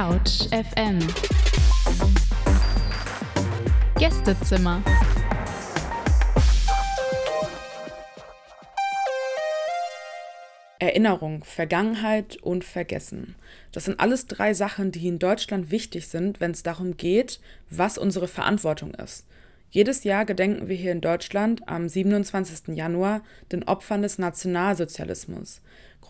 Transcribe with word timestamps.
Couch 0.00 0.48
FM 0.48 0.98
Gästezimmer 3.98 4.82
Erinnerung, 10.78 11.44
Vergangenheit 11.44 12.38
und 12.38 12.64
Vergessen. 12.64 13.34
Das 13.72 13.84
sind 13.84 14.00
alles 14.00 14.26
drei 14.26 14.54
Sachen, 14.54 14.90
die 14.90 15.06
in 15.06 15.18
Deutschland 15.18 15.70
wichtig 15.70 16.08
sind, 16.08 16.40
wenn 16.40 16.52
es 16.52 16.62
darum 16.62 16.96
geht, 16.96 17.38
was 17.68 17.98
unsere 17.98 18.26
Verantwortung 18.26 18.94
ist. 18.94 19.26
Jedes 19.68 20.04
Jahr 20.04 20.24
gedenken 20.24 20.68
wir 20.68 20.76
hier 20.76 20.92
in 20.92 21.02
Deutschland 21.02 21.68
am 21.68 21.90
27. 21.90 22.74
Januar 22.74 23.20
den 23.52 23.64
Opfern 23.64 24.00
des 24.00 24.18
Nationalsozialismus. 24.18 25.60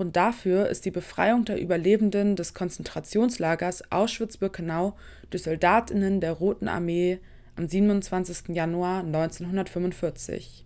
Grund 0.01 0.17
dafür 0.17 0.71
ist 0.71 0.87
die 0.87 0.91
Befreiung 0.91 1.45
der 1.45 1.61
Überlebenden 1.61 2.35
des 2.35 2.55
Konzentrationslagers 2.55 3.93
Auschwitz-Birkenau 3.93 4.97
durch 5.29 5.43
Soldatinnen 5.43 6.23
der 6.23 6.33
Roten 6.33 6.69
Armee 6.69 7.19
am 7.55 7.69
27. 7.69 8.57
Januar 8.57 9.01
1945. 9.01 10.65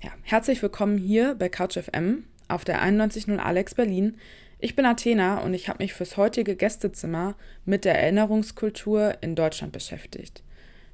Ja, 0.00 0.10
herzlich 0.22 0.62
willkommen 0.62 0.96
hier 0.96 1.34
bei 1.34 1.48
Couch 1.48 1.76
FM 1.76 2.22
auf 2.46 2.64
der 2.64 2.80
91.0 2.84 3.36
Alex 3.36 3.74
Berlin. 3.74 4.16
Ich 4.60 4.76
bin 4.76 4.86
Athena 4.86 5.38
und 5.38 5.52
ich 5.52 5.68
habe 5.68 5.82
mich 5.82 5.92
fürs 5.92 6.16
heutige 6.16 6.54
Gästezimmer 6.54 7.34
mit 7.64 7.84
der 7.84 8.00
Erinnerungskultur 8.00 9.14
in 9.22 9.34
Deutschland 9.34 9.72
beschäftigt. 9.72 10.44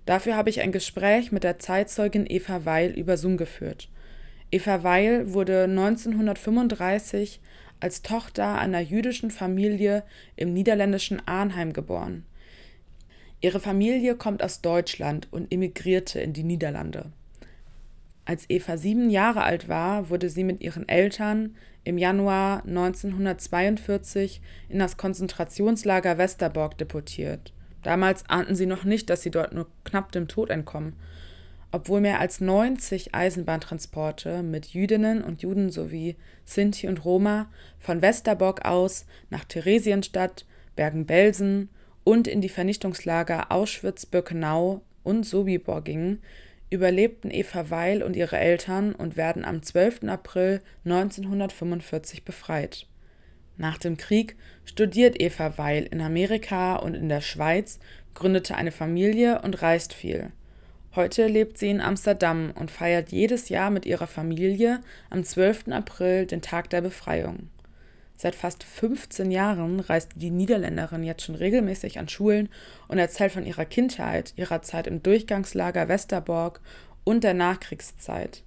Dafür 0.07 0.37
habe 0.37 0.49
ich 0.49 0.63
ein 0.63 0.73
Gespräch 0.73 1.33
mit 1.33 1.45
der 1.45 1.59
Zeitzeugin 1.59 2.25
Eva 2.27 2.65
Weil 2.65 2.93
über 2.93 3.19
Zoom 3.19 3.37
geführt. 3.37 3.91
Eva 4.53 4.83
Weil 4.83 5.33
wurde 5.33 5.65
1935 5.65 7.41
als 7.81 8.03
Tochter 8.03 8.59
einer 8.59 8.81
jüdischen 8.81 9.31
Familie 9.31 10.05
im 10.37 10.53
niederländischen 10.53 11.27
Arnheim 11.27 11.73
geboren. 11.73 12.27
Ihre 13.41 13.61
Familie 13.61 14.15
kommt 14.15 14.43
aus 14.43 14.61
Deutschland 14.61 15.27
und 15.33 15.51
emigrierte 15.51 16.21
in 16.21 16.35
die 16.35 16.45
Niederlande. 16.45 17.11
Als 18.27 18.45
Eva 18.51 18.77
sieben 18.77 19.09
Jahre 19.09 19.43
alt 19.43 19.69
war, 19.69 20.11
wurde 20.11 20.29
sie 20.29 20.45
mit 20.45 20.61
ihren 20.61 20.87
Eltern 20.87 21.57
im 21.83 21.97
Januar 21.97 22.63
1942 22.67 24.43
in 24.69 24.79
das 24.79 24.99
Konzentrationslager 24.99 26.19
Westerbork 26.19 26.77
deportiert. 26.77 27.53
Damals 27.83 28.29
ahnten 28.29 28.55
sie 28.55 28.67
noch 28.67 28.85
nicht, 28.85 29.11
dass 29.11 29.23
sie 29.23 29.31
dort 29.31 29.55
nur 29.55 29.67
knapp 29.85 30.13
dem 30.13 30.29
Tod 30.29 30.51
entkommen. 30.51 30.93
Obwohl 31.75 32.03
mehr 32.03 32.21
als 32.21 32.43
90 32.43 33.15
Eisenbahntransporte 33.15 34.43
mit 34.43 34.67
Jüdinnen 34.67 35.25
und 35.25 35.41
Juden 35.41 35.71
sowie 35.71 36.17
Sinti 36.45 36.87
und 36.87 37.03
Roma 37.03 37.51
von 37.79 38.03
Westerbork 38.03 38.67
aus 38.67 39.07
nach 39.31 39.45
Theresienstadt, 39.45 40.45
Bergen-Belsen 40.77 41.71
und 42.05 42.29
in 42.29 42.43
die 42.43 42.51
Vernichtungslager 42.51 43.51
Auschwitz-Birkenau 43.51 44.83
und 45.03 45.25
Sobibor 45.25 45.83
gingen, 45.83 46.21
überlebten 46.69 47.31
Eva 47.31 47.71
Weil 47.71 48.03
und 48.03 48.17
ihre 48.17 48.39
Eltern 48.39 48.95
und 48.95 49.17
werden 49.17 49.45
am 49.45 49.63
12. 49.63 50.05
April 50.09 50.61
1945 50.85 52.23
befreit. 52.25 52.87
Nach 53.57 53.79
dem 53.79 53.97
Krieg 53.97 54.37
studiert 54.67 55.21
Eva 55.21 55.57
Weil 55.57 55.85
in 55.85 56.03
Amerika 56.03 56.77
und 56.77 56.95
in 56.95 57.09
der 57.09 57.23
Schweiz, 57.23 57.79
gründete 58.15 58.57
eine 58.57 58.73
Familie 58.73 59.41
und 59.41 59.63
reist 59.63 59.95
viel. 59.95 60.33
Heute 60.95 61.27
lebt 61.27 61.57
sie 61.57 61.71
in 61.71 61.81
Amsterdam 61.81 62.53
und 62.55 62.71
feiert 62.71 63.13
jedes 63.13 63.49
Jahr 63.49 63.71
mit 63.71 63.87
ihrer 63.87 64.07
Familie 64.07 64.81
am 65.09 65.25
12. 65.25 65.69
April 65.69 66.27
den 66.27 66.43
Tag 66.43 66.69
der 66.69 66.83
Befreiung. 66.83 67.49
Seit 68.19 68.35
fast 68.35 68.63
15 68.63 69.31
Jahren 69.31 69.81
reist 69.81 70.11
die 70.17 70.31
Niederländerin 70.31 71.03
jetzt 71.03 71.25
schon 71.25 71.35
regelmäßig 71.35 71.99
an 71.99 72.11
Schulen 72.11 72.51
und 72.89 72.99
erzählt 72.99 73.33
von 73.33 73.47
ihrer 73.47 73.65
Kindheit, 73.65 74.35
ihrer 74.37 74.61
Zeit 74.61 74.87
im 74.87 75.03
Durchgangslager 75.03 75.89
Westerbork 75.89 76.61
und 77.05 77.25
der 77.25 77.33
Nachkriegszeit. 77.33 78.43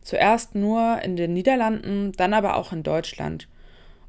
Zuerst 0.00 0.54
nur 0.54 1.00
in 1.02 1.16
den 1.16 1.32
Niederlanden, 1.32 2.12
dann 2.12 2.34
aber 2.34 2.54
auch 2.54 2.72
in 2.72 2.84
Deutschland 2.84 3.48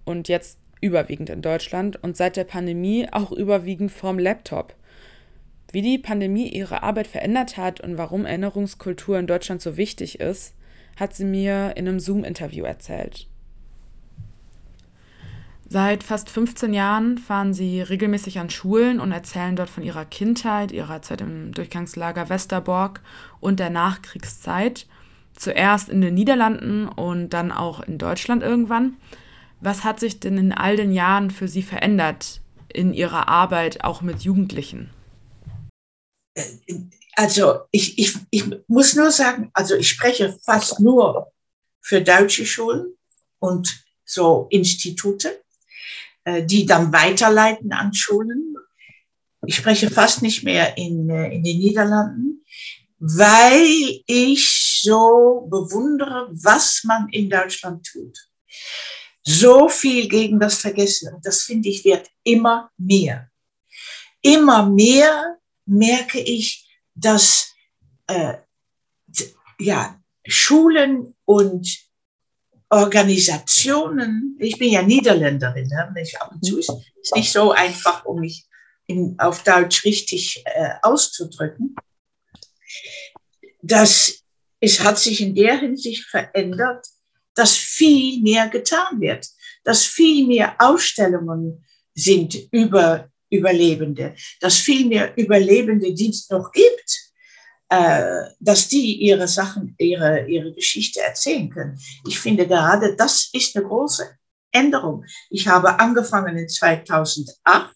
und 0.05 0.27
jetzt 0.27 0.59
überwiegend 0.81 1.31
in 1.31 1.41
Deutschland 1.41 2.01
und 2.03 2.15
seit 2.15 2.37
der 2.37 2.43
Pandemie 2.43 3.07
auch 3.11 3.31
überwiegend 3.31 3.91
vorm 3.91 4.19
Laptop. 4.19 4.75
Wie 5.71 5.81
die 5.81 5.97
Pandemie 5.97 6.49
ihre 6.49 6.83
Arbeit 6.83 7.07
verändert 7.07 7.57
hat 7.57 7.79
und 7.79 7.97
warum 7.97 8.25
Erinnerungskultur 8.25 9.17
in 9.17 9.27
Deutschland 9.27 9.61
so 9.61 9.77
wichtig 9.77 10.19
ist, 10.19 10.53
hat 10.97 11.13
sie 11.15 11.25
mir 11.25 11.73
in 11.77 11.87
einem 11.87 11.99
Zoom-Interview 11.99 12.65
erzählt. 12.65 13.27
Seit 15.73 16.03
fast 16.03 16.29
15 16.29 16.73
Jahren 16.73 17.17
fahren 17.17 17.53
sie 17.53 17.81
regelmäßig 17.81 18.39
an 18.39 18.49
Schulen 18.49 18.99
und 18.99 19.13
erzählen 19.13 19.55
dort 19.55 19.69
von 19.69 19.83
ihrer 19.83 20.03
Kindheit, 20.03 20.73
ihrer 20.73 21.01
Zeit 21.01 21.21
im 21.21 21.53
Durchgangslager 21.53 22.27
Westerbork 22.27 22.99
und 23.39 23.61
der 23.61 23.69
Nachkriegszeit. 23.69 24.85
Zuerst 25.33 25.87
in 25.87 26.01
den 26.01 26.13
Niederlanden 26.13 26.89
und 26.89 27.29
dann 27.29 27.53
auch 27.53 27.79
in 27.79 27.97
Deutschland 27.97 28.43
irgendwann. 28.43 28.97
Was 29.61 29.85
hat 29.85 30.01
sich 30.01 30.19
denn 30.19 30.37
in 30.37 30.51
all 30.51 30.75
den 30.75 30.91
Jahren 30.91 31.31
für 31.31 31.47
Sie 31.47 31.63
verändert 31.63 32.41
in 32.67 32.93
Ihrer 32.93 33.29
Arbeit 33.29 33.85
auch 33.85 34.01
mit 34.01 34.23
Jugendlichen? 34.23 34.89
Also 37.13 37.61
ich, 37.71 37.97
ich, 37.99 38.15
ich 38.29 38.45
muss 38.67 38.95
nur 38.95 39.11
sagen, 39.11 39.51
also 39.53 39.75
ich 39.75 39.89
spreche 39.89 40.37
fast 40.43 40.79
nur 40.79 41.31
für 41.81 42.01
deutsche 42.01 42.45
Schulen 42.45 42.97
und 43.39 43.83
so 44.05 44.47
Institute, 44.49 45.43
äh, 46.23 46.43
die 46.43 46.65
dann 46.65 46.93
weiterleiten 46.93 47.73
an 47.73 47.93
Schulen. 47.93 48.55
Ich 49.45 49.55
spreche 49.55 49.89
fast 49.89 50.21
nicht 50.21 50.43
mehr 50.43 50.77
in, 50.77 51.09
äh, 51.09 51.33
in 51.33 51.43
den 51.43 51.57
Niederlanden, 51.57 52.45
weil 52.99 54.01
ich 54.05 54.81
so 54.83 55.47
bewundere, 55.49 56.29
was 56.31 56.83
man 56.83 57.09
in 57.09 57.29
Deutschland 57.29 57.85
tut 57.85 58.17
so 59.23 59.69
viel 59.69 60.07
gegen 60.07 60.39
das 60.39 60.55
Vergessen. 60.55 61.13
Und 61.13 61.25
das 61.25 61.43
finde 61.43 61.69
ich 61.69 61.83
wird 61.85 62.09
immer 62.23 62.71
mehr. 62.77 63.29
Immer 64.21 64.69
mehr 64.69 65.37
merke 65.71 66.19
ich, 66.19 66.67
dass 66.95 67.53
äh, 68.07 68.35
ja, 69.59 69.99
Schulen 70.25 71.15
und 71.25 71.67
Organisationen, 72.69 74.37
ich 74.39 74.57
bin 74.57 74.71
ja 74.71 74.81
Niederländerin, 74.81 75.67
ne? 75.67 75.93
ich, 76.01 76.19
ab 76.19 76.31
und 76.31 76.45
zu 76.45 76.59
ist 76.59 76.71
es 77.03 77.11
nicht 77.11 77.31
so 77.31 77.51
einfach, 77.51 78.05
um 78.05 78.19
mich 78.19 78.47
in, 78.87 79.17
auf 79.19 79.43
Deutsch 79.43 79.83
richtig 79.83 80.43
äh, 80.45 80.75
auszudrücken. 80.81 81.75
Das 83.61 84.21
es 84.61 84.79
hat 84.79 84.99
sich 84.99 85.19
in 85.21 85.35
der 85.35 85.59
Hinsicht 85.59 86.05
verändert, 86.05 86.85
dass 87.33 87.55
viel 87.55 88.21
mehr 88.21 88.47
getan 88.47 89.01
wird, 89.01 89.27
dass 89.63 89.83
viel 89.83 90.27
mehr 90.27 90.55
Ausstellungen 90.59 91.65
sind 91.95 92.35
über 92.51 93.10
Überlebende, 93.31 94.13
dass 94.39 94.57
viel 94.57 94.87
mehr 94.87 95.17
Überlebende, 95.17 95.93
die 95.93 96.09
es 96.09 96.29
noch 96.29 96.51
gibt, 96.51 97.13
äh, 97.69 98.25
dass 98.39 98.67
die 98.67 99.01
ihre 99.01 99.27
Sachen, 99.27 99.75
ihre, 99.77 100.27
ihre 100.27 100.53
Geschichte 100.53 100.99
erzählen 100.99 101.49
können. 101.49 101.79
Ich 102.05 102.19
finde 102.19 102.45
gerade, 102.45 102.95
das 102.95 103.29
ist 103.31 103.55
eine 103.55 103.65
große 103.65 104.09
Änderung. 104.51 105.05
Ich 105.29 105.47
habe 105.47 105.79
angefangen 105.79 106.37
in 106.37 106.49
2008 106.49 107.73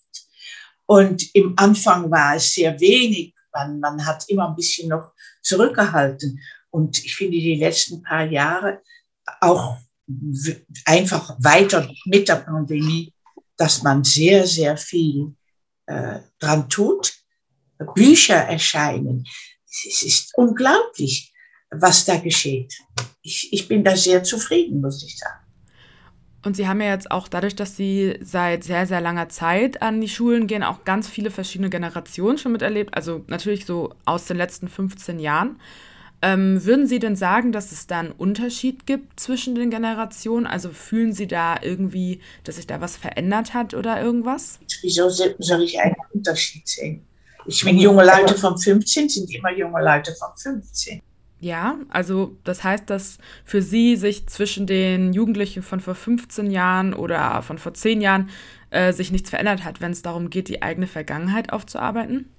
und 0.85 1.33
im 1.33 1.53
Anfang 1.55 2.11
war 2.11 2.35
es 2.35 2.53
sehr 2.53 2.77
wenig. 2.79 3.33
Man, 3.53 3.79
man 3.79 4.05
hat 4.05 4.25
immer 4.27 4.49
ein 4.49 4.55
bisschen 4.55 4.89
noch 4.89 5.13
zurückgehalten. 5.41 6.41
Und 6.69 7.03
ich 7.03 7.15
finde, 7.15 7.37
die 7.37 7.55
letzten 7.55 8.03
paar 8.03 8.25
Jahre 8.25 8.81
auch 9.39 9.77
einfach 10.85 11.37
weiter 11.39 11.89
mit 12.05 12.27
der 12.27 12.35
Pandemie, 12.35 13.13
dass 13.57 13.81
man 13.81 14.03
sehr, 14.03 14.45
sehr 14.45 14.75
viel 14.75 15.33
äh, 15.87 16.19
dran 16.39 16.69
tut. 16.69 17.13
Bücher 17.93 18.35
erscheinen. 18.35 19.25
Es 19.67 20.01
ist 20.01 20.31
unglaublich, 20.35 21.33
was 21.69 22.05
da 22.05 22.17
geschieht. 22.17 22.73
Ich, 23.21 23.51
ich 23.51 23.67
bin 23.67 23.83
da 23.83 23.95
sehr 23.95 24.23
zufrieden, 24.23 24.81
muss 24.81 25.03
ich 25.03 25.17
sagen. 25.17 25.45
Und 26.45 26.55
Sie 26.55 26.67
haben 26.67 26.79
ja 26.79 26.91
jetzt 26.91 27.09
auch 27.09 27.27
dadurch, 27.27 27.55
dass 27.55 27.75
Sie 27.75 28.19
seit 28.21 28.63
sehr, 28.63 28.85
sehr 28.85 29.01
langer 29.01 29.29
Zeit 29.29 29.81
an 29.81 29.99
die 29.99 30.07
Schulen 30.07 30.45
gehen, 30.45 30.61
auch 30.61 30.83
ganz 30.83 31.09
viele 31.09 31.31
verschiedene 31.31 31.71
Generationen 31.71 32.37
schon 32.37 32.51
miterlebt. 32.51 32.95
Also 32.95 33.25
natürlich 33.27 33.65
so 33.65 33.95
aus 34.05 34.25
den 34.25 34.37
letzten 34.37 34.67
15 34.67 35.19
Jahren. 35.19 35.59
Ähm, 36.25 36.65
würden 36.65 36.87
Sie 36.87 36.97
denn 36.97 37.15
sagen, 37.15 37.51
dass 37.51 37.71
es 37.71 37.85
da 37.85 37.99
einen 37.99 38.11
Unterschied 38.11 38.87
gibt 38.87 39.19
zwischen 39.19 39.53
den 39.53 39.69
Generationen? 39.69 40.47
Also 40.47 40.71
fühlen 40.71 41.13
Sie 41.13 41.27
da 41.27 41.57
irgendwie, 41.61 42.19
dass 42.43 42.55
sich 42.55 42.65
da 42.65 42.81
was 42.81 42.97
verändert 42.97 43.53
hat 43.53 43.75
oder 43.75 44.01
irgendwas? 44.01 44.57
Wieso 44.81 45.07
soll 45.07 45.61
ich 45.61 45.79
einen 45.79 45.93
Unterschied 46.13 46.67
sehen? 46.67 47.05
Ich 47.45 47.63
meine, 47.63 47.79
junge 47.79 48.03
Leute 48.03 48.33
von 48.33 48.57
15 48.57 49.07
sind 49.07 49.35
immer 49.35 49.55
junge 49.55 49.83
Leute 49.83 50.15
von 50.15 50.29
15. 50.35 50.99
Ja, 51.41 51.77
also 51.89 52.35
das 52.43 52.63
heißt, 52.63 52.89
dass 52.89 53.19
für 53.43 53.61
Sie 53.61 53.95
sich 53.95 54.25
zwischen 54.25 54.65
den 54.65 55.13
Jugendlichen 55.13 55.61
von 55.61 55.79
vor 55.79 55.93
15 55.93 56.49
Jahren 56.49 56.95
oder 56.95 57.43
von 57.43 57.59
vor 57.59 57.75
10 57.75 58.01
Jahren 58.01 58.31
äh, 58.71 58.93
sich 58.93 59.11
nichts 59.11 59.29
verändert 59.29 59.63
hat, 59.63 59.79
wenn 59.79 59.91
es 59.91 60.01
darum 60.01 60.31
geht, 60.31 60.47
die 60.47 60.63
eigene 60.63 60.87
Vergangenheit 60.87 61.53
aufzuarbeiten? 61.53 62.31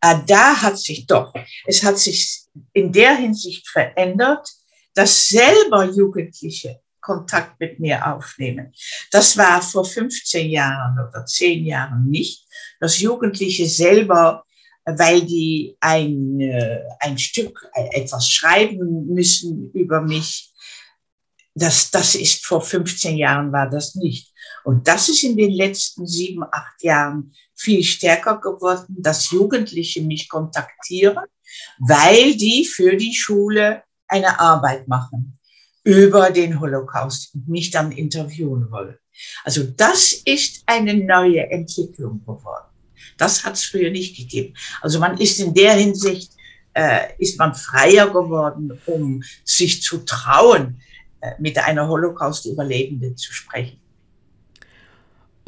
Ah, 0.00 0.20
da 0.26 0.62
hat 0.62 0.78
sich 0.80 1.06
doch, 1.06 1.32
es 1.66 1.84
hat 1.84 1.98
sich 1.98 2.45
in 2.72 2.92
der 2.92 3.16
Hinsicht 3.16 3.68
verändert, 3.68 4.48
dass 4.94 5.28
selber 5.28 5.84
Jugendliche 5.84 6.80
Kontakt 7.06 7.60
mit 7.60 7.78
mir 7.78 8.04
aufnehmen. 8.04 8.72
Das 9.12 9.36
war 9.36 9.62
vor 9.62 9.84
15 9.84 10.50
Jahren 10.50 10.98
oder 10.98 11.24
10 11.24 11.64
Jahren 11.64 12.10
nicht, 12.10 12.44
dass 12.80 12.98
Jugendliche 12.98 13.68
selber, 13.68 14.44
weil 14.84 15.22
die 15.22 15.76
ein, 15.78 16.40
äh, 16.40 16.82
ein 16.98 17.16
Stück, 17.16 17.70
äh, 17.74 18.00
etwas 18.00 18.28
schreiben 18.28 19.06
müssen 19.06 19.70
über 19.72 20.00
mich, 20.00 20.52
das, 21.54 21.90
das 21.92 22.16
ist 22.16 22.44
vor 22.44 22.60
15 22.60 23.16
Jahren 23.16 23.52
war 23.52 23.70
das 23.70 23.94
nicht. 23.94 24.32
Und 24.64 24.88
das 24.88 25.08
ist 25.08 25.22
in 25.22 25.36
den 25.36 25.52
letzten 25.52 26.06
sieben, 26.06 26.42
acht 26.42 26.82
Jahren 26.82 27.32
viel 27.54 27.84
stärker 27.84 28.40
geworden, 28.40 28.96
dass 28.98 29.30
Jugendliche 29.30 30.02
mich 30.02 30.28
kontaktieren, 30.28 31.24
weil 31.78 32.36
die 32.36 32.64
für 32.64 32.96
die 32.96 33.14
Schule 33.14 33.82
eine 34.08 34.38
Arbeit 34.38 34.88
machen 34.88 35.38
über 35.84 36.30
den 36.30 36.58
Holocaust 36.58 37.34
und 37.34 37.48
mich 37.48 37.70
dann 37.70 37.92
interviewen 37.92 38.70
wollen. 38.70 38.96
Also 39.44 39.62
das 39.64 40.12
ist 40.24 40.62
eine 40.66 40.94
neue 40.94 41.48
Entwicklung 41.50 42.20
geworden. 42.20 42.66
Das 43.16 43.44
hat 43.44 43.54
es 43.54 43.64
früher 43.64 43.90
nicht 43.90 44.16
gegeben. 44.16 44.54
Also 44.82 44.98
man 44.98 45.16
ist 45.18 45.38
in 45.40 45.54
der 45.54 45.74
Hinsicht, 45.74 46.32
äh, 46.74 47.12
ist 47.18 47.38
man 47.38 47.54
freier 47.54 48.08
geworden, 48.08 48.78
um 48.86 49.22
sich 49.44 49.82
zu 49.82 49.98
trauen, 50.04 50.80
äh, 51.20 51.32
mit 51.38 51.56
einer 51.58 51.88
Holocaust-Überlebenden 51.88 53.16
zu 53.16 53.32
sprechen. 53.32 53.80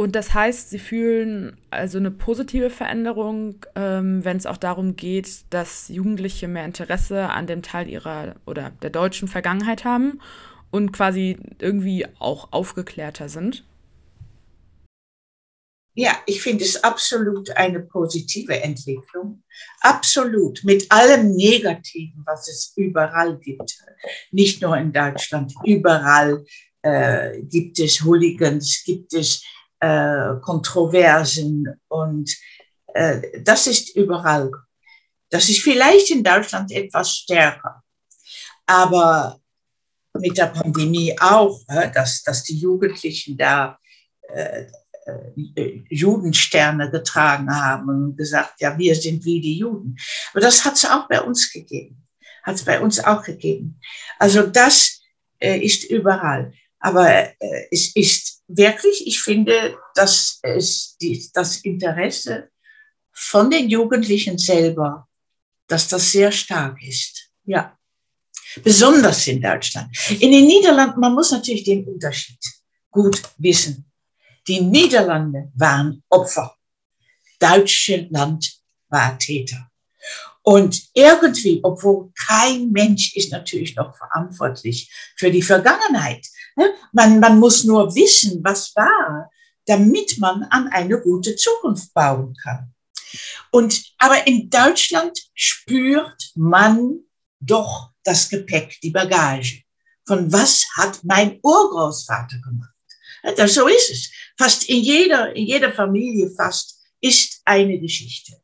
Und 0.00 0.14
das 0.14 0.32
heißt, 0.32 0.70
Sie 0.70 0.78
fühlen 0.78 1.56
also 1.70 1.98
eine 1.98 2.12
positive 2.12 2.70
Veränderung, 2.70 3.56
ähm, 3.74 4.24
wenn 4.24 4.36
es 4.36 4.46
auch 4.46 4.56
darum 4.56 4.94
geht, 4.94 5.40
dass 5.50 5.88
Jugendliche 5.88 6.46
mehr 6.46 6.64
Interesse 6.64 7.30
an 7.30 7.48
dem 7.48 7.62
Teil 7.62 7.88
ihrer 7.88 8.36
oder 8.46 8.70
der 8.80 8.90
deutschen 8.90 9.26
Vergangenheit 9.26 9.84
haben 9.84 10.20
und 10.70 10.92
quasi 10.92 11.36
irgendwie 11.58 12.06
auch 12.20 12.52
aufgeklärter 12.52 13.28
sind? 13.28 13.64
Ja, 15.94 16.16
ich 16.26 16.42
finde 16.42 16.62
es 16.62 16.84
absolut 16.84 17.50
eine 17.56 17.80
positive 17.80 18.62
Entwicklung. 18.62 19.42
Absolut. 19.80 20.62
Mit 20.62 20.92
allem 20.92 21.34
Negativen, 21.34 22.22
was 22.24 22.46
es 22.48 22.72
überall 22.76 23.36
gibt. 23.40 23.76
Nicht 24.30 24.62
nur 24.62 24.76
in 24.76 24.92
Deutschland. 24.92 25.52
Überall 25.64 26.44
äh, 26.82 27.42
gibt 27.42 27.80
es 27.80 28.04
Hooligans, 28.04 28.84
gibt 28.84 29.12
es 29.12 29.42
äh, 29.80 30.34
Kontroversen 30.40 31.80
und 31.88 32.30
äh, 32.94 33.40
das 33.42 33.66
ist 33.66 33.94
überall. 33.96 34.50
Das 35.30 35.48
ist 35.48 35.60
vielleicht 35.60 36.10
in 36.10 36.24
Deutschland 36.24 36.72
etwas 36.72 37.16
stärker. 37.16 37.82
Aber 38.66 39.38
mit 40.18 40.36
der 40.36 40.46
Pandemie 40.46 41.16
auch, 41.20 41.60
dass, 41.94 42.22
dass 42.22 42.44
die 42.44 42.58
Jugendlichen 42.58 43.36
da 43.36 43.78
äh, 44.28 44.66
äh, 45.54 45.82
Judensterne 45.88 46.90
getragen 46.90 47.50
haben 47.54 47.88
und 47.88 48.16
gesagt, 48.16 48.60
ja, 48.60 48.76
wir 48.76 48.94
sind 48.94 49.24
wie 49.24 49.40
die 49.40 49.58
Juden. 49.58 49.96
Aber 50.32 50.40
das 50.40 50.64
hat 50.64 50.74
es 50.74 50.84
auch 50.84 51.08
bei 51.08 51.22
uns 51.22 51.50
gegeben. 51.50 52.06
Hat 52.42 52.56
es 52.56 52.64
bei 52.64 52.80
uns 52.80 53.02
auch 53.02 53.22
gegeben. 53.22 53.80
Also 54.18 54.42
das 54.42 55.00
äh, 55.38 55.58
ist 55.58 55.84
überall. 55.84 56.52
Aber 56.78 57.08
äh, 57.10 57.68
es 57.70 57.94
ist 57.96 58.37
wirklich, 58.48 59.06
ich 59.06 59.20
finde, 59.20 59.78
dass 59.94 60.40
es 60.42 60.96
die, 61.00 61.30
das 61.32 61.58
Interesse 61.58 62.50
von 63.12 63.50
den 63.50 63.68
Jugendlichen 63.68 64.38
selber, 64.38 65.08
dass 65.66 65.88
das 65.88 66.10
sehr 66.10 66.32
stark 66.32 66.82
ist. 66.82 67.30
Ja. 67.44 67.76
Besonders 68.64 69.26
in 69.26 69.40
Deutschland. 69.40 69.94
In 70.20 70.32
den 70.32 70.46
Niederlanden, 70.46 70.98
man 70.98 71.14
muss 71.14 71.30
natürlich 71.30 71.64
den 71.64 71.86
Unterschied 71.86 72.38
gut 72.90 73.22
wissen. 73.36 73.84
Die 74.46 74.60
Niederlande 74.60 75.52
waren 75.54 76.02
Opfer. 76.08 76.56
Deutschland 77.38 78.60
war 78.88 79.18
Täter. 79.18 79.70
Und 80.48 80.82
irgendwie, 80.94 81.60
obwohl 81.62 82.10
kein 82.26 82.70
Mensch 82.70 83.14
ist 83.14 83.30
natürlich 83.32 83.76
noch 83.76 83.94
verantwortlich 83.94 84.90
für 85.14 85.30
die 85.30 85.42
Vergangenheit. 85.42 86.26
Ne? 86.56 86.72
Man, 86.90 87.20
man 87.20 87.38
muss 87.38 87.64
nur 87.64 87.94
wissen, 87.94 88.40
was 88.42 88.74
war, 88.74 89.30
damit 89.66 90.16
man 90.16 90.44
an 90.44 90.68
eine 90.68 91.02
gute 91.02 91.36
Zukunft 91.36 91.92
bauen 91.92 92.34
kann. 92.42 92.72
Und, 93.50 93.92
aber 93.98 94.26
in 94.26 94.48
Deutschland 94.48 95.18
spürt 95.34 96.32
man 96.34 97.00
doch 97.40 97.90
das 98.02 98.30
Gepäck, 98.30 98.80
die 98.82 98.90
Bagage. 98.90 99.64
Von 100.06 100.32
was 100.32 100.64
hat 100.76 101.04
mein 101.04 101.40
Urgroßvater 101.42 102.38
gemacht? 102.38 102.72
Das, 103.36 103.52
so 103.52 103.68
ist 103.68 103.90
es. 103.90 104.10
Fast 104.38 104.66
in 104.70 104.80
jeder, 104.80 105.36
in 105.36 105.44
jeder 105.44 105.74
Familie 105.74 106.30
fast 106.30 106.80
ist 107.02 107.42
eine 107.44 107.78
Geschichte. 107.78 108.40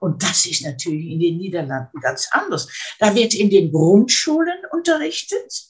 Und 0.00 0.22
das 0.22 0.46
ist 0.46 0.62
natürlich 0.62 1.06
in 1.06 1.20
den 1.20 1.38
Niederlanden 1.38 2.00
ganz 2.00 2.28
anders. 2.30 2.68
Da 2.98 3.14
wird 3.14 3.34
in 3.34 3.50
den 3.50 3.72
Grundschulen 3.72 4.58
unterrichtet 4.72 5.68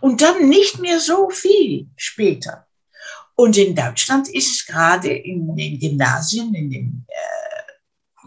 und 0.00 0.22
dann 0.22 0.48
nicht 0.48 0.78
mehr 0.78 1.00
so 1.00 1.30
viel 1.30 1.88
später. 1.96 2.66
Und 3.34 3.56
in 3.56 3.74
Deutschland 3.74 4.28
ist 4.28 4.50
es 4.50 4.66
gerade 4.66 5.12
in 5.12 5.54
den 5.54 5.78
Gymnasien, 5.78 6.54
in 6.54 6.70
den 6.70 7.06
äh, 7.08 7.72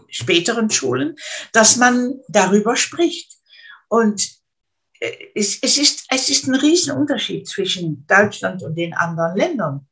späteren 0.08 0.70
Schulen, 0.70 1.16
dass 1.52 1.76
man 1.76 2.20
darüber 2.28 2.76
spricht. 2.76 3.32
Und 3.88 4.26
äh, 5.00 5.12
es, 5.34 5.58
es, 5.60 5.76
ist, 5.76 6.06
es 6.08 6.30
ist 6.30 6.46
ein 6.46 6.54
Riesenunterschied 6.54 7.46
zwischen 7.46 8.06
Deutschland 8.06 8.62
und 8.62 8.74
den 8.74 8.94
anderen 8.94 9.36
Ländern. 9.36 9.88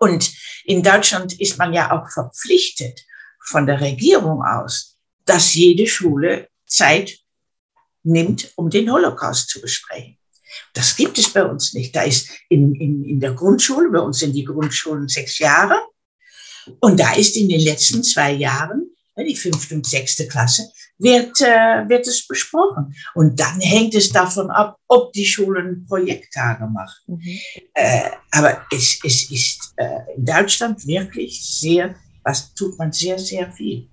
Und 0.00 0.32
in 0.64 0.82
Deutschland 0.82 1.38
ist 1.38 1.58
man 1.58 1.74
ja 1.74 1.90
auch 1.90 2.10
verpflichtet 2.10 3.04
von 3.48 3.66
der 3.66 3.80
Regierung 3.80 4.42
aus, 4.42 4.96
dass 5.24 5.54
jede 5.54 5.86
Schule 5.86 6.48
Zeit 6.66 7.18
nimmt, 8.02 8.52
um 8.56 8.70
den 8.70 8.90
Holocaust 8.90 9.48
zu 9.48 9.60
besprechen. 9.60 10.18
Das 10.74 10.96
gibt 10.96 11.18
es 11.18 11.32
bei 11.32 11.44
uns 11.44 11.74
nicht. 11.74 11.94
Da 11.94 12.02
ist 12.02 12.30
in, 12.48 12.74
in, 12.74 13.04
in 13.04 13.20
der 13.20 13.34
Grundschule, 13.34 13.90
bei 13.90 14.00
uns 14.00 14.18
sind 14.18 14.32
die 14.32 14.44
Grundschulen 14.44 15.08
sechs 15.08 15.38
Jahre. 15.38 15.80
Und 16.80 17.00
da 17.00 17.14
ist 17.14 17.36
in 17.36 17.48
den 17.48 17.60
letzten 17.60 18.02
zwei 18.02 18.32
Jahren, 18.32 18.90
die 19.16 19.36
fünfte 19.36 19.74
und 19.74 19.86
sechste 19.86 20.28
Klasse, 20.28 20.70
wird, 20.98 21.40
äh, 21.40 21.88
wird 21.88 22.06
es 22.06 22.26
besprochen. 22.26 22.94
Und 23.14 23.38
dann 23.40 23.60
hängt 23.60 23.94
es 23.94 24.10
davon 24.10 24.50
ab, 24.50 24.78
ob 24.86 25.12
die 25.12 25.26
Schulen 25.26 25.86
Projekttage 25.86 26.66
machen. 26.66 27.20
Mhm. 27.20 27.40
Äh, 27.74 28.10
aber 28.30 28.64
es, 28.72 28.98
es 29.04 29.30
ist 29.30 29.72
äh, 29.76 30.14
in 30.16 30.24
Deutschland 30.24 30.86
wirklich 30.86 31.42
sehr, 31.44 31.94
was 32.28 32.52
tut 32.54 32.78
man 32.78 32.92
sehr, 32.92 33.18
sehr 33.18 33.50
viel. 33.50 33.88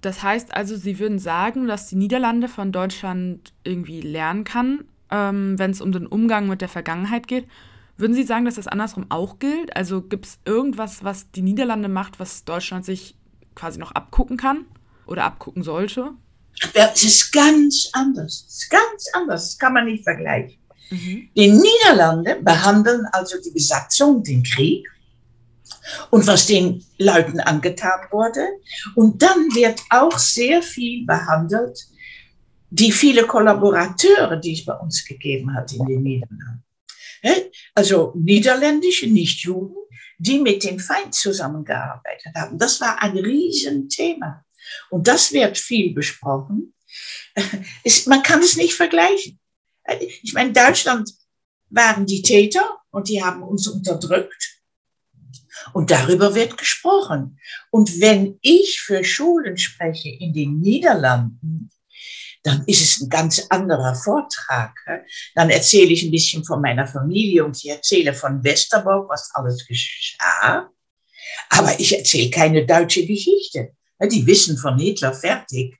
Das 0.00 0.22
heißt 0.22 0.54
also, 0.54 0.76
Sie 0.76 1.00
würden 1.00 1.18
sagen, 1.18 1.66
dass 1.66 1.88
die 1.88 1.96
Niederlande 1.96 2.48
von 2.48 2.70
Deutschland 2.70 3.52
irgendwie 3.64 4.00
lernen 4.00 4.44
kann, 4.44 4.84
ähm, 5.10 5.58
wenn 5.58 5.72
es 5.72 5.80
um 5.80 5.90
den 5.90 6.06
Umgang 6.06 6.46
mit 6.46 6.60
der 6.60 6.68
Vergangenheit 6.68 7.26
geht. 7.26 7.48
Würden 7.96 8.14
Sie 8.14 8.22
sagen, 8.22 8.44
dass 8.44 8.54
das 8.54 8.68
andersrum 8.68 9.06
auch 9.08 9.40
gilt? 9.40 9.74
Also 9.74 10.02
gibt 10.02 10.26
es 10.26 10.38
irgendwas, 10.44 11.02
was 11.02 11.32
die 11.32 11.42
Niederlande 11.42 11.88
macht, 11.88 12.20
was 12.20 12.44
Deutschland 12.44 12.84
sich 12.84 13.16
quasi 13.56 13.80
noch 13.80 13.92
abgucken 13.92 14.36
kann 14.36 14.66
oder 15.06 15.24
abgucken 15.24 15.64
sollte? 15.64 16.12
Es 16.74 17.02
ist 17.02 17.32
ganz 17.32 17.88
anders. 17.92 18.44
Es 18.46 18.62
ist 18.62 18.70
ganz 18.70 19.08
anders. 19.14 19.48
Das 19.48 19.58
kann 19.58 19.72
man 19.72 19.86
nicht 19.86 20.04
vergleichen. 20.04 20.58
Mhm. 20.90 21.28
Die 21.36 21.50
Niederlande 21.50 22.36
behandeln 22.42 23.04
also 23.12 23.38
die 23.44 23.50
Besatzung, 23.50 24.22
den 24.22 24.44
Krieg 24.44 24.86
und 26.10 26.26
was 26.26 26.46
den 26.46 26.84
Leuten 26.98 27.40
angetan 27.40 28.00
wurde. 28.10 28.46
Und 28.94 29.22
dann 29.22 29.54
wird 29.54 29.80
auch 29.90 30.18
sehr 30.18 30.62
viel 30.62 31.06
behandelt, 31.06 31.86
die 32.70 32.92
viele 32.92 33.26
Kollaborateure, 33.26 34.36
die 34.36 34.54
es 34.54 34.64
bei 34.64 34.74
uns 34.74 35.04
gegeben 35.04 35.54
hat 35.54 35.72
in 35.72 35.84
den 35.86 36.02
Niederlanden. 36.02 36.64
Also 37.74 38.12
niederländische 38.16 39.06
Nichtjuden, 39.06 39.76
die 40.18 40.38
mit 40.38 40.64
dem 40.64 40.78
Feind 40.78 41.14
zusammengearbeitet 41.14 42.34
haben. 42.34 42.58
Das 42.58 42.80
war 42.80 43.02
ein 43.02 43.16
Riesenthema. 43.16 44.44
Und 44.90 45.06
das 45.08 45.32
wird 45.32 45.58
viel 45.58 45.94
besprochen. 45.94 46.74
man 48.06 48.22
kann 48.22 48.40
es 48.40 48.56
nicht 48.56 48.74
vergleichen. 48.74 49.38
Ich 50.22 50.32
meine, 50.32 50.52
Deutschland 50.52 51.10
waren 51.68 52.06
die 52.06 52.22
Täter 52.22 52.78
und 52.90 53.08
die 53.08 53.22
haben 53.22 53.42
uns 53.42 53.68
unterdrückt. 53.68 54.55
Und 55.72 55.90
darüber 55.90 56.34
wird 56.34 56.58
gesprochen. 56.58 57.38
Und 57.70 58.00
wenn 58.00 58.38
ich 58.42 58.80
für 58.80 59.04
Schulen 59.04 59.56
spreche 59.56 60.08
in 60.08 60.32
den 60.32 60.60
Niederlanden, 60.60 61.70
dann 62.42 62.62
ist 62.66 62.80
es 62.80 63.00
ein 63.00 63.08
ganz 63.08 63.44
anderer 63.50 63.94
Vortrag. 63.96 64.72
Dann 65.34 65.50
erzähle 65.50 65.92
ich 65.92 66.04
ein 66.04 66.12
bisschen 66.12 66.44
von 66.44 66.60
meiner 66.60 66.86
Familie 66.86 67.44
und 67.44 67.56
ich 67.56 67.68
erzähle 67.68 68.14
von 68.14 68.44
Westerbork, 68.44 69.10
was 69.10 69.30
alles 69.34 69.66
geschah. 69.66 70.70
Aber 71.50 71.80
ich 71.80 71.96
erzähle 71.96 72.30
keine 72.30 72.64
deutsche 72.64 73.04
Geschichte. 73.04 73.72
Die 74.00 74.26
wissen 74.26 74.56
von 74.58 74.78
Hitler 74.78 75.12
fertig. 75.12 75.76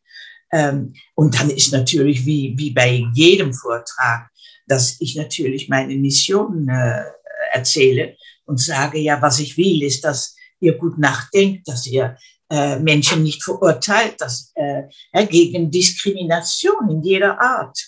Ähm, 0.53 0.95
und 1.15 1.39
dann 1.39 1.51
ist 1.51 1.73
natürlich 1.73 2.27
wie, 2.27 2.55
wie 2.57 2.71
bei 2.71 3.05
jedem 3.15 3.53
Vortrag, 3.53 4.29
dass 4.67 5.01
ich 5.01 5.15
natürlich 5.15 5.69
meine 5.69 5.95
Mission 5.95 6.69
äh, 6.69 7.05
erzähle 7.53 8.17
und 8.47 8.61
sage, 8.61 8.99
ja, 8.99 9.21
was 9.21 9.39
ich 9.39 9.57
will, 9.57 9.83
ist, 9.83 10.05
dass 10.05 10.35
ihr 10.61 10.79
gut 10.79 10.99
nachdenkt, 10.99 11.69
dass 11.69 11.87
ihr 11.87 12.17
äh, 12.51 12.79
Menschen 12.79 13.23
nicht 13.23 13.43
verurteilt, 13.43 14.21
dass 14.21 14.53
äh, 14.55 14.85
gegen 15.27 15.71
Diskrimination 15.71 16.91
in 16.91 17.03
jeder 17.03 17.41
Art. 17.41 17.79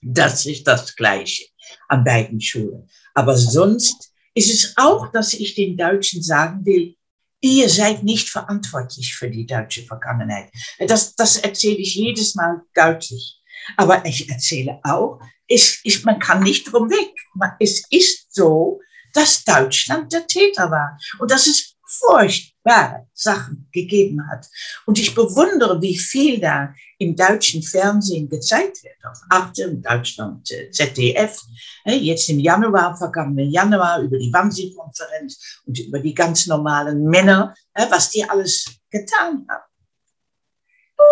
Das 0.00 0.46
ist 0.46 0.66
das 0.66 0.94
Gleiche 0.94 1.44
an 1.88 2.04
beiden 2.04 2.40
Schulen. 2.40 2.88
Aber 3.14 3.36
sonst 3.36 4.12
ist 4.34 4.52
es 4.52 4.74
auch, 4.76 5.10
dass 5.10 5.34
ich 5.34 5.54
den 5.54 5.76
Deutschen 5.76 6.22
sagen 6.22 6.64
will, 6.64 6.94
ihr 7.40 7.68
seid 7.68 8.02
nicht 8.02 8.28
verantwortlich 8.28 9.14
für 9.14 9.30
die 9.30 9.46
deutsche 9.46 9.82
Vergangenheit. 9.82 10.50
Das, 10.78 11.14
das 11.14 11.38
erzähle 11.38 11.78
ich 11.78 11.94
jedes 11.94 12.34
Mal 12.34 12.62
deutlich. 12.74 13.40
Aber 13.76 14.04
ich 14.04 14.28
erzähle 14.28 14.78
auch, 14.84 15.20
es, 15.48 15.80
es, 15.84 16.04
man 16.04 16.18
kann 16.18 16.42
nicht 16.42 16.72
drum 16.72 16.88
weg. 16.90 17.14
Es 17.58 17.82
ist 17.90 18.32
so, 18.32 18.80
dass 19.16 19.44
Deutschland 19.44 20.12
der 20.12 20.26
Täter 20.26 20.70
war. 20.70 20.98
Und 21.18 21.30
das 21.30 21.46
ist 21.46 21.76
furchtbare 21.86 23.06
Sachen 23.12 23.68
gegeben 23.72 24.28
hat. 24.28 24.46
Und 24.86 24.98
ich 24.98 25.14
bewundere, 25.14 25.80
wie 25.80 25.96
viel 25.96 26.40
da 26.40 26.74
im 26.98 27.14
deutschen 27.14 27.62
Fernsehen 27.62 28.28
gezeigt 28.28 28.82
wird, 28.82 28.96
auf 29.04 29.18
Arte, 29.30 29.72
Deutschland, 29.76 30.50
äh, 30.50 30.70
ZDF, 30.70 31.40
jetzt 31.84 32.28
im 32.28 32.40
Januar, 32.40 32.96
vergangenen 32.96 33.50
Januar, 33.50 34.00
über 34.00 34.18
die 34.18 34.32
Wannsee-Konferenz 34.32 35.60
und 35.64 35.78
über 35.78 36.00
die 36.00 36.14
ganz 36.14 36.46
normalen 36.46 37.04
Männer, 37.04 37.54
was 37.90 38.10
die 38.10 38.28
alles 38.28 38.66
getan 38.90 39.46
haben. 39.48 39.64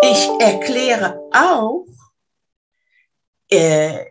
Ich 0.01 0.27
erkläre 0.41 1.19
auch 1.31 1.85
äh, 3.49 4.05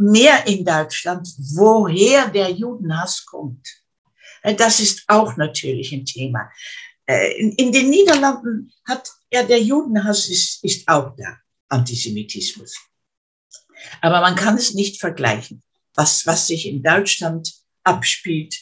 mehr 0.00 0.46
in 0.46 0.64
Deutschland, 0.64 1.28
woher 1.54 2.28
der 2.28 2.50
Judenhass 2.50 3.24
kommt. 3.24 3.66
Äh, 4.42 4.54
das 4.54 4.80
ist 4.80 5.04
auch 5.08 5.36
natürlich 5.36 5.92
ein 5.92 6.04
Thema. 6.04 6.50
Äh, 7.06 7.52
in, 7.56 7.72
den 7.72 7.90
Niederlanden 7.90 8.72
hat 8.86 9.10
ja 9.32 9.42
der 9.42 9.60
Judenhass 9.60 10.28
ist, 10.28 10.64
ist 10.64 10.88
auch 10.88 11.14
da, 11.16 11.38
Antisemitismus. 11.68 12.74
Aber 14.00 14.20
man 14.20 14.34
kann 14.34 14.56
es 14.56 14.74
nicht 14.74 15.00
vergleichen. 15.00 15.62
Was, 15.94 16.26
was 16.26 16.46
sich 16.46 16.66
in 16.66 16.82
Deutschland 16.82 17.52
abspielt, 17.84 18.56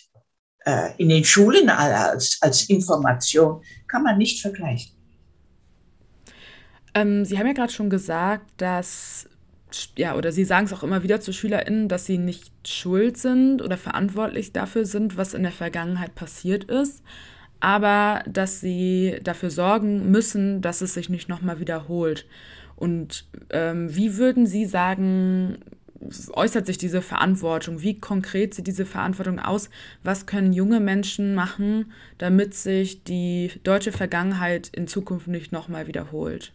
äh, 0.65 0.93
in 0.97 1.09
den 1.09 1.25
Schulen 1.25 1.69
als, 1.69 2.39
als 2.41 2.69
Information, 2.69 3.63
kann 3.87 4.03
man 4.03 4.19
nicht 4.19 4.41
vergleichen. 4.41 4.93
Ähm, 6.95 7.25
Sie 7.25 7.39
haben 7.39 7.47
ja 7.47 7.53
gerade 7.53 7.73
schon 7.73 7.91
gesagt, 7.91 8.49
dass 8.57 9.29
ja, 9.97 10.17
oder 10.17 10.33
sie 10.33 10.45
sagen 10.45 10.67
es 10.67 10.73
auch 10.73 10.83
immer 10.83 11.03
wieder 11.03 11.21
zu 11.21 11.33
SchülerInnen, 11.33 11.89
dass 11.89 12.07
sie 12.07 12.19
nicht 12.19 12.53
schuld 12.67 13.17
sind 13.17 13.63
oder 13.63 13.77
verantwortlich 13.77 14.53
dafür 14.53 14.85
sind, 14.85 15.17
was 15.17 15.35
in 15.35 15.43
der 15.43 15.53
Vergangenheit 15.53 16.15
passiert 16.15 16.65
ist, 16.65 17.03
aber 17.61 18.23
dass 18.27 18.61
sie 18.61 19.19
dafür 19.23 19.51
sorgen 19.51 20.11
müssen, 20.11 20.61
dass 20.61 20.81
es 20.81 20.95
sich 20.95 21.09
nicht 21.09 21.29
nochmal 21.29 21.61
wiederholt. 21.61 22.27
Und 22.77 23.27
ähm, 23.51 23.95
wie 23.95 24.17
würden 24.17 24.47
Sie 24.47 24.65
sagen, 24.65 25.59
äußert 26.33 26.67
sich 26.67 26.79
diese 26.79 27.03
Verantwortung? 27.03 27.83
Wie 27.83 27.99
konkret 27.99 28.55
sieht 28.55 28.69
diese 28.69 28.87
Verantwortung 28.87 29.41
aus? 29.41 29.69
Was 30.05 30.27
können 30.27 30.53
junge 30.53 30.81
Menschen 30.81 31.35
machen, 31.35 31.93
damit 32.19 32.55
sich 32.55 33.03
die 33.03 33.51
deutsche 33.65 33.93
Vergangenheit 33.93 34.69
in 34.69 34.87
Zukunft 34.87 35.27
nicht 35.27 35.51
nochmal 35.51 35.89
wiederholt? 35.89 36.53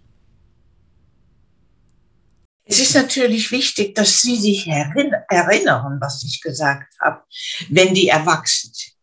Es 2.65 2.79
ist 2.79 2.95
natürlich 2.95 3.51
wichtig, 3.51 3.93
dass 3.93 4.21
Sie 4.21 4.37
sich 4.37 4.67
erinnern, 4.67 5.97
was 5.99 6.23
ich 6.23 6.41
gesagt 6.41 6.93
habe, 6.99 7.21
wenn 7.69 7.93
die 7.93 8.07
erwachsen 8.07 8.71
sind. 8.73 8.93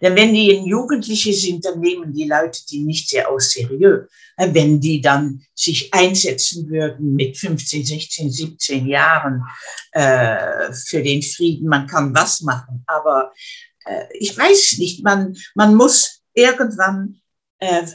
Denn 0.00 0.16
wenn 0.16 0.32
die 0.32 0.50
in 0.50 0.64
Jugendliche 0.64 1.32
sind, 1.32 1.64
dann 1.64 1.80
nehmen 1.80 2.12
die 2.12 2.24
Leute 2.24 2.60
die 2.70 2.80
nicht 2.80 3.08
sehr 3.08 3.30
aus 3.30 3.50
seriös. 3.50 4.08
Wenn 4.36 4.80
die 4.80 5.00
dann 5.00 5.42
sich 5.54 5.92
einsetzen 5.92 6.70
würden 6.70 7.14
mit 7.14 7.36
15, 7.36 7.84
16, 7.84 8.30
17 8.30 8.86
Jahren 8.86 9.44
äh, 9.92 10.72
für 10.72 11.02
den 11.02 11.20
Frieden, 11.22 11.68
man 11.68 11.86
kann 11.86 12.14
was 12.14 12.40
machen. 12.40 12.82
Aber 12.86 13.32
äh, 13.84 14.04
ich 14.18 14.36
weiß 14.38 14.78
nicht, 14.78 15.04
man, 15.04 15.36
man 15.54 15.74
muss 15.74 16.22
irgendwann 16.32 17.20
äh, 17.58 17.86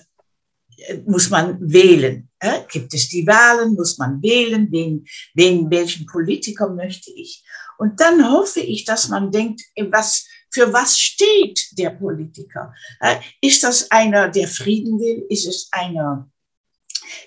muss 1.06 1.30
man 1.30 1.58
wählen. 1.60 2.30
Gibt 2.72 2.94
es 2.94 3.10
die 3.10 3.26
Wahlen, 3.28 3.74
muss 3.76 3.98
man 3.98 4.22
wählen, 4.22 4.68
wen, 4.72 5.06
wen, 5.34 5.70
welchen 5.70 6.06
Politiker 6.06 6.70
möchte 6.70 7.12
ich. 7.12 7.44
Und 7.78 8.00
dann 8.00 8.30
hoffe 8.32 8.62
ich, 8.62 8.86
dass 8.86 9.10
man 9.10 9.32
denkt, 9.32 9.62
was, 9.90 10.26
für 10.50 10.72
was 10.72 10.98
steht 10.98 11.68
der 11.78 11.90
Politiker? 11.90 12.74
Ist 13.42 13.64
das 13.64 13.92
einer, 13.92 14.30
der 14.30 14.48
Frieden 14.48 15.00
will? 15.00 15.26
Ist 15.30 15.46
es 15.46 15.68
einer, 15.72 16.30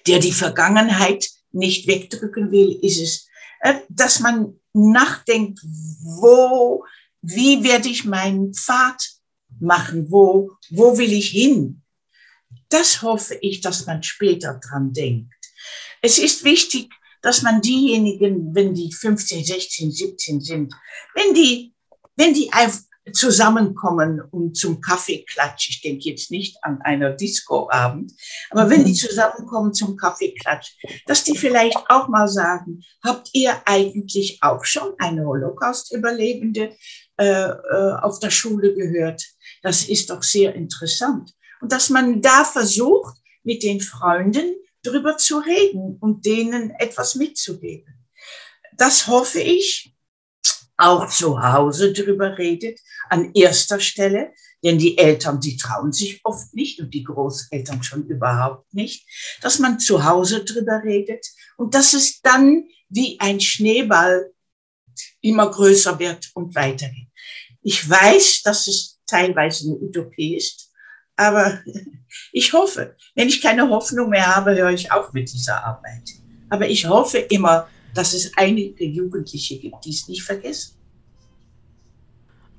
der 0.07 0.19
die 0.19 0.33
Vergangenheit 0.33 1.29
nicht 1.53 1.87
wegdrücken 1.87 2.51
will? 2.51 2.79
Ist 2.83 3.01
es, 3.01 3.29
dass 3.89 4.21
man 4.21 4.59
nachdenkt, 4.73 5.61
wo, 5.63 6.85
wie 7.21 7.63
werde 7.65 7.89
ich 7.89 8.05
meinen 8.05 8.55
Pfad 8.55 9.03
machen? 9.61 10.11
Wo, 10.11 10.53
wo 10.71 10.97
will 10.97 11.13
ich 11.13 11.29
hin? 11.29 11.83
Das 12.69 13.02
hoffe 13.02 13.38
ich, 13.40 13.61
dass 13.61 13.87
man 13.87 14.02
später 14.02 14.61
dran 14.62 14.93
denkt. 14.93 15.35
Es 16.02 16.19
ist 16.19 16.45
wichtig, 16.45 16.93
dass 17.23 17.43
man 17.43 17.61
diejenigen, 17.61 18.55
wenn 18.55 18.75
die 18.75 18.93
15, 18.93 19.45
16, 19.45 19.90
17 19.90 20.40
sind, 20.40 20.75
wenn 21.14 21.35
die, 21.35 21.75
wenn 22.17 22.35
die 22.35 22.50
zusammenkommen 23.12 24.21
und 24.21 24.57
zum 24.57 24.81
Kaffeeklatsch, 24.81 25.71
ich 25.71 25.81
denke 25.81 26.11
jetzt 26.11 26.31
nicht 26.31 26.57
an 26.62 26.81
einer 26.83 27.11
Discoabend, 27.11 28.12
aber 28.50 28.69
wenn 28.69 28.85
die 28.85 28.93
zusammenkommen 28.93 29.73
zum 29.73 29.97
Kaffeeklatsch, 29.97 30.76
dass 31.07 31.25
die 31.25 31.37
vielleicht 31.37 31.78
auch 31.88 32.09
mal 32.09 32.28
sagen, 32.28 32.83
habt 33.02 33.31
ihr 33.33 33.57
eigentlich 33.64 34.38
auch 34.43 34.64
schon 34.64 34.93
eine 34.99 35.25
Holocaust-Überlebende 35.25 36.76
äh, 37.19 37.25
äh, 37.25 37.93
auf 38.02 38.21
der 38.21 38.31
Schule 38.31 38.75
gehört? 38.75 39.25
Das 39.62 39.88
ist 39.88 40.11
doch 40.11 40.23
sehr 40.23 40.55
interessant 40.55 41.33
und 41.61 41.73
dass 41.73 41.91
man 41.91 42.21
da 42.21 42.45
versucht, 42.45 43.17
mit 43.43 43.62
den 43.62 43.81
Freunden 43.81 44.57
drüber 44.83 45.17
zu 45.17 45.38
reden 45.38 45.97
und 46.00 46.25
denen 46.25 46.71
etwas 46.79 47.15
mitzugeben. 47.15 48.07
Das 48.77 49.07
hoffe 49.07 49.41
ich, 49.41 49.93
auch 50.77 51.09
zu 51.09 51.43
Hause 51.43 51.93
drüber 51.93 52.38
redet, 52.38 52.79
an 53.11 53.33
erster 53.35 53.81
Stelle, 53.81 54.33
denn 54.62 54.79
die 54.79 54.97
Eltern, 54.97 55.41
die 55.41 55.57
trauen 55.57 55.93
sich 55.93 56.21
oft 56.25 56.55
nicht 56.55 56.81
und 56.81 56.95
die 56.95 57.05
Großeltern 57.05 57.83
schon 57.83 58.07
überhaupt 58.07 58.73
nicht, 58.73 59.07
dass 59.43 59.59
man 59.59 59.81
zu 59.81 60.05
Hause 60.05 60.45
drüber 60.45 60.83
redet 60.85 61.27
und 61.57 61.75
dass 61.75 61.95
es 61.95 62.21
dann 62.21 62.69
wie 62.88 63.19
ein 63.21 63.41
Schneeball 63.41 64.33
immer 65.21 65.50
größer 65.50 65.99
wird 65.99 66.31
und 66.35 66.55
weitergeht. 66.55 67.09
Ich 67.62 67.88
weiß, 67.88 68.43
dass 68.43 68.67
es 68.67 69.00
teilweise 69.07 69.67
eine 69.67 69.77
Utopie 69.77 70.37
ist, 70.37 70.68
aber 71.19 71.59
ich 72.33 72.53
hoffe, 72.53 72.95
wenn 73.15 73.29
ich 73.29 73.43
keine 73.43 73.69
Hoffnung 73.69 74.09
mehr 74.09 74.35
habe, 74.35 74.55
höre 74.57 74.71
ich 74.71 74.91
auf 74.91 75.13
mit 75.13 75.31
dieser 75.31 75.63
Arbeit. 75.65 76.09
Aber 76.49 76.67
ich 76.69 76.87
hoffe 76.87 77.19
immer, 77.19 77.69
dass 77.95 78.15
es 78.15 78.33
einige 78.37 78.85
Jugendliche 78.85 79.59
gibt, 79.59 79.85
die 79.85 79.91
es 79.91 80.09
nicht 80.09 80.23
vergessen. 80.23 80.75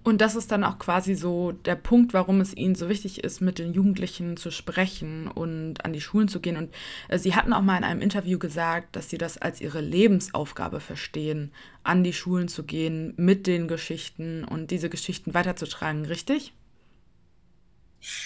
Und 0.03 0.21
das 0.21 0.35
ist 0.35 0.51
dann 0.51 0.63
auch 0.63 0.79
quasi 0.79 1.13
so 1.13 1.51
der 1.51 1.75
Punkt, 1.75 2.13
warum 2.13 2.41
es 2.41 2.55
ihnen 2.55 2.75
so 2.75 2.89
wichtig 2.89 3.23
ist, 3.23 3.41
mit 3.41 3.59
den 3.59 3.73
Jugendlichen 3.73 4.37
zu 4.37 4.49
sprechen 4.49 5.27
und 5.27 5.85
an 5.85 5.93
die 5.93 6.01
Schulen 6.01 6.27
zu 6.27 6.39
gehen. 6.39 6.57
Und 6.57 6.73
äh, 7.09 7.19
sie 7.19 7.35
hatten 7.35 7.53
auch 7.53 7.61
mal 7.61 7.77
in 7.77 7.83
einem 7.83 8.01
Interview 8.01 8.39
gesagt, 8.39 8.95
dass 8.95 9.09
sie 9.09 9.17
das 9.17 9.37
als 9.37 9.61
ihre 9.61 9.81
Lebensaufgabe 9.81 10.79
verstehen, 10.79 11.51
an 11.83 12.03
die 12.03 12.13
Schulen 12.13 12.47
zu 12.47 12.63
gehen, 12.63 13.13
mit 13.17 13.45
den 13.45 13.67
Geschichten 13.67 14.45
und 14.45 14.71
diese 14.71 14.89
Geschichten 14.89 15.33
weiterzutragen, 15.33 16.05
richtig? 16.05 16.53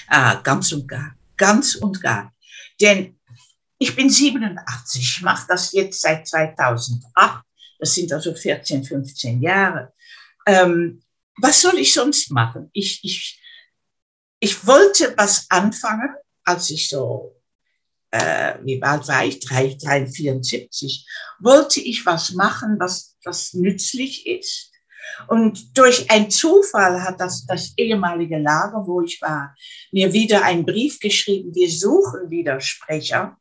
Ah, 0.08 0.36
ganz 0.36 0.72
und 0.72 0.88
gar, 0.88 1.16
ganz 1.38 1.76
und 1.76 2.02
gar. 2.02 2.34
Denn 2.80 3.20
ich 3.78 3.96
bin 3.96 4.10
87, 4.10 5.02
ich 5.02 5.22
mache 5.22 5.46
das 5.48 5.72
jetzt 5.74 6.02
seit 6.02 6.28
2008, 6.28 7.44
das 7.80 7.96
sind 7.96 8.12
also 8.14 8.34
14, 8.34 8.84
15 8.84 9.42
Jahre. 9.42 9.94
Ähm, 10.46 11.02
was 11.38 11.62
soll 11.62 11.78
ich 11.80 11.94
sonst 11.94 12.32
machen? 12.32 12.70
Ich, 12.74 13.04
ich, 13.04 13.42
ich 14.40 14.66
wollte 14.66 15.14
was 15.18 15.48
anfangen, 15.50 16.16
als 16.44 16.70
ich 16.70 16.90
so 16.90 17.34
äh, 18.14 18.60
wie 18.64 18.82
alt 18.84 19.08
war 19.08 19.26
ich? 19.26 19.40
3, 19.40 19.76
3, 19.82 20.06
74, 20.06 21.08
wollte 21.40 21.82
ich 21.82 22.06
was 22.06 22.34
machen, 22.34 22.76
was, 22.80 23.18
was 23.24 23.56
nützlich 23.56 24.28
ist. 24.28 24.72
Und 25.28 25.78
durch 25.78 26.10
einen 26.10 26.30
Zufall 26.30 27.04
hat 27.04 27.20
das, 27.20 27.46
das 27.46 27.74
ehemalige 27.78 28.38
Lager, 28.38 28.86
wo 28.86 29.02
ich 29.02 29.22
war, 29.22 29.56
mir 29.92 30.14
wieder 30.14 30.44
einen 30.44 30.66
Brief 30.66 31.00
geschrieben, 31.00 31.54
wir 31.54 31.70
suchen 31.70 32.30
wieder 32.30 32.60
Sprecher. 32.60 33.38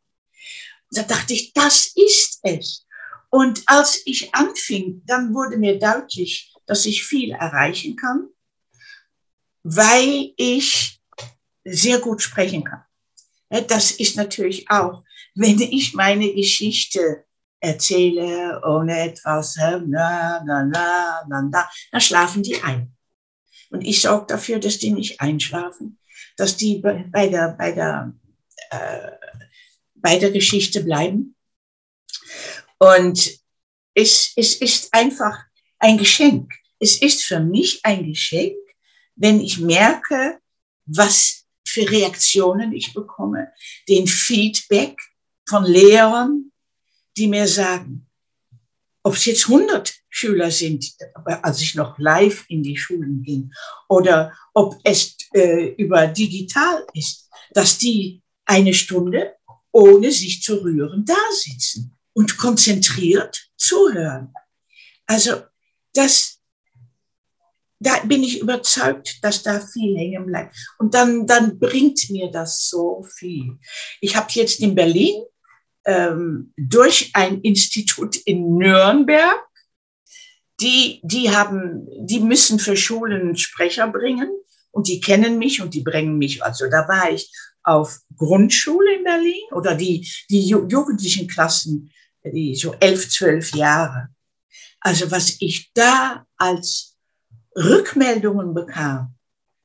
Da 0.90 1.02
dachte 1.02 1.32
ich, 1.32 1.52
das 1.52 1.92
ist 1.94 2.40
es. 2.42 2.86
Und 3.30 3.62
als 3.66 4.02
ich 4.04 4.34
anfing, 4.34 5.02
dann 5.06 5.34
wurde 5.34 5.56
mir 5.56 5.78
deutlich, 5.78 6.54
dass 6.66 6.84
ich 6.84 7.04
viel 7.04 7.30
erreichen 7.30 7.96
kann, 7.96 8.28
weil 9.62 10.32
ich 10.36 11.00
sehr 11.64 11.98
gut 11.98 12.20
sprechen 12.22 12.64
kann. 12.64 12.82
Das 13.68 13.90
ist 13.90 14.16
natürlich 14.16 14.70
auch, 14.70 15.02
wenn 15.34 15.60
ich 15.60 15.94
meine 15.94 16.32
Geschichte 16.34 17.24
erzähle 17.62 18.60
ohne 18.64 19.04
etwas, 19.04 19.56
na, 19.56 19.78
na, 19.86 20.42
na, 20.44 21.24
na, 21.28 21.42
na, 21.42 21.70
dann 21.90 22.00
schlafen 22.00 22.42
die 22.42 22.60
ein. 22.60 22.92
Und 23.70 23.82
ich 23.82 24.02
sorge 24.02 24.26
dafür, 24.26 24.58
dass 24.58 24.78
die 24.78 24.90
nicht 24.90 25.20
einschlafen, 25.20 25.98
dass 26.36 26.56
die 26.56 26.78
bei 26.78 27.28
der, 27.28 27.54
bei 27.56 27.72
der, 27.72 28.12
äh, 28.70 29.12
bei 29.94 30.18
der 30.18 30.32
Geschichte 30.32 30.82
bleiben. 30.82 31.36
Und 32.78 33.30
es, 33.94 34.32
es 34.36 34.54
ist 34.56 34.92
einfach 34.92 35.38
ein 35.78 35.98
Geschenk. 35.98 36.52
Es 36.80 37.00
ist 37.00 37.22
für 37.22 37.40
mich 37.40 37.80
ein 37.84 38.06
Geschenk, 38.06 38.56
wenn 39.14 39.40
ich 39.40 39.58
merke, 39.58 40.40
was 40.84 41.46
für 41.64 41.88
Reaktionen 41.88 42.72
ich 42.72 42.92
bekomme, 42.92 43.52
den 43.88 44.08
Feedback 44.08 45.00
von 45.48 45.64
Lehrern, 45.64 46.51
die 47.16 47.28
mir 47.28 47.46
sagen, 47.46 48.06
ob 49.02 49.14
es 49.14 49.24
jetzt 49.24 49.48
100 49.48 49.92
Schüler 50.08 50.50
sind, 50.50 50.92
als 51.24 51.60
ich 51.60 51.74
noch 51.74 51.98
live 51.98 52.44
in 52.48 52.62
die 52.62 52.76
Schulen 52.76 53.22
ging, 53.22 53.52
oder 53.88 54.32
ob 54.54 54.76
es 54.84 55.16
äh, 55.34 55.74
über 55.76 56.06
digital 56.06 56.86
ist, 56.94 57.28
dass 57.52 57.78
die 57.78 58.22
eine 58.44 58.74
Stunde 58.74 59.34
ohne 59.72 60.12
sich 60.12 60.42
zu 60.42 60.62
rühren 60.62 61.04
da 61.04 61.16
sitzen 61.32 61.96
und 62.12 62.36
konzentriert 62.36 63.50
zuhören. 63.56 64.32
Also 65.06 65.42
das, 65.94 66.38
da 67.78 67.98
bin 68.04 68.22
ich 68.22 68.40
überzeugt, 68.40 69.18
dass 69.22 69.42
da 69.42 69.60
viel 69.60 69.96
hängen 69.96 70.26
bleibt. 70.26 70.54
Und 70.78 70.94
dann, 70.94 71.26
dann 71.26 71.58
bringt 71.58 72.10
mir 72.10 72.30
das 72.30 72.68
so 72.68 73.04
viel. 73.16 73.58
Ich 74.00 74.14
habe 74.14 74.28
jetzt 74.32 74.60
in 74.60 74.74
Berlin 74.74 75.24
ähm, 75.84 76.52
durch 76.56 77.10
ein 77.14 77.40
Institut 77.40 78.16
in 78.16 78.56
Nürnberg. 78.56 79.40
Die, 80.60 81.00
die 81.02 81.30
haben, 81.30 81.88
die 82.06 82.20
müssen 82.20 82.58
für 82.58 82.76
Schulen 82.76 83.36
Sprecher 83.36 83.88
bringen 83.88 84.30
und 84.70 84.86
die 84.86 85.00
kennen 85.00 85.38
mich 85.38 85.60
und 85.60 85.74
die 85.74 85.80
bringen 85.80 86.18
mich. 86.18 86.44
Also 86.44 86.68
da 86.68 86.86
war 86.88 87.10
ich 87.10 87.30
auf 87.64 88.00
Grundschule 88.16 88.96
in 88.96 89.04
Berlin 89.04 89.42
oder 89.52 89.74
die, 89.74 90.08
die 90.30 90.46
jugendlichen 90.46 91.26
Klassen, 91.26 91.92
die 92.24 92.54
so 92.54 92.74
elf, 92.80 93.08
zwölf 93.08 93.54
Jahre. 93.54 94.08
Also 94.80 95.10
was 95.10 95.36
ich 95.40 95.70
da 95.74 96.26
als 96.36 96.96
Rückmeldungen 97.56 98.54
bekam, 98.54 99.14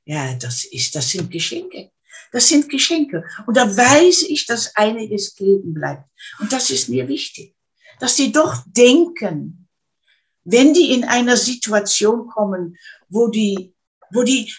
ja, 0.06 0.34
das 0.36 0.64
ist, 0.66 0.96
das 0.96 1.10
sind 1.10 1.30
Geschenke. 1.32 1.92
Das 2.32 2.48
sind 2.50 2.70
Geschenke. 2.70 3.24
Und 3.46 3.58
da 3.58 3.66
weiß 3.66 4.24
ich, 4.24 4.46
dass 4.46 4.76
einiges 4.76 5.36
kleben 5.36 5.74
bleibt. 5.74 6.04
Und 6.40 6.52
das 6.52 6.70
ist 6.70 6.90
mir 6.90 7.08
wichtig. 7.08 7.56
Dass 8.00 8.16
die 8.16 8.32
doch 8.32 8.64
denken, 8.68 9.68
wenn 10.44 10.74
die 10.74 10.94
in 10.94 11.04
einer 11.04 11.36
Situation 11.36 12.28
kommen, 12.28 12.78
wo 13.10 13.28
die, 13.28 13.74
wo 14.12 14.24
die 14.24 14.52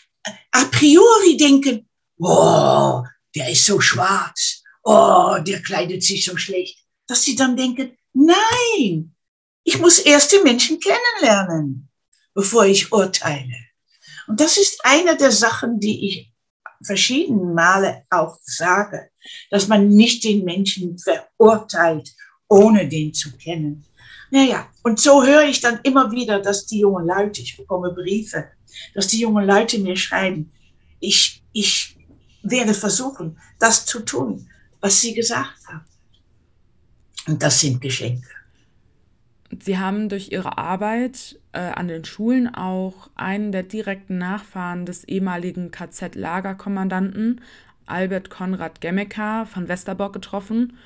a 0.52 0.64
priori 0.64 1.36
denken, 1.36 1.88
oh, 2.18 3.02
der 3.34 3.50
ist 3.50 3.64
so 3.64 3.80
schwarz, 3.80 4.62
oh, 4.82 5.36
der 5.40 5.62
kleidet 5.62 6.02
sich 6.02 6.24
so 6.24 6.36
schlecht, 6.36 6.84
dass 7.06 7.24
sie 7.24 7.36
dann 7.36 7.56
denken, 7.56 7.96
nein, 8.12 9.14
ich 9.64 9.78
muss 9.78 9.98
erst 9.98 10.32
die 10.32 10.42
Menschen 10.42 10.78
kennenlernen, 10.80 11.88
bevor 12.34 12.66
ich 12.66 12.92
urteile. 12.92 13.56
Und 14.26 14.40
das 14.40 14.56
ist 14.56 14.84
eine 14.84 15.16
der 15.16 15.32
Sachen, 15.32 15.80
die 15.80 16.06
ich 16.06 16.32
verschiedene 16.82 17.52
Male 17.52 18.04
auch 18.10 18.38
sage, 18.42 19.10
dass 19.50 19.68
man 19.68 19.88
nicht 19.88 20.24
den 20.24 20.44
Menschen 20.44 20.98
verurteilt, 20.98 22.14
ohne 22.48 22.88
den 22.88 23.12
zu 23.12 23.36
kennen. 23.36 23.84
Naja, 24.30 24.68
und 24.82 25.00
so 25.00 25.24
höre 25.24 25.44
ich 25.44 25.60
dann 25.60 25.80
immer 25.82 26.10
wieder, 26.10 26.40
dass 26.40 26.66
die 26.66 26.80
jungen 26.80 27.06
Leute, 27.06 27.40
ich 27.40 27.56
bekomme 27.56 27.92
Briefe, 27.92 28.48
dass 28.94 29.08
die 29.08 29.20
jungen 29.20 29.46
Leute 29.46 29.78
mir 29.78 29.96
schreiben, 29.96 30.52
ich, 31.00 31.42
ich 31.52 31.96
werde 32.42 32.74
versuchen, 32.74 33.38
das 33.58 33.86
zu 33.86 34.00
tun, 34.00 34.48
was 34.80 35.00
sie 35.00 35.14
gesagt 35.14 35.66
haben. 35.66 35.84
Und 37.26 37.42
das 37.42 37.60
sind 37.60 37.80
Geschenke. 37.80 38.28
Sie 39.62 39.78
haben 39.78 40.08
durch 40.08 40.30
Ihre 40.30 40.58
Arbeit 40.58 41.37
äh, 41.58 41.72
an 41.74 41.88
den 41.88 42.04
Schulen 42.04 42.54
auch 42.54 43.10
einen 43.16 43.50
der 43.50 43.64
direkten 43.64 44.16
Nachfahren 44.16 44.86
des 44.86 45.02
ehemaligen 45.04 45.72
KZ-Lagerkommandanten 45.72 47.40
Albert 47.84 48.30
Konrad 48.30 48.80
Gemmecker 48.80 49.44
von 49.46 49.66
Westerbork 49.66 50.12
getroffen 50.12 50.76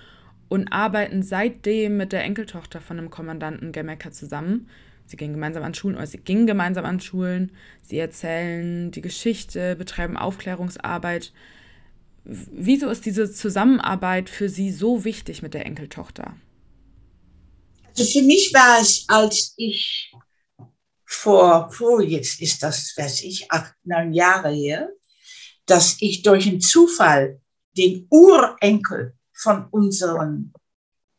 und 0.48 0.72
arbeiten 0.72 1.22
seitdem 1.22 1.98
mit 1.98 2.12
der 2.12 2.24
Enkeltochter 2.24 2.80
von 2.80 2.96
dem 2.96 3.10
Kommandanten 3.10 3.72
Gemmecker 3.72 4.12
zusammen. 4.12 4.68
Sie 5.04 5.18
gehen 5.18 5.34
gemeinsam 5.34 5.62
an 5.62 5.74
Schulen 5.74 5.96
oder 5.96 6.06
sie 6.06 6.18
gingen 6.18 6.46
gemeinsam 6.46 6.86
an 6.86 7.00
Schulen. 7.00 7.52
Sie 7.82 7.98
erzählen 7.98 8.90
die 8.92 9.02
Geschichte, 9.02 9.76
betreiben 9.76 10.16
Aufklärungsarbeit. 10.16 11.32
Wieso 12.24 12.88
ist 12.88 13.04
diese 13.04 13.30
Zusammenarbeit 13.30 14.30
für 14.30 14.48
Sie 14.48 14.70
so 14.70 15.04
wichtig 15.04 15.42
mit 15.42 15.52
der 15.52 15.66
Enkeltochter? 15.66 16.34
Also 17.90 18.04
für 18.04 18.24
mich 18.24 18.54
war 18.54 18.80
es, 18.80 19.04
als 19.08 19.52
ich 19.58 20.12
vor, 21.14 21.70
vor 21.70 22.02
jetzt 22.02 22.40
ist 22.40 22.62
das, 22.62 22.94
weiß 22.96 23.22
ich, 23.22 23.50
acht, 23.50 23.74
neun 23.84 24.12
Jahre 24.12 24.50
her, 24.50 24.90
dass 25.66 25.96
ich 26.00 26.22
durch 26.22 26.46
einen 26.48 26.60
Zufall 26.60 27.40
den 27.76 28.06
Urenkel 28.10 29.14
von 29.32 29.66
unserem 29.70 30.52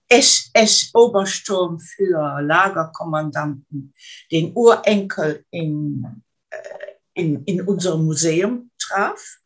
SS-Obersturm 0.09 1.79
für 1.79 2.41
Lagerkommandanten, 2.41 3.93
den 4.31 4.53
Urenkel 4.53 5.45
in, 5.49 6.23
äh, 6.49 6.57
in, 7.13 7.43
in 7.45 7.61
unserem 7.61 8.05
Museum 8.05 8.69
traf 8.77 9.39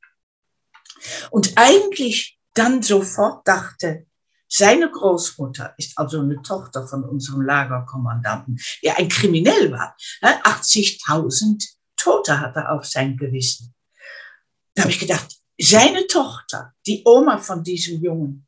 und 1.32 1.54
eigentlich 1.56 2.38
dann 2.54 2.82
sofort 2.82 3.48
dachte, 3.48 4.08
seine 4.48 4.90
Großmutter 4.90 5.74
ist 5.78 5.98
also 5.98 6.22
eine 6.22 6.42
Tochter 6.42 6.88
von 6.88 7.04
unserem 7.04 7.42
Lagerkommandanten, 7.42 8.60
der 8.84 8.98
ein 8.98 9.10
Kriminell 9.10 9.72
war. 9.72 9.96
80.000 10.22 11.64
Tote 11.98 12.40
hat 12.40 12.56
er 12.56 12.72
auf 12.72 12.86
sein 12.86 13.18
Gewissen. 13.18 13.74
Da 14.76 14.84
habe 14.84 14.92
ich 14.92 15.00
gedacht, 15.00 15.36
seine 15.60 16.06
Tochter, 16.08 16.74
die 16.86 17.02
Oma 17.06 17.40
von 17.40 17.64
diesem 17.64 18.02
Jungen, 18.02 18.48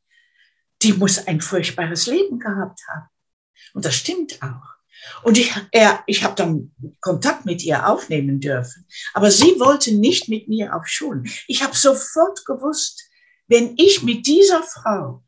die 0.82 0.92
muss 0.92 1.26
ein 1.26 1.40
furchtbares 1.40 2.06
Leben 2.06 2.38
gehabt 2.38 2.80
haben. 2.88 3.08
Und 3.74 3.84
das 3.84 3.96
stimmt 3.96 4.40
auch. 4.42 4.70
Und 5.22 5.38
ich, 5.38 5.52
er, 5.72 6.02
ich 6.06 6.24
habe 6.24 6.34
dann 6.34 6.72
Kontakt 7.00 7.46
mit 7.46 7.62
ihr 7.62 7.88
aufnehmen 7.88 8.40
dürfen. 8.40 8.86
Aber 9.14 9.30
sie 9.30 9.58
wollte 9.58 9.94
nicht 9.94 10.28
mit 10.28 10.48
mir 10.48 10.74
auf 10.74 10.86
Schulen. 10.86 11.28
Ich 11.46 11.62
habe 11.62 11.74
sofort 11.74 12.44
gewusst, 12.44 13.08
wenn 13.48 13.74
ich 13.76 14.02
mit 14.02 14.26
dieser 14.26 14.62
Frau 14.62 15.24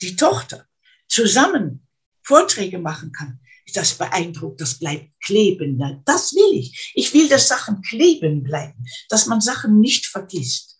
die 0.00 0.16
Tochter 0.16 0.66
zusammen 1.08 1.86
Vorträge 2.22 2.78
machen 2.78 3.12
kann, 3.12 3.40
das 3.74 3.94
beeindruckt, 3.94 4.60
das 4.60 4.78
bleibt 4.78 5.10
kleben. 5.24 6.02
Das 6.04 6.32
will 6.34 6.58
ich. 6.58 6.92
Ich 6.94 7.12
will, 7.12 7.28
dass 7.28 7.48
Sachen 7.48 7.82
kleben 7.82 8.42
bleiben, 8.42 8.84
dass 9.08 9.26
man 9.26 9.40
Sachen 9.40 9.80
nicht 9.80 10.06
vergisst. 10.06 10.76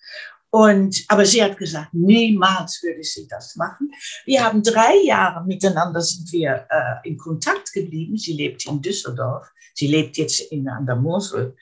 Und, 0.51 1.05
aber 1.09 1.27
sie 1.27 1.43
hat 1.43 1.59
gesagt, 1.59 1.93
niemals 1.93 2.83
würde 2.83 3.03
sie 3.03 3.27
das 3.29 3.57
machen. 3.57 3.91
Wir 4.25 4.45
haben 4.45 4.63
drei 4.63 4.97
Jahre 5.05 5.45
miteinander 5.45 6.01
sind 6.01 6.33
wir 6.33 6.67
äh, 6.71 7.09
in 7.09 7.19
Kontakt 7.19 7.73
geblieben. 7.73 8.17
Sie 8.17 8.33
lebt 8.33 8.65
in 8.67 8.81
Düsseldorf. 8.81 9.47
Sie 9.75 9.89
lebt 9.89 10.17
jetzt 10.17 10.41
in, 10.41 10.67
an 10.69 10.87
der 10.87 10.97
Mosel. 10.97 11.57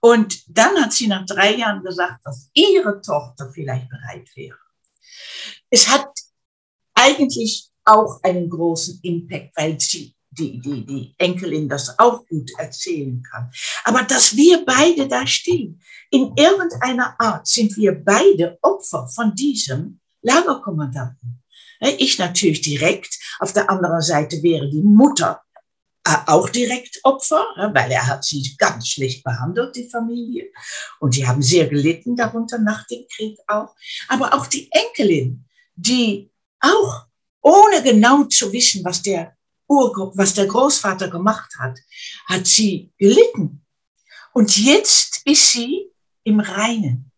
Und 0.00 0.42
dann 0.48 0.80
hat 0.82 0.92
sie 0.92 1.08
nach 1.08 1.26
drei 1.26 1.56
Jahren 1.56 1.82
gesagt, 1.82 2.24
dass 2.24 2.48
ihre 2.54 3.02
Tochter 3.02 3.50
vielleicht 3.52 3.90
bereit 3.90 4.28
wäre. 4.34 4.56
Es 5.68 5.86
hat 5.88 6.08
eigentlich 6.98 7.68
auch 7.84 8.22
einen 8.22 8.50
großen 8.50 9.00
Impact, 9.02 9.56
weil 9.56 9.80
sie, 9.80 10.14
die, 10.30 10.60
die, 10.60 10.84
die 10.84 11.14
Enkelin 11.18 11.68
das 11.68 11.98
auch 11.98 12.26
gut 12.26 12.50
erzählen 12.58 13.22
kann. 13.22 13.50
Aber 13.84 14.02
dass 14.02 14.36
wir 14.36 14.64
beide 14.64 15.08
da 15.08 15.26
stehen, 15.26 15.80
in 16.10 16.32
irgendeiner 16.36 17.18
Art 17.18 17.46
sind 17.46 17.76
wir 17.76 17.92
beide 17.92 18.58
Opfer 18.62 19.08
von 19.08 19.34
diesem 19.34 20.00
Lagerkommandanten. 20.22 21.42
Ich 21.80 22.18
natürlich 22.18 22.60
direkt. 22.60 23.18
Auf 23.38 23.52
der 23.52 23.70
anderen 23.70 24.02
Seite 24.02 24.42
wäre 24.42 24.68
die 24.68 24.82
Mutter 24.82 25.42
äh, 26.04 26.16
auch 26.26 26.48
direkt 26.48 26.98
Opfer, 27.04 27.44
weil 27.72 27.90
er 27.90 28.06
hat 28.06 28.24
sie 28.24 28.54
ganz 28.58 28.88
schlecht 28.88 29.22
behandelt, 29.22 29.76
die 29.76 29.88
Familie. 29.88 30.50
Und 30.98 31.16
die 31.16 31.26
haben 31.26 31.42
sehr 31.42 31.68
gelitten 31.68 32.16
darunter 32.16 32.58
nach 32.58 32.86
dem 32.86 33.04
Krieg 33.14 33.38
auch. 33.46 33.74
Aber 34.08 34.34
auch 34.34 34.46
die 34.46 34.68
Enkelin, 34.72 35.44
die 35.76 36.30
auch 36.60 37.06
ohne 37.42 37.82
genau 37.82 38.24
zu 38.24 38.52
wissen, 38.52 38.84
was 38.84 39.02
der, 39.02 39.36
Ur 39.68 40.12
was 40.16 40.34
der 40.34 40.46
Großvater 40.46 41.08
gemacht 41.08 41.52
hat, 41.58 41.78
hat 42.26 42.46
sie 42.46 42.92
gelitten. 42.98 43.64
Und 44.32 44.56
jetzt 44.56 45.22
ist 45.24 45.52
sie 45.52 45.90
im 46.24 46.40
Reinen. 46.40 47.10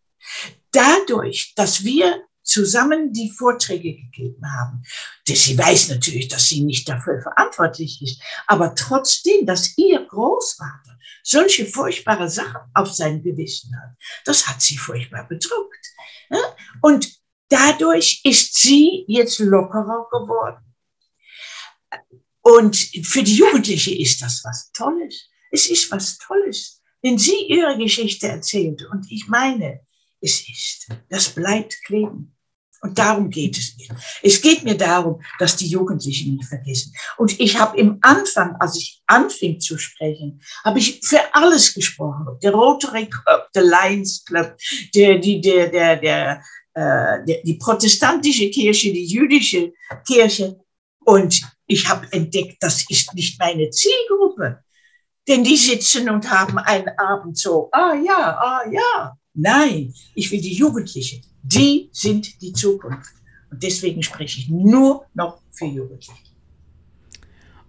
Dadurch, 0.71 1.53
dass 1.55 1.83
wir 1.83 2.23
zusammen 2.43 3.13
die 3.13 3.31
Vorträge 3.31 3.95
gegeben 3.95 4.43
haben. 4.51 4.83
Sie 5.27 5.57
weiß 5.57 5.89
natürlich, 5.89 6.27
dass 6.27 6.47
sie 6.47 6.61
nicht 6.63 6.87
dafür 6.89 7.21
verantwortlich 7.21 8.01
ist, 8.01 8.21
aber 8.47 8.75
trotzdem, 8.75 9.45
dass 9.45 9.77
ihr 9.77 10.03
Großvater 10.05 10.97
solche 11.23 11.65
furchtbare 11.65 12.29
Sachen 12.29 12.61
auf 12.73 12.91
sein 12.91 13.21
Gewissen 13.21 13.71
hat, 13.79 13.95
das 14.25 14.47
hat 14.47 14.61
sie 14.61 14.77
furchtbar 14.77 15.27
bedrückt. 15.27 15.87
Und 16.81 17.20
dadurch 17.51 18.21
ist 18.23 18.55
sie 18.59 19.05
jetzt 19.07 19.39
lockerer 19.39 20.07
geworden. 20.11 20.63
Und 22.41 22.75
für 23.03 23.23
die 23.23 23.35
Jugendliche 23.35 23.95
ist 23.95 24.21
das 24.21 24.41
was 24.43 24.71
Tolles. 24.71 25.29
Es 25.51 25.69
ist 25.69 25.91
was 25.91 26.17
Tolles, 26.17 26.81
wenn 27.01 27.17
sie 27.17 27.45
ihre 27.47 27.77
Geschichte 27.77 28.27
erzählt. 28.27 28.83
Und 28.91 29.11
ich 29.11 29.27
meine, 29.27 29.81
es 30.21 30.47
ist. 30.47 30.87
Das 31.09 31.29
bleibt 31.29 31.83
kleben. 31.83 32.35
Und 32.83 32.97
darum 32.97 33.29
geht 33.29 33.55
es 33.59 33.77
mir. 33.77 33.95
Es 34.23 34.41
geht 34.41 34.63
mir 34.63 34.75
darum, 34.75 35.21
dass 35.37 35.55
die 35.55 35.67
Jugendlichen 35.67 36.35
nicht 36.35 36.47
vergessen. 36.47 36.91
Und 37.17 37.39
ich 37.39 37.59
habe 37.59 37.77
im 37.77 37.99
Anfang, 38.01 38.55
als 38.59 38.75
ich 38.75 39.03
anfing 39.05 39.59
zu 39.59 39.77
sprechen, 39.77 40.41
habe 40.63 40.79
ich 40.79 40.99
für 41.03 41.19
alles 41.33 41.75
gesprochen. 41.75 42.25
Der 42.41 42.51
Rotary 42.51 43.07
Club, 43.07 43.51
der 43.53 43.63
Lions 43.63 44.25
Club, 44.25 44.57
der, 44.95 45.19
die, 45.19 45.39
der, 45.41 45.69
der, 45.69 45.97
der, 45.97 46.43
äh, 46.73 47.23
der, 47.25 47.43
die 47.43 47.55
protestantische 47.55 48.49
Kirche, 48.49 48.93
die 48.93 49.05
jüdische 49.05 49.73
Kirche. 50.05 50.59
Und 51.03 51.41
ich 51.67 51.87
habe 51.89 52.07
entdeckt, 52.11 52.57
das 52.61 52.85
ist 52.89 53.13
nicht 53.13 53.39
meine 53.39 53.69
Zielgruppe. 53.69 54.63
Denn 55.27 55.43
die 55.43 55.57
sitzen 55.57 56.09
und 56.09 56.29
haben 56.29 56.57
einen 56.57 56.89
Abend 56.97 57.37
so, 57.37 57.69
ah 57.71 57.93
ja, 57.93 58.37
ah 58.39 58.61
ja. 58.69 59.17
Nein, 59.33 59.93
ich 60.15 60.31
will 60.31 60.41
die 60.41 60.53
Jugendlichen. 60.53 61.21
Die 61.43 61.89
sind 61.91 62.41
die 62.41 62.53
Zukunft. 62.53 63.13
Und 63.49 63.63
deswegen 63.63 64.03
spreche 64.03 64.39
ich 64.39 64.49
nur 64.49 65.05
noch 65.13 65.41
für 65.51 65.65
Jugendliche. 65.65 66.13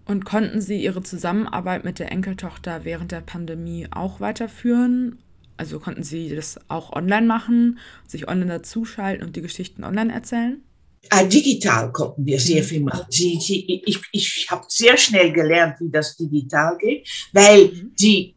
Und 0.05 0.25
konnten 0.25 0.61
Sie 0.61 0.83
Ihre 0.83 1.03
Zusammenarbeit 1.03 1.85
mit 1.85 1.99
der 1.99 2.11
Enkeltochter 2.11 2.85
während 2.85 3.13
der 3.13 3.21
Pandemie 3.21 3.87
auch 3.91 4.21
weiterführen? 4.21 5.23
Also 5.57 5.79
konnten 5.79 6.03
Sie 6.03 6.35
das 6.35 6.59
auch 6.69 6.93
online 6.93 7.27
machen, 7.27 7.79
sich 8.07 8.29
online 8.29 8.53
dazuschalten 8.53 9.27
und 9.27 9.37
die 9.37 9.43
Geschichten 9.43 9.85
online 9.85 10.13
erzählen? 10.13 10.63
Ah, 11.11 11.25
digital 11.25 11.91
konnten 11.93 12.25
wir 12.25 12.39
sehr 12.39 12.63
viel 12.63 12.81
machen. 12.81 13.07
Sie, 13.11 13.39
sie, 13.41 13.83
ich 13.85 14.01
ich 14.13 14.47
habe 14.51 14.65
sehr 14.69 14.97
schnell 14.97 15.33
gelernt, 15.33 15.81
wie 15.81 15.91
das 15.91 16.17
digital 16.17 16.79
geht, 16.79 17.09
weil 17.33 17.67
mhm. 17.67 17.93
die 17.99 18.37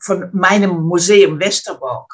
von 0.00 0.28
meinem 0.32 0.82
Museum 0.82 1.40
Westerbork 1.40 2.12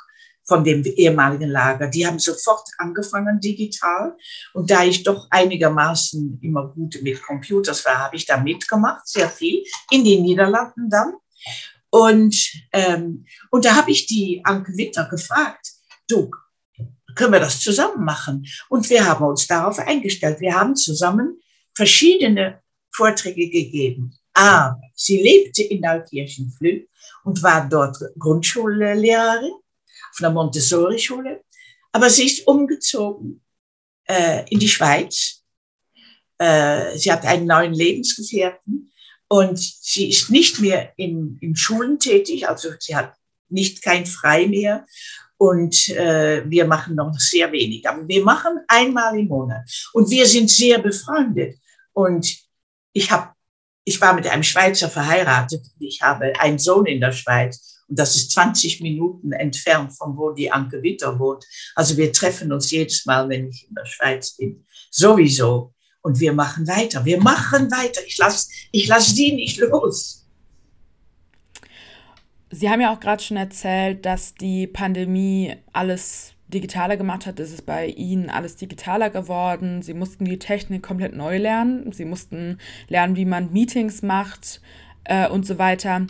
von 0.49 0.65
dem 0.65 0.83
ehemaligen 0.83 1.51
Lager. 1.51 1.89
Die 1.89 2.07
haben 2.07 2.19
sofort 2.19 2.67
angefangen 2.79 3.39
digital. 3.39 4.17
Und 4.55 4.71
da 4.71 4.83
ich 4.83 5.03
doch 5.03 5.27
einigermaßen 5.31 6.41
immer 6.43 6.69
gut 6.69 6.99
mit 7.03 7.23
Computers 7.23 7.85
war, 7.85 7.99
habe 7.99 8.17
ich 8.17 8.25
da 8.25 8.39
mitgemacht, 8.39 9.07
sehr 9.07 9.29
viel, 9.29 9.63
in 9.91 10.05
den 10.05 10.23
Niederlanden 10.23 10.89
dann. 10.89 11.13
Und, 11.91 12.53
ähm, 12.73 13.25
und 13.51 13.65
da 13.65 13.77
habe 13.77 13.91
ich 13.91 14.07
die 14.07 14.41
Anke 14.45 14.77
Witter 14.77 15.09
gefragt, 15.09 15.73
du, 16.09 16.31
können 17.15 17.33
wir 17.33 17.41
das 17.41 17.61
zusammen 17.61 18.05
machen? 18.05 18.47
Und 18.69 18.89
wir 18.91 19.05
haben 19.05 19.25
uns 19.25 19.47
darauf 19.47 19.79
eingestellt. 19.79 20.41
Wir 20.41 20.55
haben 20.55 20.77
zusammen 20.77 21.41
verschiedene 21.75 22.63
Vorträge 22.93 23.49
gegeben. 23.49 24.15
Aber 24.35 24.81
sie 24.95 25.21
lebte 25.21 25.63
in 25.63 25.81
Neukirchen-Flü 25.81 26.87
und 27.25 27.43
war 27.43 27.69
dort 27.69 27.97
Grundschullehrerin 28.19 29.53
auf 29.53 30.19
einer 30.21 30.31
Montessori-Schule. 30.31 31.43
Aber 31.93 32.09
sie 32.11 32.27
ist 32.27 32.47
umgezogen 32.47 33.43
äh, 34.05 34.45
in 34.51 34.61
die 34.61 34.69
Schweiz. 34.69 35.43
Äh, 36.39 36.97
sie 36.97 37.11
hat 37.11 37.25
einen 37.25 37.47
neuen 37.47 37.73
Lebensgefährten 37.73 38.93
und 39.29 39.59
sie 39.59 40.09
ist 40.09 40.31
nicht 40.31 40.61
mehr 40.61 40.93
in, 40.97 41.39
in 41.41 41.55
Schulen 41.55 41.99
tätig, 41.99 42.49
also 42.49 42.71
sie 42.79 42.97
hat 42.97 43.15
nicht 43.49 43.83
kein 43.83 44.07
Frei 44.07 44.47
mehr 44.47 44.87
und 45.37 45.89
äh, 45.91 46.43
wir 46.49 46.67
machen 46.67 46.97
noch 46.97 47.15
sehr 47.19 47.53
wenig. 47.53 47.89
Aber 47.89 48.07
wir 48.07 48.25
machen 48.25 48.61
einmal 48.67 49.19
im 49.19 49.29
Monat 49.29 49.69
und 49.93 50.11
wir 50.11 50.27
sind 50.27 50.51
sehr 50.51 50.79
befreundet. 50.79 51.59
Und 51.93 52.37
ich 52.93 53.11
habe, 53.11 53.31
ich 53.85 54.01
war 54.01 54.15
mit 54.15 54.27
einem 54.27 54.43
Schweizer 54.43 54.89
verheiratet. 54.89 55.65
Ich 55.79 56.03
habe 56.03 56.33
einen 56.41 56.59
Sohn 56.59 56.87
in 56.87 57.01
der 57.01 57.13
Schweiz 57.13 57.85
und 57.89 57.99
das 57.99 58.17
ist 58.17 58.33
20 58.33 58.81
Minuten 58.81 59.33
entfernt 59.33 59.97
von 59.97 60.17
wo 60.17 60.33
die 60.33 60.51
Anke 60.51 60.83
Witter 60.83 61.19
wohnt. 61.19 61.45
Also 61.75 61.97
wir 61.97 62.13
treffen 62.13 62.53
uns 62.53 62.71
jedes 62.71 63.07
Mal, 63.07 63.29
wenn 63.29 63.49
ich 63.49 63.67
in 63.69 63.75
der 63.75 63.87
Schweiz 63.87 64.37
bin. 64.37 64.65
Sowieso. 64.91 65.75
Und 66.03 66.21
wir 66.21 66.33
machen 66.33 66.67
weiter. 66.67 67.05
Wir 67.05 67.21
machen 67.21 67.71
weiter. 67.71 68.01
Ich 68.07 68.19
lasse 68.19 68.49
ich 68.71 68.87
lass 68.89 69.15
die 69.15 69.33
nicht 69.33 69.59
los. 69.59 70.25
Sie 72.51 72.71
haben 72.71 72.81
ja 72.81 72.95
auch 72.95 73.01
gerade 73.01 73.23
schon 73.23 73.37
erzählt, 73.37 74.07
dass 74.07 74.35
die 74.35 74.67
Pandemie 74.67 75.57
alles 75.73 76.33
digitaler 76.49 76.97
gemacht 76.97 77.27
hat. 77.27 77.39
Es 77.41 77.53
ist 77.53 77.67
bei 77.67 77.87
Ihnen 77.89 78.31
alles 78.31 78.57
digitaler 78.57 79.11
geworden. 79.11 79.83
Sie 79.83 79.95
mussten 79.95 80.25
die 80.25 80.39
Technik 80.39 80.83
komplett 80.83 81.15
neu 81.15 81.37
lernen. 81.37 81.93
Sie 81.93 82.07
mussten 82.07 82.59
lernen, 82.89 83.17
wie 83.17 83.27
man 83.27 83.53
Meetings 83.53 84.03
macht 84.03 84.63
äh, 85.05 85.29
und 85.29 85.47
so 85.47 85.59
weiter. 85.59 86.07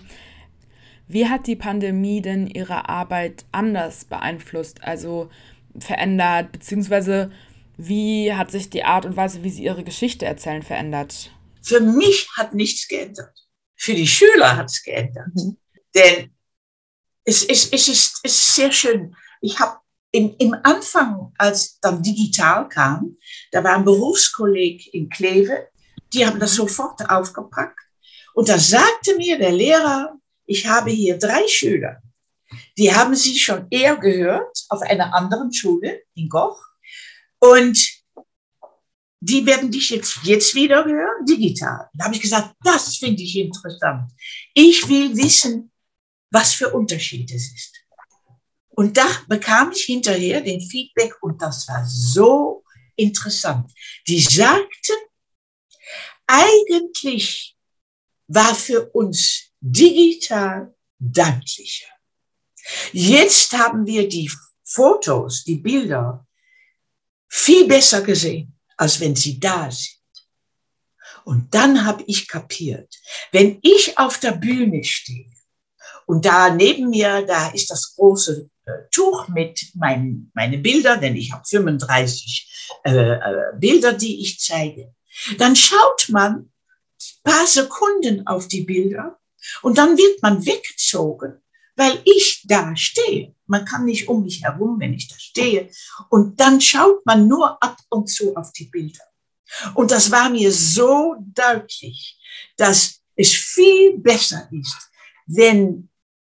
Wie 1.08 1.28
hat 1.28 1.46
die 1.46 1.56
Pandemie 1.56 2.20
denn 2.20 2.46
Ihre 2.46 2.88
Arbeit 2.88 3.46
anders 3.50 4.04
beeinflusst, 4.04 4.84
also 4.84 5.30
verändert, 5.78 6.52
beziehungsweise 6.52 7.30
wie 7.78 8.34
hat 8.34 8.50
sich 8.50 8.68
die 8.70 8.84
Art 8.84 9.06
und 9.06 9.16
Weise, 9.16 9.42
wie 9.44 9.50
Sie 9.50 9.62
Ihre 9.62 9.84
Geschichte 9.84 10.26
erzählen, 10.26 10.62
verändert? 10.62 11.30
Für 11.62 11.80
mich 11.80 12.28
hat 12.36 12.52
nichts 12.52 12.88
geändert. 12.88 13.32
Für 13.76 13.94
die 13.94 14.06
Schüler 14.06 14.56
hat 14.56 14.66
es 14.66 14.82
geändert. 14.82 15.28
Mhm. 15.34 15.56
Denn 15.94 16.34
es, 17.24 17.44
es, 17.44 17.72
es, 17.72 17.88
ist, 17.88 18.20
es 18.24 18.32
ist 18.32 18.54
sehr 18.56 18.72
schön. 18.72 19.14
Ich 19.40 19.58
habe 19.60 19.78
im, 20.10 20.34
im 20.38 20.56
Anfang, 20.64 21.32
als 21.38 21.78
dann 21.80 22.02
digital 22.02 22.68
kam, 22.68 23.16
da 23.52 23.62
war 23.62 23.76
ein 23.76 23.84
Berufskolleg 23.84 24.92
in 24.92 25.08
Kleve, 25.08 25.68
die 26.12 26.26
haben 26.26 26.40
das 26.40 26.54
sofort 26.54 27.08
aufgepackt. 27.08 27.78
Und 28.34 28.48
da 28.48 28.58
sagte 28.58 29.16
mir 29.16 29.38
der 29.38 29.52
Lehrer, 29.52 30.16
ich 30.46 30.66
habe 30.66 30.90
hier 30.90 31.18
drei 31.18 31.46
Schüler, 31.46 32.02
die 32.76 32.94
haben 32.94 33.14
Sie 33.14 33.38
schon 33.38 33.66
eher 33.70 33.96
gehört 33.96 34.64
auf 34.70 34.80
einer 34.82 35.14
anderen 35.14 35.52
Schule 35.52 36.02
in 36.14 36.28
Goch. 36.28 36.58
Und 37.40 37.78
die 39.20 39.44
werden 39.44 39.70
dich 39.70 39.90
jetzt, 39.90 40.18
jetzt 40.22 40.54
wieder 40.54 40.84
hören, 40.84 41.24
digital. 41.26 41.88
Da 41.94 42.04
habe 42.04 42.14
ich 42.14 42.22
gesagt, 42.22 42.54
das 42.62 42.96
finde 42.96 43.22
ich 43.22 43.36
interessant. 43.36 44.10
Ich 44.54 44.88
will 44.88 45.16
wissen, 45.16 45.72
was 46.30 46.54
für 46.54 46.72
Unterschied 46.72 47.30
es 47.32 47.52
ist. 47.52 47.74
Und 48.70 48.96
da 48.96 49.06
bekam 49.26 49.72
ich 49.72 49.84
hinterher 49.84 50.40
den 50.40 50.60
Feedback 50.60 51.12
und 51.20 51.42
das 51.42 51.66
war 51.66 51.84
so 51.84 52.62
interessant. 52.94 53.72
Die 54.06 54.20
sagten, 54.20 54.96
eigentlich 56.26 57.56
war 58.28 58.54
für 58.54 58.88
uns 58.90 59.50
digital 59.60 60.72
deutlicher. 60.98 61.88
Jetzt 62.92 63.52
haben 63.52 63.86
wir 63.86 64.08
die 64.08 64.30
Fotos, 64.64 65.42
die 65.44 65.56
Bilder 65.56 66.27
viel 67.28 67.66
besser 67.66 68.02
gesehen, 68.02 68.58
als 68.76 69.00
wenn 69.00 69.14
sie 69.14 69.38
da 69.38 69.70
sind. 69.70 69.96
Und 71.24 71.54
dann 71.54 71.84
habe 71.84 72.04
ich 72.06 72.26
kapiert, 72.26 72.94
wenn 73.32 73.58
ich 73.62 73.98
auf 73.98 74.18
der 74.18 74.32
Bühne 74.32 74.82
stehe 74.82 75.30
und 76.06 76.24
da 76.24 76.48
neben 76.54 76.88
mir, 76.88 77.22
da 77.26 77.48
ist 77.48 77.70
das 77.70 77.94
große 77.94 78.48
äh, 78.64 78.72
Tuch 78.90 79.28
mit 79.28 79.60
meinen 79.74 80.30
meine 80.34 80.56
Bilder, 80.58 80.96
denn 80.96 81.16
ich 81.16 81.32
habe 81.32 81.44
35 81.46 82.78
äh, 82.84 82.90
äh, 82.90 83.20
Bilder, 83.58 83.92
die 83.92 84.22
ich 84.22 84.40
zeige, 84.40 84.94
dann 85.36 85.54
schaut 85.54 86.08
man 86.08 86.50
paar 87.22 87.46
Sekunden 87.46 88.26
auf 88.26 88.48
die 88.48 88.62
Bilder 88.62 89.18
und 89.62 89.78
dann 89.78 89.96
wird 89.96 90.22
man 90.22 90.44
weggezogen, 90.44 91.42
weil 91.76 92.00
ich 92.04 92.42
da 92.46 92.74
stehe. 92.76 93.34
Man 93.48 93.64
kann 93.64 93.84
nicht 93.84 94.08
um 94.08 94.22
mich 94.22 94.42
herum, 94.42 94.78
wenn 94.78 94.94
ich 94.94 95.08
da 95.08 95.16
stehe. 95.18 95.70
Und 96.10 96.38
dann 96.38 96.60
schaut 96.60 97.04
man 97.04 97.26
nur 97.26 97.62
ab 97.62 97.76
und 97.90 98.08
zu 98.08 98.36
auf 98.36 98.52
die 98.52 98.66
Bilder. 98.66 99.04
Und 99.74 99.90
das 99.90 100.10
war 100.10 100.30
mir 100.30 100.52
so 100.52 101.16
deutlich, 101.18 102.18
dass 102.56 103.00
es 103.16 103.32
viel 103.32 103.98
besser 103.98 104.48
ist, 104.52 104.90
wenn 105.26 105.88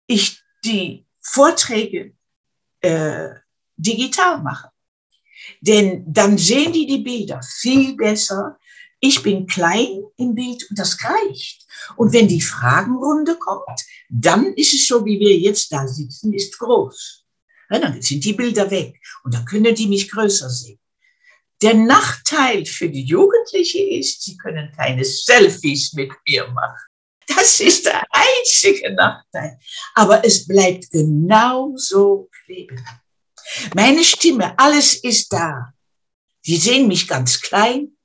ich 0.06 0.40
die 0.64 1.06
Vorträge 1.20 2.14
äh, 2.80 3.28
digital 3.76 4.42
mache. 4.42 4.70
Denn 5.60 6.04
dann 6.06 6.38
sehen 6.38 6.72
die 6.72 6.86
die 6.86 6.98
Bilder 6.98 7.40
viel 7.42 7.96
besser. 7.96 8.58
Ich 9.04 9.20
bin 9.24 9.48
klein 9.48 10.04
im 10.16 10.36
Bild 10.36 10.64
und 10.70 10.78
das 10.78 10.96
reicht. 11.02 11.66
Und 11.96 12.12
wenn 12.12 12.28
die 12.28 12.40
Fragenrunde 12.40 13.36
kommt, 13.36 13.80
dann 14.08 14.54
ist 14.54 14.74
es 14.74 14.86
so, 14.86 15.04
wie 15.04 15.18
wir 15.18 15.36
jetzt 15.36 15.72
da 15.72 15.88
sitzen, 15.88 16.32
ist 16.32 16.56
groß. 16.56 17.24
Ja, 17.68 17.80
dann 17.80 18.00
sind 18.00 18.24
die 18.24 18.32
Bilder 18.32 18.70
weg 18.70 18.94
und 19.24 19.34
dann 19.34 19.44
können 19.44 19.74
die 19.74 19.88
mich 19.88 20.08
größer 20.08 20.48
sehen. 20.48 20.78
Der 21.60 21.74
Nachteil 21.74 22.64
für 22.64 22.88
die 22.88 23.02
Jugendliche 23.02 23.82
ist, 23.82 24.22
sie 24.22 24.36
können 24.36 24.70
keine 24.76 25.04
Selfies 25.04 25.94
mit 25.94 26.12
mir 26.28 26.46
machen. 26.48 26.78
Das 27.26 27.58
ist 27.58 27.86
der 27.86 28.04
einzige 28.08 28.92
Nachteil. 28.92 29.58
Aber 29.96 30.24
es 30.24 30.46
bleibt 30.46 30.92
genauso 30.92 32.30
kleben. 32.44 32.80
Meine 33.74 34.04
Stimme, 34.04 34.56
alles 34.56 34.94
ist 34.94 35.32
da. 35.32 35.72
Sie 36.42 36.56
sehen 36.56 36.86
mich 36.86 37.08
ganz 37.08 37.40
klein 37.40 37.96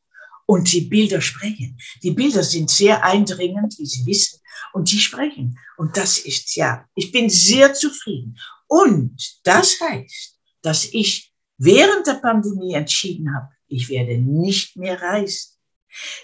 und 0.47 0.71
die 0.71 0.81
Bilder 0.81 1.21
sprechen. 1.21 1.77
Die 2.01 2.12
Bilder 2.12 2.41
sind 2.41 2.71
sehr 2.71 3.03
eindringend, 3.03 3.77
wie 3.77 3.86
Sie 3.86 4.05
wissen, 4.07 4.39
und 4.73 4.91
die 4.91 4.99
sprechen. 4.99 5.60
Und 5.77 5.95
das 5.97 6.17
ist 6.17 6.55
ja, 6.55 6.86
ich 6.95 7.12
bin 7.12 7.29
sehr 7.29 7.73
zufrieden. 7.75 8.39
Und 8.67 9.39
das 9.43 9.79
heißt, 9.79 10.39
dass 10.62 10.86
ich 10.86 11.31
während 11.57 12.07
der 12.07 12.15
Pandemie 12.15 12.73
entschieden 12.73 13.36
habe, 13.36 13.49
ich 13.67 13.89
werde 13.89 14.17
nicht 14.17 14.75
mehr 14.77 14.99
reisen. 14.99 15.51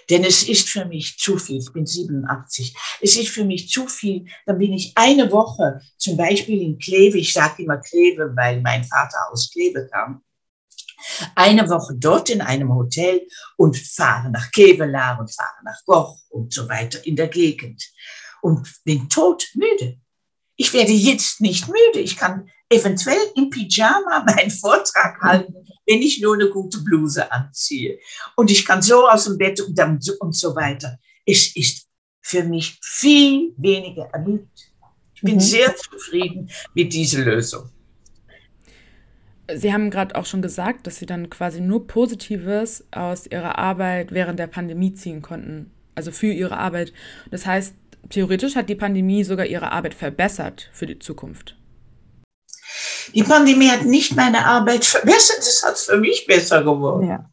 Denn 0.08 0.24
es 0.24 0.48
ist 0.48 0.68
für 0.68 0.84
mich 0.84 1.18
zu 1.18 1.38
viel. 1.38 1.58
Ich 1.58 1.72
bin 1.72 1.86
87. 1.86 2.74
Es 3.00 3.16
ist 3.16 3.28
für 3.28 3.44
mich 3.44 3.68
zu 3.68 3.88
viel. 3.88 4.26
Dann 4.46 4.58
bin 4.58 4.72
ich 4.72 4.92
eine 4.94 5.30
Woche 5.32 5.80
zum 5.96 6.16
Beispiel 6.16 6.62
in 6.62 6.78
Kleve. 6.78 7.18
Ich 7.18 7.32
sage 7.32 7.62
immer 7.62 7.78
Kleve, 7.78 8.32
weil 8.36 8.60
mein 8.60 8.84
Vater 8.84 9.18
aus 9.32 9.50
Kleve 9.50 9.88
kam. 9.90 10.22
Eine 11.34 11.68
Woche 11.68 11.94
dort 11.96 12.30
in 12.30 12.40
einem 12.40 12.74
Hotel 12.74 13.22
und 13.56 13.76
fahre 13.76 14.30
nach 14.30 14.50
Kevelaar 14.50 15.20
und 15.20 15.34
fahre 15.34 15.64
nach 15.64 15.84
Goch 15.84 16.16
und 16.30 16.52
so 16.52 16.68
weiter 16.68 17.04
in 17.06 17.16
der 17.16 17.28
Gegend. 17.28 17.82
Und 18.42 18.68
bin 18.84 19.08
todmüde. 19.08 19.98
Ich 20.56 20.72
werde 20.72 20.92
jetzt 20.92 21.40
nicht 21.40 21.66
müde. 21.66 22.00
Ich 22.00 22.16
kann 22.16 22.48
eventuell 22.68 23.18
im 23.36 23.50
Pyjama 23.50 24.24
meinen 24.26 24.50
Vortrag 24.50 25.20
halten, 25.20 25.54
wenn 25.86 26.02
ich 26.02 26.20
nur 26.20 26.34
eine 26.34 26.50
gute 26.50 26.78
Bluse 26.78 27.30
anziehe. 27.30 27.98
Und 28.36 28.50
ich 28.50 28.64
kann 28.64 28.82
so 28.82 29.08
aus 29.08 29.24
dem 29.24 29.38
Bett 29.38 29.60
und, 29.60 29.78
dann, 29.78 29.98
und 30.20 30.36
so 30.36 30.54
weiter. 30.54 30.98
Es 31.26 31.54
ist 31.56 31.86
für 32.22 32.44
mich 32.44 32.78
viel 32.82 33.52
weniger 33.56 34.08
ermüdet. 34.12 34.48
Ich 35.14 35.22
bin 35.22 35.36
mhm. 35.36 35.40
sehr 35.40 35.74
zufrieden 35.76 36.50
mit 36.74 36.92
dieser 36.92 37.20
Lösung. 37.20 37.70
Sie 39.52 39.72
haben 39.72 39.90
gerade 39.90 40.14
auch 40.14 40.24
schon 40.24 40.42
gesagt, 40.42 40.86
dass 40.86 40.96
Sie 40.96 41.06
dann 41.06 41.28
quasi 41.28 41.60
nur 41.60 41.86
Positives 41.86 42.84
aus 42.90 43.26
Ihrer 43.26 43.58
Arbeit 43.58 44.12
während 44.12 44.38
der 44.38 44.46
Pandemie 44.46 44.94
ziehen 44.94 45.20
konnten. 45.20 45.70
Also 45.94 46.12
für 46.12 46.32
Ihre 46.32 46.56
Arbeit. 46.56 46.92
Das 47.30 47.44
heißt, 47.44 47.74
theoretisch 48.08 48.56
hat 48.56 48.68
die 48.68 48.74
Pandemie 48.74 49.22
sogar 49.22 49.46
Ihre 49.46 49.70
Arbeit 49.70 49.94
verbessert 49.94 50.70
für 50.72 50.86
die 50.86 50.98
Zukunft. 50.98 51.56
Die 53.14 53.22
Pandemie 53.22 53.68
hat 53.68 53.84
nicht 53.84 54.16
meine 54.16 54.44
Arbeit 54.44 54.84
verbessert, 54.84 55.38
es 55.38 55.62
hat 55.62 55.78
für 55.78 55.98
mich 55.98 56.26
besser 56.26 56.62
geworden. 56.62 57.08
Ja. 57.08 57.30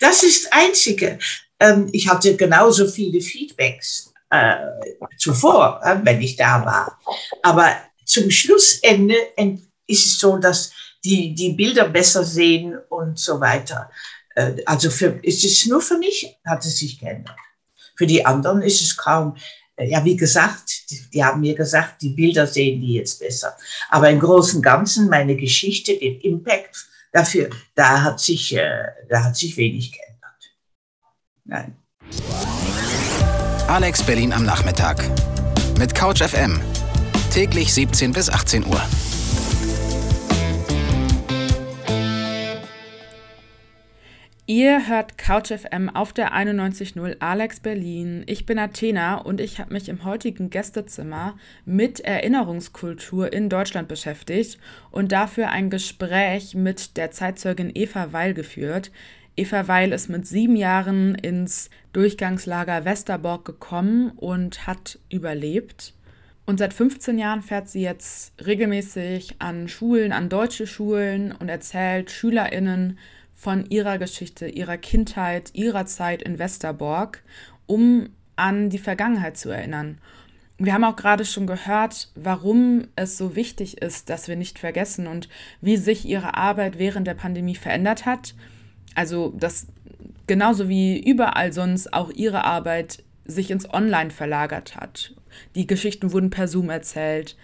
Das 0.00 0.22
ist 0.22 0.46
das 0.46 0.52
Einzige. 0.52 1.18
Ähm, 1.60 1.88
ich 1.92 2.08
hatte 2.08 2.36
genauso 2.36 2.86
viele 2.86 3.20
Feedbacks 3.20 4.12
äh, 4.30 4.56
zuvor, 5.18 5.80
äh, 5.84 5.98
wenn 6.02 6.20
ich 6.20 6.36
da 6.36 6.64
war. 6.64 6.98
Aber 7.42 7.76
zum 8.04 8.30
Schlussende 8.30 9.14
ist 9.86 10.06
es 10.06 10.18
so, 10.18 10.38
dass 10.38 10.72
die, 11.06 11.34
die 11.34 11.52
Bilder 11.52 11.88
besser 11.88 12.24
sehen 12.24 12.76
und 12.88 13.18
so 13.18 13.40
weiter. 13.40 13.90
Äh, 14.34 14.56
also 14.66 14.90
für, 14.90 15.18
ist 15.22 15.44
es 15.44 15.66
nur 15.66 15.80
für 15.80 15.98
mich, 15.98 16.36
hat 16.44 16.64
es 16.64 16.78
sich 16.78 16.98
geändert. 16.98 17.36
Für 17.96 18.06
die 18.06 18.26
anderen 18.26 18.60
ist 18.62 18.82
es 18.82 18.96
kaum 18.96 19.36
ja, 19.78 20.04
wie 20.04 20.16
gesagt, 20.16 20.90
die, 20.90 21.10
die, 21.12 21.24
haben 21.24 21.40
mir 21.40 21.54
gesagt, 21.54 22.00
die 22.00 22.10
Bilder 22.10 22.46
sehen 22.46 22.80
die 22.80 22.94
jetzt 22.94 23.20
besser. 23.20 23.56
Aber 23.90 24.08
im 24.08 24.20
Großen 24.20 24.56
und 24.56 24.62
Ganzen, 24.62 25.08
meine 25.08 25.36
Geschichte, 25.36 25.98
den 25.98 26.20
Impact 26.20 26.86
dafür, 27.12 27.50
da 27.74 28.02
hat 28.02 28.20
sich, 28.20 28.56
äh, 28.56 28.84
da 29.08 29.24
hat 29.24 29.36
sich 29.36 29.56
wenig 29.56 29.92
geändert. 29.92 30.16
Nein. 31.44 31.76
Alex 33.68 34.02
Berlin 34.02 34.32
am 34.32 34.44
Nachmittag. 34.44 35.04
Mit 35.78 35.94
Couch 35.94 36.22
FM. 36.22 36.58
Täglich 37.30 37.74
17 37.74 38.12
bis 38.12 38.30
18 38.30 38.64
Uhr. 38.64 38.80
Ihr 44.48 44.86
hört 44.86 45.18
CouchFM 45.18 45.88
auf 45.88 46.12
der 46.12 46.32
91.0 46.32 47.16
Alex 47.18 47.58
Berlin. 47.58 48.22
Ich 48.26 48.46
bin 48.46 48.60
Athena 48.60 49.16
und 49.16 49.40
ich 49.40 49.58
habe 49.58 49.72
mich 49.72 49.88
im 49.88 50.04
heutigen 50.04 50.50
Gästezimmer 50.50 51.36
mit 51.64 51.98
Erinnerungskultur 51.98 53.32
in 53.32 53.48
Deutschland 53.48 53.88
beschäftigt 53.88 54.60
und 54.92 55.10
dafür 55.10 55.48
ein 55.48 55.68
Gespräch 55.68 56.54
mit 56.54 56.96
der 56.96 57.10
Zeitzeugin 57.10 57.72
Eva 57.74 58.12
Weil 58.12 58.34
geführt. 58.34 58.92
Eva 59.36 59.66
Weil 59.66 59.90
ist 59.90 60.08
mit 60.08 60.28
sieben 60.28 60.54
Jahren 60.54 61.16
ins 61.16 61.68
Durchgangslager 61.92 62.84
Westerbork 62.84 63.44
gekommen 63.44 64.12
und 64.14 64.68
hat 64.68 65.00
überlebt. 65.10 65.92
Und 66.44 66.58
seit 66.58 66.72
15 66.72 67.18
Jahren 67.18 67.42
fährt 67.42 67.68
sie 67.68 67.82
jetzt 67.82 68.32
regelmäßig 68.46 69.34
an 69.40 69.66
Schulen, 69.66 70.12
an 70.12 70.28
deutsche 70.28 70.68
Schulen 70.68 71.32
und 71.32 71.48
erzählt 71.48 72.12
SchülerInnen, 72.12 72.96
von 73.36 73.66
ihrer 73.68 73.98
Geschichte, 73.98 74.48
ihrer 74.48 74.78
Kindheit, 74.78 75.50
ihrer 75.52 75.86
Zeit 75.86 76.22
in 76.22 76.38
Westerbork, 76.38 77.22
um 77.66 78.08
an 78.34 78.70
die 78.70 78.78
Vergangenheit 78.78 79.36
zu 79.36 79.50
erinnern. 79.50 79.98
Wir 80.58 80.72
haben 80.72 80.84
auch 80.84 80.96
gerade 80.96 81.26
schon 81.26 81.46
gehört, 81.46 82.10
warum 82.14 82.88
es 82.96 83.18
so 83.18 83.36
wichtig 83.36 83.82
ist, 83.82 84.08
dass 84.08 84.26
wir 84.26 84.36
nicht 84.36 84.58
vergessen 84.58 85.06
und 85.06 85.28
wie 85.60 85.76
sich 85.76 86.06
ihre 86.06 86.34
Arbeit 86.34 86.78
während 86.78 87.06
der 87.06 87.14
Pandemie 87.14 87.54
verändert 87.54 88.06
hat. 88.06 88.34
Also, 88.94 89.34
dass 89.36 89.66
genauso 90.26 90.70
wie 90.70 90.98
überall 90.98 91.52
sonst 91.52 91.92
auch 91.92 92.10
ihre 92.10 92.44
Arbeit 92.44 93.04
sich 93.26 93.50
ins 93.50 93.72
Online 93.72 94.10
verlagert 94.10 94.76
hat. 94.76 95.14
Die 95.54 95.66
Geschichten 95.66 96.12
wurden 96.12 96.30
per 96.30 96.48
Zoom 96.48 96.70
erzählt 96.70 97.36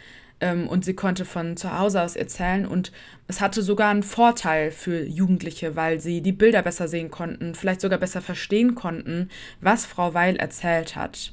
und 0.43 0.85
sie 0.85 0.95
konnte 0.95 1.25
von 1.25 1.57
zu 1.57 1.79
Hause 1.79 2.03
aus 2.03 2.17
erzählen 2.17 2.67
und 2.67 2.93
es 3.29 3.41
hatte 3.41 3.63
sogar 3.63 3.91
einen 3.91 4.03
Vorteil 4.03 4.71
für 4.71 5.05
Jugendliche, 5.05 5.77
weil 5.77 6.01
sie 6.01 6.21
die 6.21 6.33
Bilder 6.33 6.63
besser 6.63 6.89
sehen 6.89 7.11
konnten, 7.11 7.55
vielleicht 7.55 7.81
sogar 7.81 7.99
besser 7.99 8.21
verstehen 8.21 8.75
konnten, 8.75 9.31
was 9.61 9.87
Frau 9.87 10.15
Weil 10.15 10.37
erzählt 10.37 10.97
hat. 10.97 11.33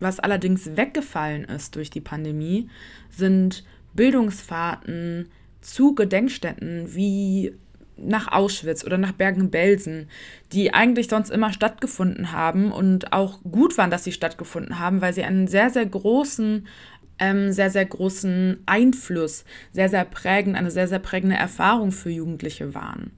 Was 0.00 0.18
allerdings 0.18 0.76
weggefallen 0.76 1.44
ist 1.44 1.76
durch 1.76 1.90
die 1.90 2.00
Pandemie, 2.00 2.68
sind 3.08 3.64
Bildungsfahrten 3.94 5.28
zu 5.60 5.94
Gedenkstätten 5.94 6.94
wie 6.94 7.54
nach 7.96 8.32
Auschwitz 8.32 8.84
oder 8.84 8.98
nach 8.98 9.12
Bergen-Belsen, 9.12 10.08
die 10.52 10.74
eigentlich 10.74 11.08
sonst 11.08 11.30
immer 11.30 11.52
stattgefunden 11.52 12.32
haben 12.32 12.72
und 12.72 13.12
auch 13.12 13.40
gut 13.42 13.78
waren, 13.78 13.90
dass 13.90 14.04
sie 14.04 14.12
stattgefunden 14.12 14.78
haben, 14.78 15.00
weil 15.00 15.12
sie 15.12 15.22
einen 15.22 15.46
sehr, 15.46 15.70
sehr 15.70 15.86
großen 15.86 16.66
ähm, 17.22 17.52
sehr, 17.52 17.70
sehr 17.70 17.86
großen 17.86 18.62
Einfluss, 18.66 19.44
sehr, 19.72 19.88
sehr 19.88 20.04
prägend, 20.04 20.56
eine 20.56 20.72
sehr, 20.72 20.88
sehr 20.88 20.98
prägende 20.98 21.36
Erfahrung 21.36 21.92
für 21.92 22.10
Jugendliche 22.10 22.74
waren. 22.74 23.12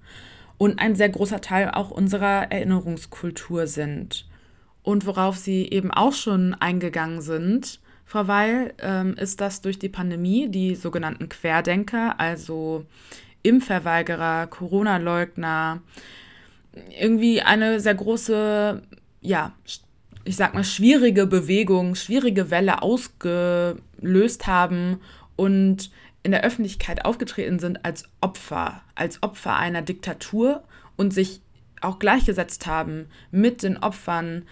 Und 0.59 0.79
ein 0.79 0.95
sehr 0.95 1.09
großer 1.09 1.41
Teil 1.41 1.71
auch 1.71 1.91
unserer 1.91 2.53
Erinnerungskultur 2.53 3.67
sind. 3.67 4.29
Und 4.83 5.07
worauf 5.07 5.37
Sie 5.37 5.69
eben 5.69 5.91
auch 5.91 6.13
schon 6.13 6.55
eingegangen 6.55 7.23
sind, 7.23 7.81
Frau 8.05 8.29
Weil, 8.29 8.75
ähm, 8.81 9.15
ist 9.15 9.41
das 9.41 9.63
durch 9.63 9.79
die 9.79 9.89
Pandemie 9.89 10.49
die 10.49 10.75
sogenannten 10.75 11.31
Querdenker, 11.31 12.21
also 12.21 12.85
Impfverweigerer, 13.43 14.47
Corona-Leugner, 14.49 15.81
irgendwie 17.01 17.41
eine 17.41 17.81
sehr 17.81 17.95
große 17.95 18.83
ja, 19.25 19.55
ich 20.25 20.37
sag 20.37 20.55
mal, 20.55 20.65
schwierige 20.65 21.27
Bewegung, 21.27 21.95
schwierige 21.95 22.51
Welle 22.51 22.83
ausgelöst 22.83 24.47
haben 24.47 25.01
und 25.37 25.91
in 26.23 26.33
der 26.33 26.45
Öffentlichkeit 26.45 27.05
aufgetreten 27.05 27.59
sind 27.59 27.85
als 27.85 28.05
Opfer, 28.21 28.83
als 28.95 29.23
Opfer 29.23 29.57
einer 29.57 29.83
Diktatur 29.83 30.65
und 30.97 31.13
sich 31.13 31.43
auch 31.81 31.99
gleichgesetzt 31.99 32.67
haben 32.67 33.07
mit 33.31 33.63
den 33.63 33.77
Opfern 33.77 34.45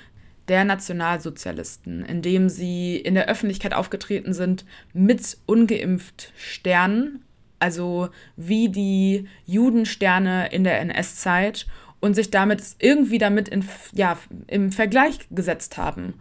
der 0.49 0.65
Nationalsozialisten, 0.65 2.05
indem 2.05 2.49
sie 2.49 2.97
in 2.97 3.15
der 3.15 3.29
Öffentlichkeit 3.29 3.73
aufgetreten 3.73 4.35
sind 4.35 4.67
mit 4.93 5.39
ungeimpft 5.47 6.33
Sternen, 6.37 7.25
also 7.59 8.11
wie 8.37 8.69
die 8.69 9.29
Judensterne 9.47 10.53
in 10.53 10.65
der 10.65 10.81
NS-Zeit 10.81 11.67
und 12.03 12.15
sich 12.15 12.31
damit 12.31 12.63
irgendwie 12.81 13.19
damit 13.19 13.49
in, 13.49 13.65
ja, 13.93 14.19
im 14.49 14.73
Vergleich 14.73 15.19
gesetzt 15.31 15.79
haben. 15.79 16.15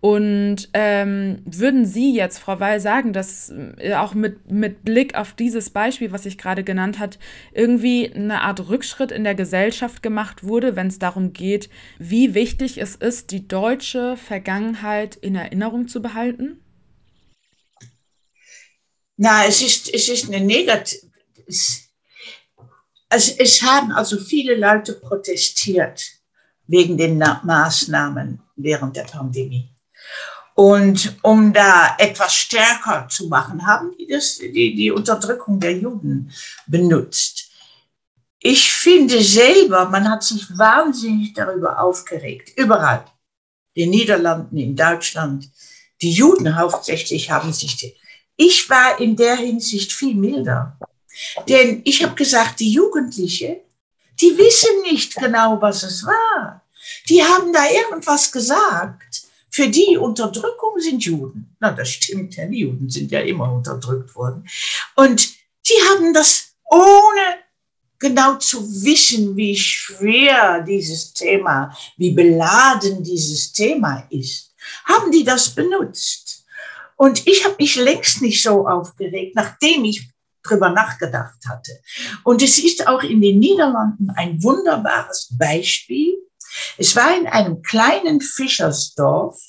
Und 0.00 0.68
ähm, 0.74 1.38
würden 1.46 1.86
Sie 1.86 2.14
jetzt, 2.14 2.38
Frau 2.38 2.60
Weil, 2.60 2.80
sagen, 2.80 3.12
dass 3.12 3.50
äh, 3.78 3.94
auch 3.94 4.14
mit, 4.14 4.50
mit 4.50 4.84
Blick 4.84 5.14
auf 5.14 5.32
dieses 5.32 5.70
Beispiel, 5.70 6.12
was 6.12 6.26
ich 6.26 6.36
gerade 6.36 6.64
genannt 6.64 6.98
hat, 6.98 7.18
irgendwie 7.54 8.12
eine 8.12 8.42
Art 8.42 8.68
Rückschritt 8.68 9.10
in 9.10 9.24
der 9.24 9.34
Gesellschaft 9.34 10.02
gemacht 10.02 10.44
wurde, 10.44 10.76
wenn 10.76 10.88
es 10.88 10.98
darum 10.98 11.32
geht, 11.32 11.70
wie 11.98 12.34
wichtig 12.34 12.78
es 12.78 12.96
ist, 12.96 13.30
die 13.30 13.48
deutsche 13.48 14.16
Vergangenheit 14.16 15.14
in 15.14 15.34
Erinnerung 15.34 15.88
zu 15.88 16.02
behalten? 16.02 16.60
Na, 19.16 19.46
es 19.46 19.62
ist, 19.62 19.94
es 19.94 20.08
ist 20.08 20.28
eine 20.28 20.44
negative. 20.44 21.06
Also 23.12 23.34
es 23.36 23.60
haben 23.60 23.92
also 23.92 24.16
viele 24.16 24.54
Leute 24.54 24.94
protestiert 24.94 26.02
wegen 26.66 26.96
den 26.96 27.18
Maßnahmen 27.18 28.40
während 28.56 28.96
der 28.96 29.04
Pandemie. 29.04 29.68
Und 30.54 31.18
um 31.20 31.52
da 31.52 31.94
etwas 31.98 32.34
stärker 32.34 33.06
zu 33.10 33.28
machen, 33.28 33.66
haben 33.66 33.94
die 33.98 34.06
das, 34.06 34.38
die, 34.38 34.74
die 34.74 34.90
Unterdrückung 34.90 35.60
der 35.60 35.76
Juden 35.76 36.32
benutzt. 36.66 37.50
Ich 38.38 38.72
finde 38.72 39.22
selber, 39.22 39.90
man 39.90 40.08
hat 40.08 40.22
sich 40.22 40.46
wahnsinnig 40.56 41.34
darüber 41.34 41.82
aufgeregt, 41.82 42.52
überall. 42.56 43.04
In 43.74 43.82
den 43.82 43.90
Niederlanden, 43.90 44.56
in 44.56 44.74
Deutschland. 44.74 45.50
Die 46.00 46.12
Juden 46.12 46.56
hauptsächlich 46.56 47.30
haben 47.30 47.52
sich. 47.52 47.94
Ich 48.36 48.70
war 48.70 48.98
in 48.98 49.16
der 49.16 49.36
Hinsicht 49.36 49.92
viel 49.92 50.14
milder. 50.14 50.78
Denn 51.48 51.82
ich 51.84 52.02
habe 52.02 52.14
gesagt, 52.14 52.60
die 52.60 52.72
Jugendlichen, 52.72 53.56
die 54.20 54.36
wissen 54.38 54.82
nicht 54.82 55.16
genau, 55.16 55.60
was 55.60 55.82
es 55.82 56.04
war. 56.04 56.62
Die 57.08 57.22
haben 57.22 57.52
da 57.52 57.64
irgendwas 57.68 58.30
gesagt 58.30 59.22
für 59.52 59.68
die 59.68 59.98
Unterdrückung 59.98 60.78
sind 60.78 61.04
Juden. 61.04 61.54
Na, 61.60 61.72
das 61.72 61.90
stimmt 61.90 62.36
ja, 62.36 62.46
die 62.46 62.60
Juden 62.60 62.88
sind 62.88 63.12
ja 63.12 63.20
immer 63.20 63.52
unterdrückt 63.52 64.14
worden. 64.14 64.48
Und 64.96 65.28
die 65.68 65.78
haben 65.90 66.14
das 66.14 66.54
ohne 66.70 67.42
genau 67.98 68.36
zu 68.36 68.66
wissen, 68.82 69.36
wie 69.36 69.56
schwer 69.56 70.62
dieses 70.62 71.12
Thema, 71.12 71.76
wie 71.98 72.12
beladen 72.12 73.04
dieses 73.04 73.52
Thema 73.52 74.06
ist, 74.10 74.54
haben 74.86 75.12
die 75.12 75.22
das 75.22 75.54
benutzt. 75.54 76.46
Und 76.96 77.26
ich 77.26 77.44
habe 77.44 77.56
mich 77.58 77.76
längst 77.76 78.22
nicht 78.22 78.42
so 78.42 78.66
aufgeregt, 78.66 79.34
nachdem 79.36 79.84
ich 79.84 80.11
drüber 80.42 80.70
nachgedacht 80.70 81.38
hatte. 81.48 81.72
Und 82.24 82.42
es 82.42 82.58
ist 82.58 82.86
auch 82.86 83.02
in 83.02 83.20
den 83.20 83.38
Niederlanden 83.38 84.10
ein 84.16 84.42
wunderbares 84.42 85.34
Beispiel 85.38 86.16
es 86.78 86.94
war 86.96 87.16
in 87.16 87.26
einem 87.26 87.62
kleinen 87.62 88.20
Fischersdorf, 88.20 89.40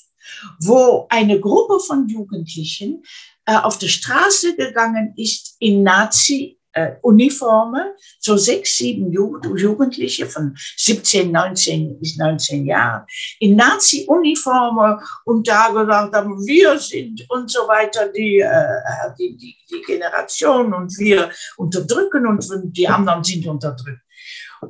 wo 0.60 1.06
eine 1.10 1.40
Gruppe 1.40 1.80
von 1.80 2.08
Jugendlichen 2.08 3.04
äh, 3.46 3.56
auf 3.56 3.78
die 3.78 3.88
Straße 3.88 4.56
gegangen 4.56 5.14
ist 5.16 5.56
in 5.58 5.82
Nazi 5.82 6.58
äh, 6.74 6.96
Uniforme, 7.02 7.94
so 8.18 8.36
sechs, 8.36 8.76
sieben 8.76 9.10
Jugendliche 9.12 10.26
von 10.26 10.54
17, 10.76 11.30
19 11.30 11.98
bis 11.98 12.16
19 12.16 12.66
Jahren 12.66 13.04
in 13.40 13.56
Nazi-Uniforme 13.56 15.00
und 15.24 15.48
da 15.48 15.68
gesagt 15.68 16.14
haben, 16.14 16.46
wir 16.46 16.78
sind 16.78 17.24
und 17.30 17.50
so 17.50 17.60
weiter 17.60 18.08
die, 18.08 18.40
äh, 18.40 18.80
die, 19.18 19.36
die, 19.36 19.56
die 19.70 19.82
Generation 19.82 20.74
und 20.74 20.98
wir 20.98 21.30
unterdrücken 21.56 22.26
und 22.26 22.44
die 22.76 22.88
anderen 22.88 23.24
sind 23.24 23.46
unterdrückt. 23.46 24.00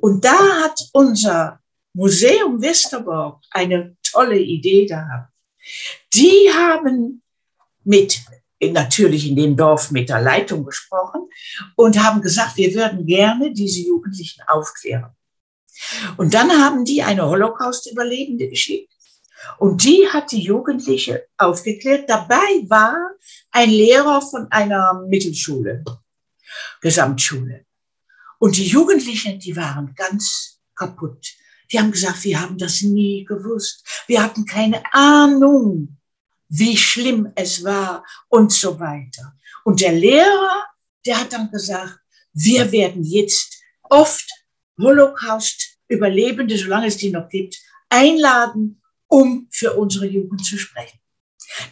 Und 0.00 0.24
da 0.24 0.64
hat 0.64 0.78
unser 0.92 1.60
Museum 1.94 2.60
Westerbork 2.60 3.42
eine 3.50 3.96
tolle 4.02 4.38
Idee 4.38 4.86
gehabt. 4.86 5.32
Die 6.12 6.50
haben 6.52 7.22
mit, 7.84 8.20
natürlich 8.72 9.29
in 9.29 9.37
dem 9.37 9.57
Dorf 9.57 9.90
mit 9.90 10.09
der 10.09 10.20
Leitung 10.20 10.64
gesprochen 10.64 11.29
und 11.77 12.03
haben 12.03 12.20
gesagt, 12.20 12.57
wir 12.57 12.74
würden 12.74 13.07
gerne 13.07 13.53
diese 13.53 13.81
Jugendlichen 13.81 14.42
aufklären. 14.46 15.12
Und 16.16 16.35
dann 16.35 16.50
haben 16.50 16.85
die 16.85 17.03
eine 17.03 17.29
Holocaust-Überlebende 17.29 18.48
geschickt 18.48 18.92
und 19.59 19.85
die 19.85 20.09
hat 20.09 20.33
die 20.33 20.42
Jugendliche 20.42 21.27
aufgeklärt. 21.37 22.09
Dabei 22.09 22.64
war 22.68 22.96
ein 23.50 23.70
Lehrer 23.70 24.22
von 24.22 24.50
einer 24.50 25.05
Mittelschule, 25.09 25.85
Gesamtschule. 26.81 27.64
Und 28.38 28.57
die 28.57 28.66
Jugendlichen, 28.66 29.38
die 29.38 29.57
waren 29.57 29.94
ganz 29.94 30.61
kaputt. 30.74 31.27
Die 31.72 31.79
haben 31.79 31.92
gesagt, 31.92 32.24
wir 32.24 32.40
haben 32.40 32.59
das 32.59 32.83
nie 32.83 33.24
gewusst. 33.24 33.87
Wir 34.07 34.22
hatten 34.22 34.44
keine 34.44 34.83
Ahnung, 34.92 35.96
wie 36.56 36.76
schlimm 36.76 37.32
es 37.34 37.64
war 37.64 38.04
und 38.28 38.52
so 38.52 38.78
weiter. 38.78 39.34
Und 39.64 39.80
der 39.80 39.92
Lehrer, 39.92 40.64
der 41.04 41.20
hat 41.20 41.32
dann 41.32 41.50
gesagt, 41.50 41.98
wir 42.32 42.70
werden 42.70 43.02
jetzt 43.02 43.62
oft 43.82 44.28
Holocaust-Überlebende, 44.78 46.56
solange 46.56 46.86
es 46.86 46.96
die 46.96 47.10
noch 47.10 47.28
gibt, 47.28 47.60
einladen, 47.88 48.80
um 49.08 49.48
für 49.50 49.74
unsere 49.74 50.06
Jugend 50.06 50.44
zu 50.44 50.58
sprechen. 50.58 50.98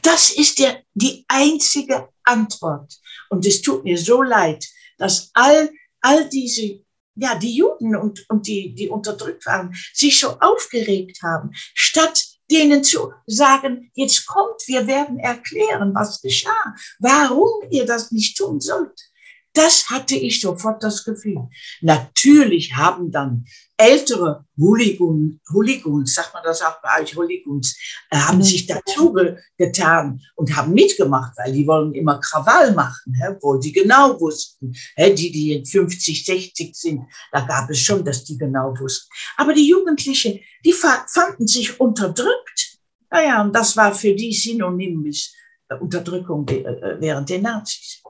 Das 0.02 0.30
ist 0.30 0.58
der, 0.58 0.82
die 0.94 1.24
einzige 1.28 2.08
Antwort. 2.24 2.92
Und 3.30 3.46
es 3.46 3.62
tut 3.62 3.84
mir 3.84 3.98
so 3.98 4.22
leid, 4.22 4.64
dass 4.98 5.30
all, 5.34 5.70
all 6.00 6.28
diese 6.28 6.82
ja, 7.14 7.34
die 7.34 7.54
Juden 7.54 7.94
und, 7.94 8.24
und 8.30 8.46
die, 8.46 8.74
die 8.74 8.88
unterdrückt 8.88 9.44
waren, 9.46 9.74
sich 9.92 10.18
so 10.18 10.38
aufgeregt 10.40 11.22
haben, 11.22 11.50
statt 11.74 12.24
denen 12.50 12.84
zu 12.84 13.12
sagen, 13.26 13.90
jetzt 13.94 14.26
kommt, 14.26 14.62
wir 14.66 14.86
werden 14.86 15.18
erklären, 15.18 15.94
was 15.94 16.20
geschah, 16.20 16.74
warum 16.98 17.50
ihr 17.70 17.86
das 17.86 18.12
nicht 18.12 18.36
tun 18.36 18.60
sollt. 18.60 19.11
Das 19.54 19.90
hatte 19.90 20.16
ich 20.16 20.40
sofort 20.40 20.82
das 20.82 21.04
Gefühl. 21.04 21.48
Natürlich 21.82 22.74
haben 22.74 23.10
dann 23.10 23.44
ältere 23.76 24.44
Hooligans, 24.58 25.40
Hooligans, 25.52 26.14
sagt 26.14 26.32
man 26.32 26.42
das 26.44 26.62
auch 26.62 26.80
bei 26.82 27.02
euch, 27.02 27.16
Hooligans, 27.16 27.76
äh, 28.10 28.16
haben 28.16 28.38
mhm. 28.38 28.42
sich 28.42 28.66
dazu 28.66 29.14
getan 29.58 30.20
und 30.36 30.54
haben 30.56 30.72
mitgemacht, 30.72 31.32
weil 31.36 31.52
die 31.52 31.66
wollen 31.66 31.92
immer 31.94 32.20
Krawall 32.20 32.72
machen, 32.74 33.14
hä, 33.14 33.34
obwohl 33.34 33.60
die 33.60 33.72
genau 33.72 34.18
wussten, 34.20 34.72
hä, 34.96 35.12
die, 35.14 35.32
die 35.32 35.64
50, 35.66 36.24
60 36.24 36.74
sind, 36.74 37.02
da 37.32 37.40
gab 37.40 37.68
es 37.70 37.80
schon, 37.80 38.04
dass 38.04 38.24
die 38.24 38.38
genau 38.38 38.74
wussten. 38.78 39.10
Aber 39.36 39.52
die 39.52 39.68
Jugendlichen, 39.68 40.40
die 40.64 40.72
fanden 40.72 41.46
sich 41.46 41.78
unterdrückt. 41.80 42.78
Naja, 43.10 43.42
und 43.42 43.54
das 43.54 43.76
war 43.76 43.94
für 43.94 44.14
die 44.14 44.32
synonym 44.32 45.02
mit 45.02 45.30
äh, 45.68 45.74
Unterdrückung 45.74 46.48
äh, 46.48 46.96
während 47.00 47.28
der 47.28 47.40
Nazis. 47.40 48.01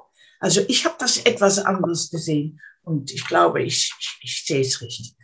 Also 0.42 0.60
ich 0.66 0.84
habe 0.84 0.96
das 0.98 1.18
etwas 1.18 1.60
anderes 1.60 2.10
gesehen 2.10 2.60
und 2.82 3.12
ich 3.12 3.24
glaube, 3.24 3.62
ich, 3.62 3.92
ich, 4.00 4.18
ich 4.22 4.44
sehe 4.44 4.60
es 4.60 4.82
richtig. 4.82 5.14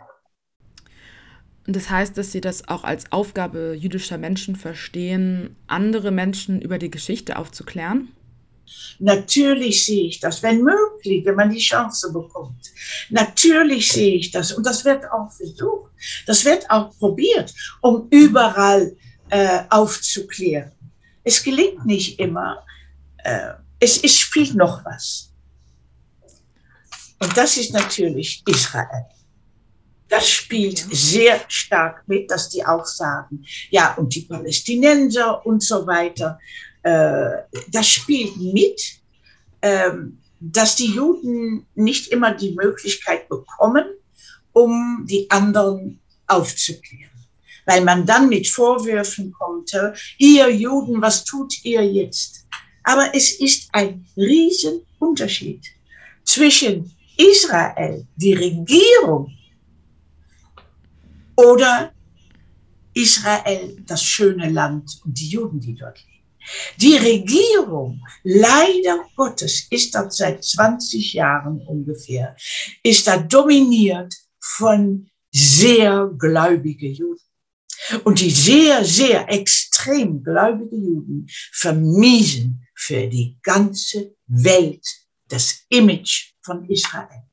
Das 1.66 1.90
heißt, 1.90 2.16
dass 2.16 2.30
Sie 2.30 2.40
das 2.40 2.68
auch 2.68 2.84
als 2.84 3.10
Aufgabe 3.10 3.74
jüdischer 3.76 4.16
Menschen 4.16 4.54
verstehen, 4.54 5.56
andere 5.66 6.12
Menschen 6.12 6.62
über 6.62 6.78
die 6.78 6.90
Geschichte 6.90 7.36
aufzuklären? 7.36 8.08
Natürlich 9.00 9.84
sehe 9.84 10.06
ich 10.06 10.20
das, 10.20 10.42
wenn 10.44 10.62
möglich, 10.62 11.24
wenn 11.24 11.34
man 11.34 11.50
die 11.50 11.58
Chance 11.58 12.12
bekommt. 12.12 12.70
Natürlich 13.10 13.90
sehe 13.90 14.14
ich 14.14 14.30
das 14.30 14.52
und 14.52 14.64
das 14.64 14.84
wird 14.84 15.04
auch 15.10 15.32
versucht, 15.32 15.90
das 16.26 16.44
wird 16.44 16.70
auch 16.70 16.96
probiert, 16.96 17.52
um 17.82 18.06
überall 18.10 18.96
äh, 19.30 19.64
aufzuklären. 19.68 20.72
Es 21.24 21.42
gelingt 21.42 21.84
nicht 21.84 22.20
immer. 22.20 22.64
Äh, 23.24 23.54
es, 23.80 24.02
es 24.02 24.16
spielt 24.16 24.54
noch 24.54 24.84
was. 24.84 25.32
Und 27.20 27.36
das 27.36 27.56
ist 27.56 27.72
natürlich 27.72 28.42
Israel. 28.46 29.06
Das 30.08 30.28
spielt 30.28 30.78
sehr 30.90 31.40
stark 31.48 32.02
mit, 32.06 32.30
dass 32.30 32.48
die 32.48 32.64
auch 32.64 32.86
sagen, 32.86 33.44
ja, 33.70 33.94
und 33.94 34.14
die 34.14 34.22
Palästinenser 34.22 35.44
und 35.44 35.62
so 35.62 35.86
weiter. 35.86 36.38
Äh, 36.82 37.42
das 37.68 37.88
spielt 37.88 38.36
mit, 38.36 38.80
äh, 39.60 39.90
dass 40.40 40.76
die 40.76 40.92
Juden 40.92 41.66
nicht 41.74 42.08
immer 42.08 42.32
die 42.32 42.54
Möglichkeit 42.54 43.28
bekommen, 43.28 43.84
um 44.52 45.04
die 45.06 45.28
anderen 45.30 46.00
aufzuklären. 46.26 47.10
Weil 47.66 47.84
man 47.84 48.06
dann 48.06 48.30
mit 48.30 48.48
Vorwürfen 48.48 49.30
kommt, 49.32 49.72
ihr 50.16 50.48
Juden, 50.50 51.02
was 51.02 51.24
tut 51.24 51.62
ihr 51.64 51.84
jetzt? 51.84 52.46
Aber 52.88 53.14
es 53.14 53.38
ist 53.38 53.68
ein 53.72 54.06
Riesenunterschied 54.16 55.62
zwischen 56.24 56.90
Israel, 57.18 58.06
die 58.16 58.32
Regierung, 58.32 59.30
oder 61.36 61.92
Israel, 62.94 63.76
das 63.86 64.02
schöne 64.02 64.48
Land 64.48 65.02
und 65.04 65.20
die 65.20 65.28
Juden, 65.28 65.60
die 65.60 65.74
dort 65.74 65.98
leben. 65.98 66.24
Die 66.78 66.96
Regierung, 66.96 68.00
leider 68.24 69.04
Gottes, 69.14 69.66
ist 69.68 69.94
dort 69.94 70.14
seit 70.14 70.42
20 70.42 71.12
Jahren 71.12 71.60
ungefähr, 71.66 72.34
ist 72.82 73.06
da 73.06 73.18
dominiert 73.18 74.14
von 74.40 75.10
sehr 75.30 76.10
gläubige 76.16 76.88
Juden. 76.88 77.20
Und 78.04 78.20
die 78.20 78.30
sehr, 78.30 78.82
sehr 78.82 79.30
extrem 79.30 80.22
gläubige 80.24 80.76
Juden 80.76 81.26
vermiesen 81.52 82.64
für 82.78 83.08
die 83.08 83.36
ganze 83.42 84.14
Welt 84.28 84.86
das 85.28 85.64
Image 85.68 86.32
von 86.42 86.64
Israel. 86.70 87.24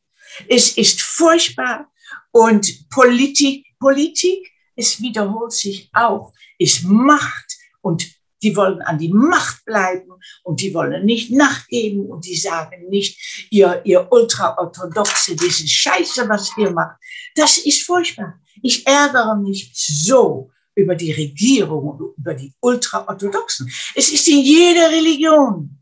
Es 0.50 0.76
ist 0.76 1.02
furchtbar 1.02 1.92
und 2.32 2.90
Politik, 2.90 3.68
Politik, 3.80 4.52
es 4.76 5.00
wiederholt 5.00 5.54
sich 5.54 5.90
auch, 5.94 6.34
ist 6.58 6.84
Macht 6.84 7.46
und 7.82 8.06
die 8.42 8.56
wollen 8.56 8.82
an 8.82 8.98
die 8.98 9.14
Macht 9.14 9.64
bleiben 9.66 10.12
und 10.44 10.62
die 10.62 10.74
wollen 10.74 11.06
nicht 11.06 11.32
nachgeben 11.32 12.08
und 12.08 12.26
die 12.26 12.36
sagen 12.36 12.90
nicht, 12.90 13.48
ihr, 13.52 13.82
ihr 13.86 14.12
Ultraorthodoxe, 14.12 15.36
diese 15.36 15.68
Scheiße, 15.68 16.28
was 16.28 16.52
ihr 16.58 16.72
macht. 16.72 16.98
Das 17.36 17.60
ist 17.60 17.84
furchtbar. 17.84 18.40
Ich 18.62 18.86
ärgere 18.88 19.36
mich 19.36 19.72
so 19.74 20.52
über 20.76 20.96
die 20.96 21.12
Regierung 21.12 21.88
und 21.88 22.18
über 22.18 22.34
die 22.34 22.54
Ultraorthodoxen. 22.60 23.72
Es 23.96 24.12
ist 24.12 24.28
in 24.28 24.40
jeder 24.40 24.90
Religion 24.90 25.78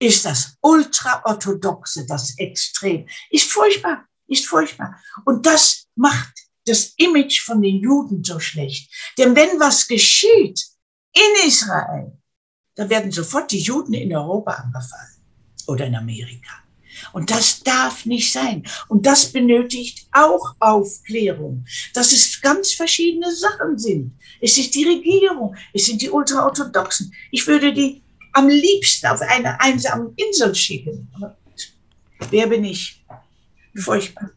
ist 0.00 0.24
das 0.24 0.56
Ultraorthodoxe, 0.60 2.06
das 2.06 2.38
Extrem, 2.38 3.06
ist 3.30 3.50
furchtbar, 3.50 4.06
ist 4.28 4.46
furchtbar. 4.46 5.00
Und 5.24 5.44
das 5.44 5.86
macht 5.96 6.34
das 6.64 6.92
Image 6.96 7.42
von 7.42 7.60
den 7.62 7.80
Juden 7.80 8.22
so 8.22 8.38
schlecht. 8.38 8.92
Denn 9.16 9.34
wenn 9.34 9.58
was 9.58 9.88
geschieht 9.88 10.64
in 11.12 11.46
Israel, 11.48 12.12
dann 12.74 12.90
werden 12.90 13.10
sofort 13.10 13.50
die 13.50 13.60
Juden 13.60 13.94
in 13.94 14.14
Europa 14.14 14.52
angefallen 14.52 15.24
oder 15.66 15.86
in 15.86 15.96
Amerika. 15.96 16.67
Und 17.12 17.30
das 17.30 17.62
darf 17.62 18.06
nicht 18.06 18.32
sein. 18.32 18.64
Und 18.88 19.06
das 19.06 19.32
benötigt 19.32 20.06
auch 20.12 20.54
Aufklärung, 20.60 21.64
dass 21.94 22.12
es 22.12 22.40
ganz 22.40 22.72
verschiedene 22.72 23.34
Sachen 23.34 23.78
sind. 23.78 24.12
Es 24.40 24.56
ist 24.58 24.74
die 24.74 24.84
Regierung, 24.84 25.56
es 25.72 25.86
sind 25.86 26.00
die 26.00 26.10
Ultraorthodoxen. 26.10 27.12
Ich 27.30 27.46
würde 27.46 27.72
die 27.72 28.02
am 28.32 28.48
liebsten 28.48 29.06
auf 29.06 29.20
eine 29.20 29.60
einsame 29.60 30.12
Insel 30.16 30.54
schicken. 30.54 31.08
Wer 32.30 32.46
bin 32.46 32.64
ich? 32.64 33.02
Furchtbar 33.74 34.30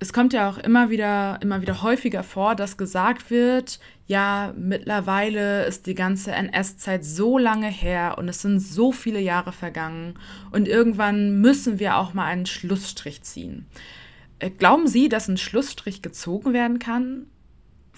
es 0.00 0.14
kommt 0.14 0.32
ja 0.32 0.48
auch 0.48 0.56
immer 0.56 0.88
wieder, 0.88 1.38
immer 1.42 1.60
wieder 1.60 1.82
häufiger 1.82 2.22
vor, 2.22 2.54
dass 2.54 2.78
gesagt 2.78 3.30
wird, 3.30 3.78
ja, 4.06 4.52
mittlerweile 4.56 5.66
ist 5.66 5.86
die 5.86 5.94
ganze 5.94 6.32
NS-Zeit 6.32 7.04
so 7.04 7.36
lange 7.36 7.68
her 7.68 8.16
und 8.16 8.26
es 8.28 8.40
sind 8.40 8.60
so 8.60 8.92
viele 8.92 9.20
Jahre 9.20 9.52
vergangen 9.52 10.14
und 10.50 10.66
irgendwann 10.66 11.40
müssen 11.40 11.78
wir 11.78 11.96
auch 11.96 12.14
mal 12.14 12.24
einen 12.24 12.46
Schlussstrich 12.46 13.22
ziehen. 13.22 13.66
Äh, 14.38 14.50
glauben 14.50 14.88
Sie, 14.88 15.10
dass 15.10 15.28
ein 15.28 15.36
Schlussstrich 15.36 16.00
gezogen 16.00 16.54
werden 16.54 16.78
kann? 16.78 17.26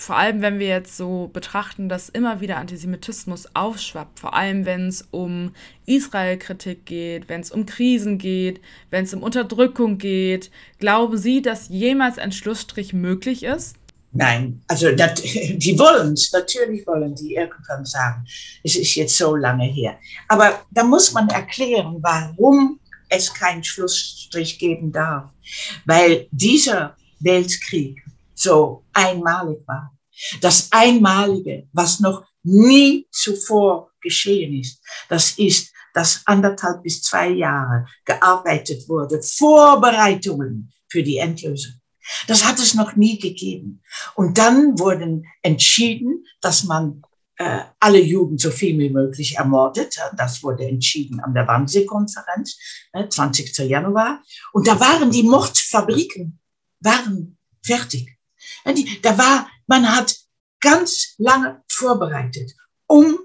Vor 0.03 0.17
allem 0.17 0.43
wenn 0.43 0.59
wir 0.59 0.69
jetzt 0.69 0.97
so 0.97 1.31
betrachten, 1.33 1.89
dass 1.89 2.09
immer 2.09 2.41
wieder 2.41 2.57
Antisemitismus 2.59 3.47
aufschwappt, 3.55 4.19
vor 4.21 4.35
allem 4.35 4.67
wenn 4.67 4.89
es 4.89 5.03
um 5.11 5.55
Israel-Kritik 5.87 6.87
geht, 6.87 7.29
wenn 7.29 7.41
es 7.41 7.51
um 7.51 7.67
Krisen 7.67 8.19
geht, 8.19 8.61
wenn 8.91 9.05
es 9.05 9.15
um 9.15 9.23
Unterdrückung 9.23 9.99
geht, 9.99 10.51
glauben 10.79 11.17
Sie, 11.17 11.41
dass 11.41 11.69
jemals 11.69 12.19
ein 12.19 12.33
Schlussstrich 12.33 12.93
möglich 12.93 13.45
ist? 13.45 13.77
Nein, 14.13 14.61
also 14.67 14.93
das, 14.93 15.23
die 15.23 15.79
wollen 15.79 16.15
es, 16.15 16.33
natürlich 16.33 16.87
wollen 16.87 17.15
die 17.15 17.35
irgendwann 17.35 17.85
sagen, 17.85 18.25
es 18.63 18.77
ist 18.77 18.95
jetzt 18.97 19.17
so 19.17 19.37
lange 19.37 19.65
her. 19.65 19.99
Aber 20.29 20.63
da 20.73 20.85
muss 20.85 21.13
man 21.13 21.29
erklären, 21.29 21.99
warum 22.01 22.79
es 23.09 23.33
keinen 23.33 23.63
Schlussstrich 23.63 24.59
geben 24.59 24.91
darf. 24.91 25.31
Weil 25.85 26.27
dieser 26.31 26.97
Weltkrieg 27.21 28.02
so 28.43 28.85
einmalig 28.93 29.67
war. 29.67 29.97
Das 30.41 30.69
Einmalige, 30.71 31.69
was 31.73 32.01
noch 32.01 32.25
nie 32.43 33.07
zuvor 33.11 33.91
geschehen 34.01 34.59
ist, 34.61 34.83
das 35.09 35.39
ist, 35.39 35.73
dass 35.95 36.23
anderthalb 36.27 36.83
bis 36.83 37.03
zwei 37.03 37.29
Jahre 37.29 37.87
gearbeitet 38.05 38.89
wurde, 38.89 39.23
Vorbereitungen 39.23 40.73
für 40.89 41.03
die 41.03 41.19
Endlösung. 41.19 41.75
Das 42.27 42.45
hat 42.45 42.59
es 42.59 42.75
noch 42.75 42.97
nie 42.97 43.19
gegeben. 43.19 43.83
Und 44.15 44.39
dann 44.39 44.79
wurden 44.79 45.25
entschieden, 45.43 46.25
dass 46.41 46.65
man 46.65 47.03
äh, 47.37 47.61
alle 47.79 48.01
Juden 48.01 48.39
so 48.39 48.51
viel 48.51 48.79
wie 48.79 48.91
möglich 48.91 49.37
ermordet. 49.37 49.99
Das 50.17 50.43
wurde 50.43 50.67
entschieden 50.67 51.21
an 51.21 51.33
der 51.33 51.47
Wannsee-Konferenz, 51.47 52.59
äh, 52.93 53.09
20. 53.09 53.57
Januar. 53.69 54.23
Und 54.53 54.67
da 54.67 54.79
waren 54.81 55.11
die 55.11 55.23
Mordfabriken, 55.23 56.41
waren 56.81 57.39
fertig. 57.65 58.19
Da 59.03 59.17
war, 59.19 59.51
man 59.67 59.89
hat 59.89 60.15
ganz 60.61 61.15
lange 61.19 61.63
vorbereitet, 61.69 62.53
um 62.87 63.19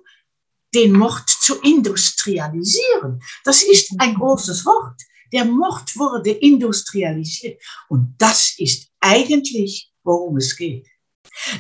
den 0.73 0.93
Mord 0.93 1.29
zu 1.29 1.59
industrialisieren. 1.61 3.21
Das 3.43 3.63
ist 3.63 3.93
ein 3.99 4.15
großes 4.15 4.65
Wort. 4.65 5.01
Der 5.33 5.45
Mord 5.45 5.95
wurde 5.97 6.31
industrialisiert. 6.31 7.61
Und 7.89 8.15
das 8.17 8.53
ist 8.57 8.89
eigentlich, 8.99 9.91
worum 10.03 10.37
es 10.37 10.55
geht. 10.55 10.87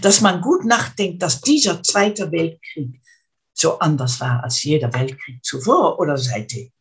Dass 0.01 0.21
man 0.21 0.41
gut 0.41 0.65
nachdenkt, 0.65 1.21
dass 1.21 1.41
dieser 1.41 1.83
Zweite 1.83 2.31
Weltkrieg 2.31 3.01
so 3.53 3.79
anders 3.79 4.19
war 4.19 4.43
als 4.43 4.63
jeder 4.63 4.93
Weltkrieg 4.93 5.43
zuvor 5.43 5.99
oder 5.99 6.17
seitdem. 6.17 6.71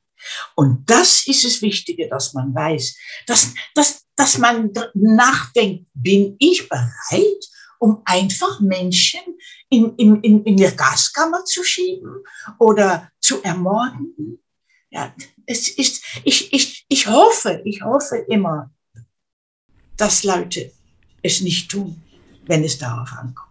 Und 0.55 0.89
das 0.89 1.27
ist 1.27 1.45
das 1.45 1.63
Wichtige, 1.63 2.09
dass 2.09 2.35
man 2.35 2.55
weiß, 2.55 2.97
dass, 3.27 3.55
dass, 3.75 4.06
dass 4.17 4.39
man 4.39 4.73
nachdenkt, 4.95 5.87
bin 5.95 6.37
ich 6.39 6.69
bereit, 6.69 7.45
um 7.79 8.03
einfach 8.07 8.61
Menschen 8.61 9.21
in, 9.69 9.95
in, 9.97 10.21
in, 10.23 10.43
in 10.45 10.57
die 10.57 10.77
Gaskammer 10.77 11.45
zu 11.45 11.63
schieben 11.63 12.25
oder 12.59 13.11
zu 13.21 13.43
ermorden? 13.43 14.43
Ja, 14.91 15.15
es 15.45 15.69
ist, 15.69 16.03
ich, 16.25 16.53
ich, 16.53 16.87
ich 16.89 17.07
hoffe, 17.07 17.61
ich 17.65 17.83
hoffe 17.83 18.17
immer, 18.29 18.71
dass 19.97 20.25
Leute 20.25 20.73
es 21.23 21.41
nicht 21.41 21.71
tun, 21.71 22.03
wenn 22.47 22.65
es 22.65 22.79
darauf 22.79 23.13
ankommt. 23.13 23.46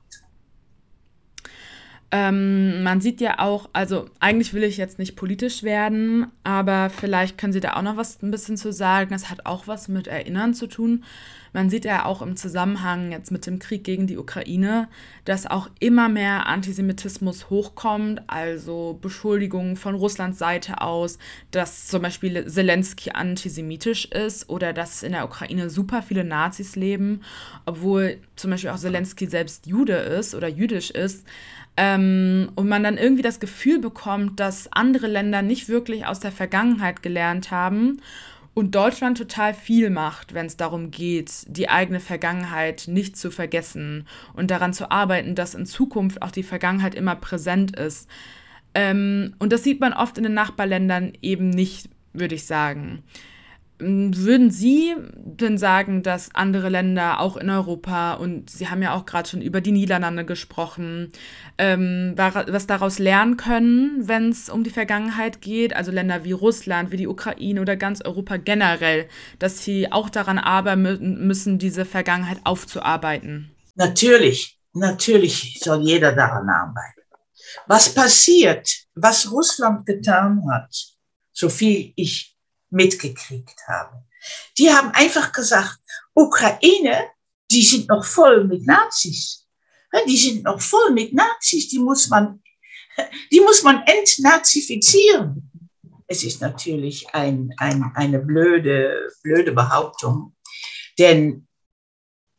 Ähm, 2.17 2.81
man 2.81 3.01
sieht 3.01 3.19
ja 3.19 3.39
auch, 3.39 3.69
also 3.73 4.05
eigentlich 4.21 4.53
will 4.53 4.63
ich 4.63 4.77
jetzt 4.77 4.99
nicht 4.99 5.17
politisch 5.17 5.63
werden, 5.63 6.27
aber 6.45 6.89
vielleicht 6.89 7.37
können 7.37 7.51
Sie 7.51 7.59
da 7.59 7.73
auch 7.73 7.81
noch 7.81 7.97
was 7.97 8.23
ein 8.23 8.31
bisschen 8.31 8.55
zu 8.55 8.71
sagen. 8.71 9.13
Es 9.13 9.29
hat 9.29 9.45
auch 9.45 9.67
was 9.67 9.89
mit 9.89 10.07
Erinnern 10.07 10.53
zu 10.53 10.67
tun. 10.67 11.03
Man 11.51 11.69
sieht 11.69 11.83
ja 11.83 12.05
auch 12.05 12.21
im 12.21 12.37
Zusammenhang 12.37 13.11
jetzt 13.11 13.31
mit 13.31 13.45
dem 13.45 13.59
Krieg 13.59 13.83
gegen 13.83 14.07
die 14.07 14.17
Ukraine, 14.17 14.87
dass 15.25 15.45
auch 15.45 15.69
immer 15.79 16.07
mehr 16.07 16.47
Antisemitismus 16.47 17.49
hochkommt, 17.49 18.21
also 18.27 18.97
Beschuldigungen 19.01 19.75
von 19.75 19.95
Russlands 19.95 20.37
Seite 20.37 20.81
aus, 20.81 21.17
dass 21.51 21.87
zum 21.87 22.01
Beispiel 22.01 22.45
Zelensky 22.47 23.11
antisemitisch 23.11 24.05
ist 24.05 24.49
oder 24.49 24.71
dass 24.71 25.03
in 25.03 25.11
der 25.11 25.25
Ukraine 25.25 25.69
super 25.69 26.01
viele 26.01 26.23
Nazis 26.23 26.77
leben, 26.77 27.21
obwohl 27.65 28.19
zum 28.37 28.51
Beispiel 28.51 28.69
auch 28.69 28.77
Zelensky 28.77 29.27
selbst 29.27 29.65
Jude 29.65 29.95
ist 29.95 30.33
oder 30.33 30.47
jüdisch 30.47 30.91
ist. 30.91 31.25
Ähm, 31.77 32.51
und 32.55 32.69
man 32.69 32.83
dann 32.83 32.97
irgendwie 32.97 33.21
das 33.21 33.39
Gefühl 33.39 33.79
bekommt, 33.79 34.39
dass 34.39 34.71
andere 34.71 35.07
Länder 35.07 35.41
nicht 35.41 35.67
wirklich 35.67 36.05
aus 36.05 36.19
der 36.19 36.31
Vergangenheit 36.31 37.03
gelernt 37.03 37.51
haben 37.51 38.01
und 38.55 38.73
Deutschland 38.73 39.17
total 39.17 39.53
viel 39.53 39.89
macht, 39.89 40.33
wenn 40.33 40.45
es 40.45 40.55
darum 40.55 40.89
geht, 40.89 41.45
die 41.47 41.69
eigene 41.69 41.99
Vergangenheit 41.99 42.85
nicht 42.87 43.17
zu 43.17 43.29
vergessen 43.29 44.07
und 44.33 44.49
daran 44.49 44.73
zu 44.73 44.89
arbeiten, 44.89 45.35
dass 45.35 45.55
in 45.55 45.65
Zukunft 45.65 46.21
auch 46.21 46.31
die 46.31 46.43
Vergangenheit 46.43 46.95
immer 46.95 47.17
präsent 47.17 47.77
ist. 47.77 48.09
Ähm, 48.73 49.35
und 49.39 49.51
das 49.51 49.63
sieht 49.63 49.81
man 49.81 49.91
oft 49.91 50.17
in 50.17 50.23
den 50.23 50.33
Nachbarländern 50.33 51.11
eben 51.21 51.49
nicht, 51.49 51.89
würde 52.13 52.35
ich 52.35 52.45
sagen. 52.45 53.03
Würden 53.77 54.51
Sie 54.51 54.95
denn 55.15 55.57
sagen, 55.57 56.01
dass 56.01 56.33
andere 56.33 56.69
Länder, 56.69 57.19
auch 57.19 57.35
in 57.35 57.49
Europa, 57.49 58.13
und 58.13 58.49
Sie 58.49 58.69
haben 58.69 58.81
ja 58.81 58.93
auch 58.93 59.05
gerade 59.05 59.27
schon 59.27 59.41
über 59.41 59.59
die 59.59 59.73
Niederlande 59.73 60.23
gesprochen, 60.23 61.11
ähm, 61.57 62.13
was 62.15 62.67
daraus 62.67 62.99
lernen 62.99 63.35
können, 63.35 64.07
wenn 64.07 64.29
es 64.29 64.49
um 64.49 64.63
die 64.63 64.69
Vergangenheit 64.69 65.41
geht? 65.41 65.75
Also 65.75 65.91
Länder 65.91 66.23
wie 66.23 66.31
Russland, 66.31 66.91
wie 66.91 66.97
die 66.97 67.07
Ukraine 67.07 67.59
oder 67.59 67.75
ganz 67.75 68.01
Europa 68.01 68.37
generell, 68.37 69.09
dass 69.39 69.63
sie 69.65 69.91
auch 69.91 70.09
daran 70.09 70.37
arbeiten 70.37 71.27
müssen, 71.27 71.59
diese 71.59 71.83
Vergangenheit 71.83 72.39
aufzuarbeiten? 72.45 73.51
Natürlich, 73.75 74.57
natürlich 74.71 75.59
soll 75.61 75.81
jeder 75.81 76.13
daran 76.13 76.47
arbeiten. 76.47 77.01
Was 77.67 77.93
passiert, 77.93 78.69
was 78.95 79.29
Russland 79.31 79.85
getan 79.85 80.41
hat, 80.49 80.73
so 81.33 81.49
viel 81.49 81.91
ich 81.97 82.34
mitgekriegt 82.75 83.67
habe. 83.67 84.03
Die 84.57 84.71
haben 84.71 84.91
einfach 84.91 85.31
gesagt, 85.31 85.79
Ukraine, 86.13 87.09
die 87.49 87.63
sind 87.63 87.87
noch 87.89 88.05
voll 88.05 88.43
mit 88.45 88.65
Nazis. 88.65 89.47
Die 90.07 90.17
sind 90.17 90.43
noch 90.43 90.61
voll 90.61 90.91
mit 90.91 91.13
Nazis, 91.13 91.69
die 91.69 91.79
muss 91.79 92.09
man, 92.09 92.43
die 93.31 93.39
muss 93.39 93.63
man 93.63 93.83
entnazifizieren. 93.85 95.49
Es 96.07 96.23
ist 96.23 96.41
natürlich 96.41 97.07
ein, 97.13 97.51
ein, 97.57 97.91
eine 97.95 98.19
blöde, 98.19 99.09
blöde 99.23 99.53
Behauptung, 99.53 100.35
denn 100.99 101.47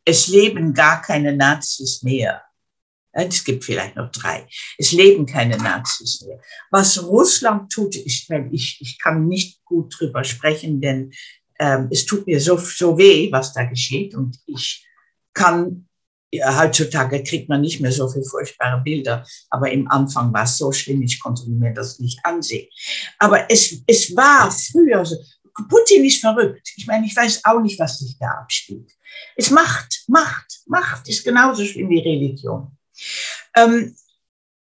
es 0.05 0.27
leben 0.27 0.73
gar 0.73 1.01
keine 1.01 1.35
Nazis 1.35 2.01
mehr. 2.03 2.43
Es 3.25 3.43
gibt 3.43 3.63
vielleicht 3.63 3.95
noch 3.95 4.11
drei. 4.11 4.47
Es 4.77 4.91
leben 4.91 5.25
keine 5.25 5.57
Nazis 5.57 6.21
mehr. 6.21 6.39
Was 6.69 7.03
Russland 7.03 7.71
tut, 7.71 7.95
wenn 8.29 8.53
ich, 8.53 8.77
ich 8.79 8.99
kann 8.99 9.27
nicht 9.27 9.63
gut 9.65 9.95
drüber 9.97 10.23
sprechen, 10.23 10.79
denn 10.81 11.11
ähm, 11.59 11.87
es 11.91 12.05
tut 12.05 12.27
mir 12.27 12.39
so, 12.39 12.57
so 12.57 12.95
weh, 12.97 13.31
was 13.31 13.53
da 13.53 13.63
geschieht. 13.63 14.13
Und 14.13 14.37
ich 14.45 14.85
kann, 15.33 15.87
ja, 16.31 16.61
heutzutage 16.61 17.23
kriegt 17.23 17.49
man 17.49 17.61
nicht 17.61 17.81
mehr 17.81 17.91
so 17.91 18.07
viele 18.07 18.25
furchtbare 18.25 18.81
Bilder, 18.83 19.25
aber 19.49 19.71
im 19.71 19.89
Anfang 19.89 20.31
war 20.31 20.43
es 20.43 20.57
so 20.57 20.71
schlimm, 20.71 21.01
ich 21.01 21.19
konnte 21.19 21.49
mir 21.49 21.73
das 21.73 21.99
nicht 21.99 22.19
ansehen. 22.23 22.67
Aber 23.17 23.49
es, 23.49 23.81
es 23.87 24.15
war 24.15 24.51
früher 24.51 25.03
so, 25.03 25.15
Putin 25.69 26.05
ist 26.05 26.21
verrückt. 26.21 26.69
Ich 26.75 26.85
meine, 26.85 27.07
ich 27.07 27.15
weiß 27.15 27.43
auch 27.45 27.61
nicht, 27.61 27.79
was 27.79 27.97
sich 27.97 28.15
da 28.19 28.29
abspielt. 28.41 28.91
Es 29.35 29.49
macht, 29.49 30.03
Macht, 30.07 30.61
Macht 30.67 31.09
ist 31.09 31.25
genauso 31.25 31.65
schlimm 31.65 31.89
wie 31.89 31.99
Religion. 31.99 32.76
Ähm, 33.55 33.95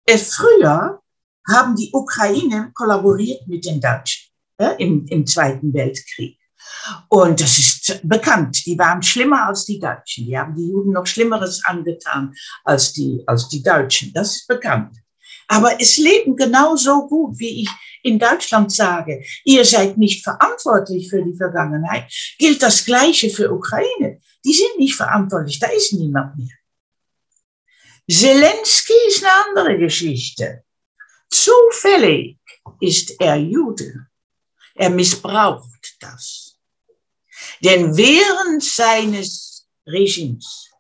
äh, 0.07 0.19
früher 0.19 1.01
haben 1.49 1.77
die 1.77 1.91
Ukraine 1.93 2.71
kollaboriert 2.75 3.47
mit 3.47 3.65
den 3.65 3.81
Deutschen 3.81 4.31
äh, 4.59 4.75
im, 4.79 5.07
im 5.07 5.27
Zweiten 5.27 5.73
Weltkrieg. 5.73 6.39
Und 7.09 7.41
das 7.41 7.59
ist 7.59 8.01
bekannt. 8.03 8.65
Die 8.67 8.79
waren 8.79 9.03
schlimmer 9.03 9.47
als 9.49 9.65
die 9.65 9.79
Deutschen. 9.79 10.27
Die 10.27 10.39
haben 10.39 10.55
die 10.55 10.69
Juden 10.69 10.93
noch 10.93 11.07
Schlimmeres 11.07 11.65
angetan 11.65 12.35
als 12.65 12.93
die, 12.93 13.23
als 13.27 13.49
die 13.49 13.63
Deutschen. 13.63 14.13
Das 14.13 14.37
ist 14.37 14.49
bekannt. 14.49 14.97
Aber 15.49 15.81
es 15.81 15.97
leben 15.97 16.37
genauso 16.37 17.09
gut, 17.09 17.39
wie 17.39 17.63
ich 17.63 17.71
in 18.03 18.19
Deutschland 18.19 18.73
sage, 18.73 19.23
ihr 19.45 19.65
seid 19.65 19.99
nicht 19.99 20.23
verantwortlich 20.23 21.11
für 21.11 21.23
die 21.23 21.37
Vergangenheit, 21.37 22.11
gilt 22.39 22.63
das 22.63 22.85
Gleiche 22.85 23.31
für 23.31 23.53
Ukraine. 23.53 24.21
Die 24.45 24.55
sind 24.55 24.79
nicht 24.79 24.95
verantwortlich, 24.95 25.59
da 25.59 25.67
ist 25.67 25.93
niemand 25.93 26.37
mehr. 26.39 26.60
Zelensky 28.11 28.93
ist 29.07 29.25
eine 29.25 29.33
andere 29.47 29.79
Geschichte. 29.79 30.65
Zufällig 31.31 32.39
ist 32.81 33.21
er 33.21 33.37
Jude. 33.37 34.09
Er 34.75 34.91
missbraucht 34.91 35.97
das. 36.01 36.57
Denn 37.63 37.97
während 37.97 38.65
seines 38.65 39.69
Regimes, 39.87 40.71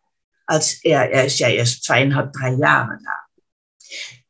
als 0.47 0.83
er, 0.83 1.09
er 1.11 1.27
ist 1.27 1.39
ja 1.39 1.49
erst 1.49 1.85
zweieinhalb, 1.85 2.33
drei 2.33 2.55
Jahre 2.55 2.99
da, 3.05 3.31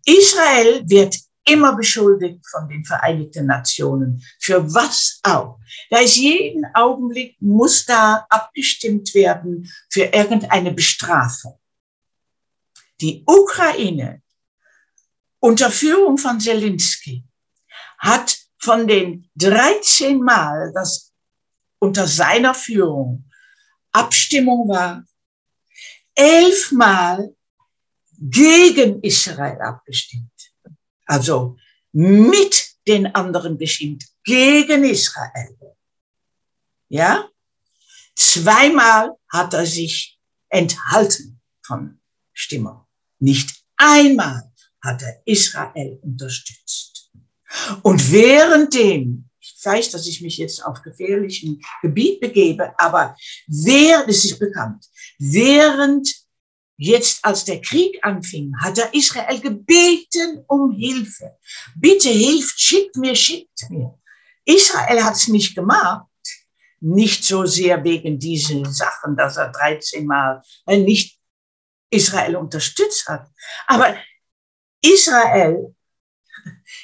Israel 0.04 0.82
wird 0.86 1.16
immer 1.44 1.74
beschuldigt 1.76 2.46
von 2.50 2.68
den 2.68 2.84
Vereinigten 2.84 3.46
Nationen. 3.46 4.22
Für 4.40 4.62
was 4.74 5.20
auch? 5.22 5.58
Da 5.88 6.00
ist 6.00 6.16
jeden 6.16 6.64
Augenblick, 6.74 7.40
muss 7.40 7.86
da 7.86 8.26
abgestimmt 8.28 9.14
werden 9.14 9.70
für 9.88 10.04
irgendeine 10.04 10.72
Bestrafung. 10.72 11.59
Die 13.00 13.24
Ukraine 13.26 14.22
unter 15.38 15.70
Führung 15.70 16.18
von 16.18 16.38
Zelensky 16.38 17.24
hat 17.98 18.36
von 18.58 18.86
den 18.86 19.30
13 19.36 20.20
Mal, 20.20 20.72
das 20.74 21.12
unter 21.78 22.06
seiner 22.06 22.54
Führung 22.54 23.24
Abstimmung 23.92 24.68
war, 24.68 25.04
elfmal 26.14 27.34
gegen 28.18 29.02
Israel 29.02 29.60
abgestimmt 29.62 30.30
also 31.10 31.56
mit 31.92 32.76
den 32.86 33.12
anderen 33.14 33.58
bestimmt, 33.58 34.04
gegen 34.24 34.84
Israel. 34.84 35.56
Ja? 36.88 37.28
Zweimal 38.14 39.16
hat 39.28 39.54
er 39.54 39.66
sich 39.66 40.18
enthalten 40.48 41.40
von 41.66 42.00
Stimmung. 42.32 42.86
Nicht 43.20 43.54
einmal 43.76 44.50
hat 44.82 45.02
er 45.02 45.22
Israel 45.24 45.98
unterstützt. 46.02 47.10
Und 47.82 48.12
währenddem, 48.12 49.28
ich 49.38 49.56
weiß, 49.62 49.90
dass 49.90 50.06
ich 50.06 50.20
mich 50.22 50.38
jetzt 50.38 50.64
auf 50.64 50.82
gefährlichem 50.82 51.60
Gebiet 51.82 52.20
begebe, 52.20 52.72
aber 52.78 53.16
wer, 53.46 54.06
das 54.06 54.24
ist 54.24 54.38
bekannt, 54.38 54.86
während 55.18 56.08
Jetzt, 56.82 57.22
als 57.26 57.44
der 57.44 57.60
Krieg 57.60 57.98
anfing, 58.00 58.54
hat 58.58 58.78
er 58.78 58.94
Israel 58.94 59.38
gebeten 59.38 60.42
um 60.48 60.72
Hilfe. 60.72 61.36
Bitte 61.76 62.08
hilft, 62.08 62.58
schickt 62.58 62.96
mir, 62.96 63.14
schickt 63.14 63.68
mir. 63.68 63.98
Israel 64.46 65.04
hat 65.04 65.14
es 65.14 65.28
nicht 65.28 65.54
gemacht. 65.54 66.06
Nicht 66.80 67.22
so 67.24 67.44
sehr 67.44 67.84
wegen 67.84 68.18
diesen 68.18 68.64
Sachen, 68.72 69.14
dass 69.14 69.36
er 69.36 69.52
13 69.52 70.06
Mal 70.06 70.40
nicht 70.66 71.19
Israel 71.90 72.36
unterstützt 72.36 73.08
hat. 73.08 73.28
Aber 73.66 73.96
Israel 74.80 75.74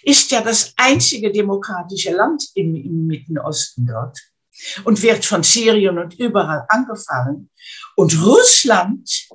ist 0.02 0.30
ja 0.30 0.42
das 0.42 0.74
einzige 0.76 1.32
demokratische 1.32 2.12
Land 2.12 2.44
im, 2.54 2.74
im 2.74 3.06
Mitten 3.06 3.38
Osten 3.38 3.86
dort 3.86 4.18
und 4.84 5.02
wird 5.02 5.24
von 5.24 5.42
Syrien 5.42 5.98
und 5.98 6.14
überall 6.18 6.64
angefallen. 6.68 7.50
Und 7.94 8.20
Russland 8.22 9.28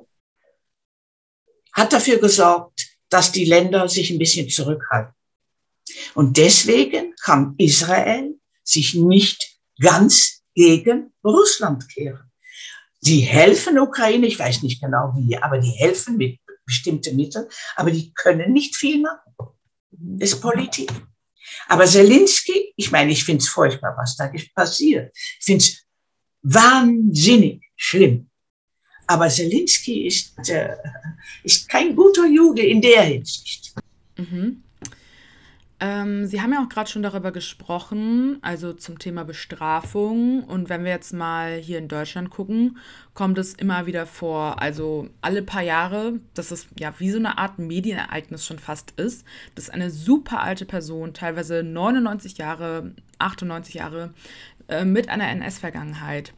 hat 1.72 1.92
dafür 1.92 2.18
gesorgt, 2.18 2.86
dass 3.08 3.32
die 3.32 3.44
Länder 3.44 3.88
sich 3.88 4.10
ein 4.10 4.18
bisschen 4.18 4.48
zurückhalten. 4.48 5.14
Und 6.14 6.36
deswegen 6.36 7.14
kann 7.22 7.54
Israel 7.58 8.38
sich 8.62 8.94
nicht 8.94 9.58
ganz 9.80 10.42
gegen 10.54 11.12
Russland 11.24 11.88
kehren. 11.88 12.31
Die 13.02 13.20
helfen 13.20 13.78
Ukraine, 13.78 14.26
ich 14.26 14.38
weiß 14.38 14.62
nicht 14.62 14.80
genau 14.80 15.12
wie, 15.16 15.36
aber 15.36 15.58
die 15.58 15.70
helfen 15.70 16.16
mit 16.16 16.38
bestimmten 16.64 17.16
Mitteln, 17.16 17.46
aber 17.76 17.90
die 17.90 18.12
können 18.14 18.52
nicht 18.52 18.76
viel 18.76 19.00
machen. 19.00 19.32
Das 19.90 20.32
ist 20.32 20.40
Politik. 20.40 20.90
Aber 21.68 21.84
Zelensky, 21.86 22.72
ich 22.76 22.90
meine, 22.90 23.12
ich 23.12 23.24
finde 23.24 23.42
es 23.42 23.48
furchtbar, 23.48 23.94
was 23.96 24.16
da 24.16 24.30
passiert. 24.54 25.16
Ich 25.16 25.44
finde 25.44 25.64
es 25.64 25.84
wahnsinnig 26.42 27.62
schlimm. 27.76 28.28
Aber 29.06 29.28
Zelensky 29.28 30.06
ist, 30.06 30.48
äh, 30.48 30.76
ist 31.42 31.68
kein 31.68 31.94
guter 31.94 32.26
Jude 32.26 32.62
in 32.62 32.80
der 32.80 33.02
Hinsicht. 33.02 33.74
Mhm. 34.16 34.62
Ähm, 35.82 36.26
Sie 36.28 36.40
haben 36.40 36.52
ja 36.52 36.62
auch 36.62 36.68
gerade 36.68 36.88
schon 36.88 37.02
darüber 37.02 37.32
gesprochen, 37.32 38.38
also 38.40 38.72
zum 38.72 39.00
Thema 39.00 39.24
Bestrafung. 39.24 40.44
Und 40.44 40.68
wenn 40.68 40.84
wir 40.84 40.92
jetzt 40.92 41.12
mal 41.12 41.56
hier 41.56 41.78
in 41.78 41.88
Deutschland 41.88 42.30
gucken, 42.30 42.78
kommt 43.14 43.36
es 43.36 43.54
immer 43.54 43.84
wieder 43.84 44.06
vor, 44.06 44.62
also 44.62 45.08
alle 45.22 45.42
paar 45.42 45.62
Jahre, 45.62 46.20
dass 46.34 46.52
es 46.52 46.68
ja 46.78 46.94
wie 46.98 47.10
so 47.10 47.18
eine 47.18 47.36
Art 47.36 47.58
Medienereignis 47.58 48.46
schon 48.46 48.60
fast 48.60 48.92
ist, 48.92 49.26
dass 49.56 49.70
eine 49.70 49.90
super 49.90 50.40
alte 50.40 50.66
Person, 50.66 51.14
teilweise 51.14 51.64
99 51.64 52.38
Jahre, 52.38 52.92
98 53.18 53.74
Jahre, 53.74 54.14
äh, 54.68 54.84
mit 54.84 55.08
einer 55.08 55.28
NS-Vergangenheit 55.30 56.32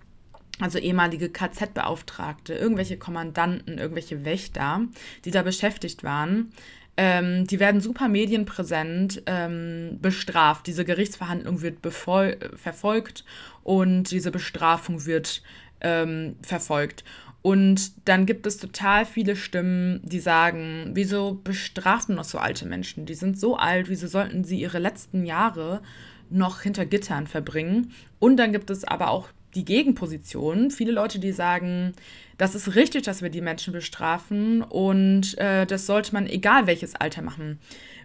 also 0.60 0.78
ehemalige 0.78 1.30
KZ-Beauftragte, 1.30 2.54
irgendwelche 2.54 2.96
Kommandanten, 2.96 3.76
irgendwelche 3.76 4.24
Wächter, 4.24 4.82
die 5.24 5.32
da 5.32 5.42
beschäftigt 5.42 6.04
waren, 6.04 6.52
ähm, 6.96 7.46
die 7.46 7.58
werden 7.60 7.80
super 7.80 8.08
medienpräsent 8.08 9.22
ähm, 9.26 9.98
bestraft. 10.00 10.66
Diese 10.66 10.84
Gerichtsverhandlung 10.84 11.62
wird 11.62 11.78
verfolgt 11.82 13.24
und 13.62 14.10
diese 14.10 14.30
Bestrafung 14.30 15.04
wird 15.04 15.42
ähm, 15.80 16.36
verfolgt. 16.42 17.04
Und 17.42 18.08
dann 18.08 18.24
gibt 18.24 18.46
es 18.46 18.56
total 18.56 19.04
viele 19.04 19.36
Stimmen, 19.36 20.00
die 20.02 20.20
sagen, 20.20 20.92
wieso 20.94 21.34
bestrafen 21.44 22.14
noch 22.14 22.24
so 22.24 22.38
alte 22.38 22.64
Menschen? 22.64 23.04
Die 23.04 23.14
sind 23.14 23.38
so 23.38 23.56
alt, 23.56 23.90
wieso 23.90 24.06
sollten 24.06 24.44
sie 24.44 24.60
ihre 24.60 24.78
letzten 24.78 25.26
Jahre 25.26 25.82
noch 26.30 26.62
hinter 26.62 26.86
Gittern 26.86 27.26
verbringen? 27.26 27.92
Und 28.18 28.38
dann 28.38 28.52
gibt 28.52 28.70
es 28.70 28.84
aber 28.84 29.10
auch 29.10 29.28
die 29.54 29.64
Gegenposition. 29.64 30.70
Viele 30.70 30.92
Leute, 30.92 31.18
die 31.18 31.32
sagen, 31.32 31.94
das 32.38 32.54
ist 32.54 32.74
richtig, 32.74 33.04
dass 33.04 33.22
wir 33.22 33.30
die 33.30 33.40
Menschen 33.40 33.72
bestrafen 33.72 34.62
und 34.62 35.38
äh, 35.38 35.66
das 35.66 35.86
sollte 35.86 36.12
man 36.12 36.26
egal 36.26 36.66
welches 36.66 36.94
Alter 36.94 37.22
machen. 37.22 37.60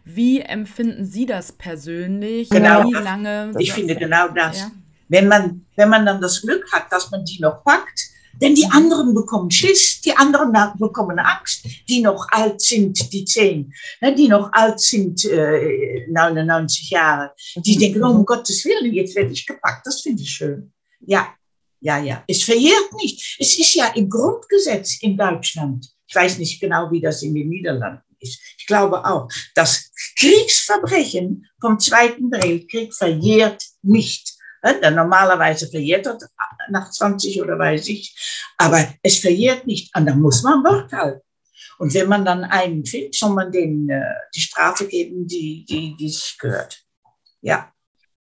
Wie 0.06 0.41
empfinden 0.41 1.06
Sie 1.06 1.26
das 1.26 1.52
persönlich? 1.52 2.50
Genau, 2.50 2.84
Wie 2.86 2.93
lange? 2.93 3.54
Ich 3.60 3.74
finde 3.74 3.95
genau 3.95 4.28
das. 4.30 4.60
Ja? 4.60 4.72
Wenn, 5.08 5.28
man, 5.28 5.66
wenn 5.76 5.89
man 5.89 6.06
dann 6.06 6.22
das 6.22 6.41
Glück 6.41 6.72
hat, 6.72 6.91
dass 6.91 7.12
man 7.12 7.26
die 7.26 7.39
noch 7.41 7.64
packt, 7.64 8.10
denn 8.41 8.56
die 8.56 8.68
anderen 8.72 9.14
bekommen 9.14 9.52
Schiss, 9.52 10.02
die 10.02 10.16
anderen 10.16 10.54
bekommen 10.78 11.20
Angst, 11.20 11.66
die 11.89 12.02
noch 12.02 12.28
alt 12.32 12.62
sind, 12.62 13.12
die 13.12 13.26
zehn, 13.26 13.74
ne, 14.02 14.16
die 14.16 14.28
noch 14.28 14.52
alt 14.54 14.80
sind, 14.80 15.26
äh, 15.26 16.08
99 16.10 16.91
Jahre, 16.91 17.34
die 17.58 17.78
denken, 17.78 18.04
oh, 18.04 18.12
um 18.12 18.26
Gottes 18.26 18.64
Willen, 18.66 18.93
jetzt 18.93 19.16
werde 19.16 19.32
ich 19.32 19.45
gepackt, 19.45 19.86
das 19.86 20.02
finde 20.02 20.22
ich 20.22 20.30
schön. 20.30 20.72
Ja, 21.02 21.28
ja, 21.82 21.97
ja. 21.99 22.23
Es 22.27 22.43
verjährt 22.43 22.93
nicht. 22.97 23.38
Es 23.39 23.57
ist 23.57 23.73
ja 23.75 23.88
im 23.95 24.09
Grundgesetz 24.09 25.01
in 25.01 25.17
Deutschland. 25.17 25.88
Ich 26.07 26.15
weiß 26.15 26.38
nicht 26.39 26.59
genau, 26.59 26.91
wie 26.91 27.01
das 27.01 27.21
in 27.21 27.34
den 27.34 27.49
Niederlanden 27.49 28.03
ist. 28.19 28.39
Ich 28.57 28.65
glaube 28.65 29.05
auch, 29.05 29.30
das 29.55 29.91
Kriegsverbrechen 30.17 31.47
vom 31.61 31.80
Zweiten 31.80 32.32
Weltkrieg 32.32 32.93
verjährt 32.93 33.63
nicht. 33.82 34.36
Normalerweise 34.82 35.69
verjährt 35.69 36.05
das 36.05 36.30
nach 36.69 36.91
20 36.91 37.41
oder 37.41 37.57
weiß 37.57 37.88
ich. 37.88 38.15
Aber 38.57 38.93
es 39.01 39.19
verjährt 39.19 39.65
nicht. 39.65 39.95
Und 39.95 40.05
da 40.05 40.15
muss 40.15 40.43
man 40.43 40.63
Wort 40.63 40.91
halten. 40.91 41.21
Und 41.77 41.93
wenn 41.93 42.09
man 42.09 42.25
dann 42.25 42.43
einen 42.43 42.86
findet, 42.86 43.15
soll 43.15 43.34
man 43.34 43.51
denen 43.51 43.89
äh, 43.89 44.01
die 44.36 44.41
Strafe 44.41 44.86
geben, 44.86 45.25
die, 45.25 45.65
die, 45.65 45.95
die 45.95 46.09
sich 46.09 46.38
gehört. 46.38 46.84
Ja. 47.41 47.71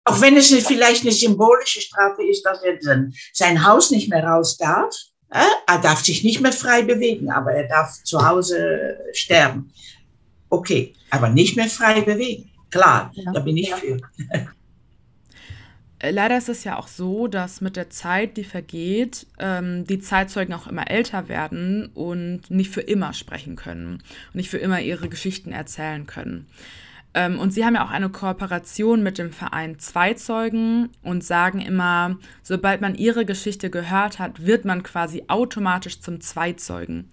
Auch 0.07 0.21
wenn 0.21 0.37
es 0.37 0.47
vielleicht 0.65 1.01
eine 1.01 1.11
symbolische 1.11 1.81
Strafe 1.81 2.23
ist, 2.23 2.43
dass 2.45 2.63
er 2.63 2.81
sein, 2.81 3.13
sein 3.33 3.65
Haus 3.65 3.91
nicht 3.91 4.09
mehr 4.09 4.23
raus 4.23 4.55
darf. 4.57 4.95
Äh? 5.31 5.43
Er 5.67 5.79
darf 5.79 5.99
sich 5.99 6.23
nicht 6.23 6.39
mehr 6.39 6.53
frei 6.53 6.81
bewegen, 6.83 7.29
aber 7.29 7.51
er 7.51 7.67
darf 7.67 8.01
zu 8.03 8.25
Hause 8.25 8.97
sterben. 9.11 9.69
Okay, 10.49 10.93
aber 11.09 11.27
nicht 11.27 11.57
mehr 11.57 11.67
frei 11.67 11.99
bewegen. 11.99 12.49
Klar, 12.71 13.11
ja. 13.15 13.33
da 13.33 13.41
bin 13.41 13.57
ich 13.57 13.73
für. 13.75 13.99
Äh, 15.99 16.11
leider 16.11 16.37
ist 16.37 16.47
es 16.47 16.63
ja 16.63 16.77
auch 16.77 16.87
so, 16.87 17.27
dass 17.27 17.59
mit 17.59 17.75
der 17.75 17.89
Zeit, 17.89 18.37
die 18.37 18.43
vergeht, 18.43 19.25
ähm, 19.39 19.85
die 19.87 19.99
Zeitzeugen 19.99 20.53
auch 20.53 20.67
immer 20.67 20.89
älter 20.89 21.27
werden 21.27 21.87
und 21.93 22.51
nicht 22.51 22.69
für 22.69 22.81
immer 22.81 23.13
sprechen 23.13 23.55
können 23.55 24.03
und 24.27 24.35
nicht 24.35 24.49
für 24.49 24.59
immer 24.59 24.79
ihre 24.79 25.09
Geschichten 25.09 25.51
erzählen 25.51 26.05
können. 26.05 26.47
Ähm, 27.17 27.39
und 27.39 27.49
sie 27.51 27.65
haben 27.65 27.73
ja 27.73 27.83
auch 27.83 27.89
eine 27.89 28.09
Kooperation 28.09 29.01
mit 29.01 29.17
dem 29.17 29.33
Verein 29.33 29.79
Zweizeugen 29.79 30.89
und 31.01 31.23
sagen 31.23 31.61
immer, 31.61 32.19
sobald 32.43 32.79
man 32.79 32.93
ihre 32.93 33.25
Geschichte 33.25 33.71
gehört 33.71 34.19
hat, 34.19 34.45
wird 34.45 34.65
man 34.65 34.83
quasi 34.83 35.23
automatisch 35.27 35.99
zum 35.99 36.21
Zweizeugen. 36.21 37.09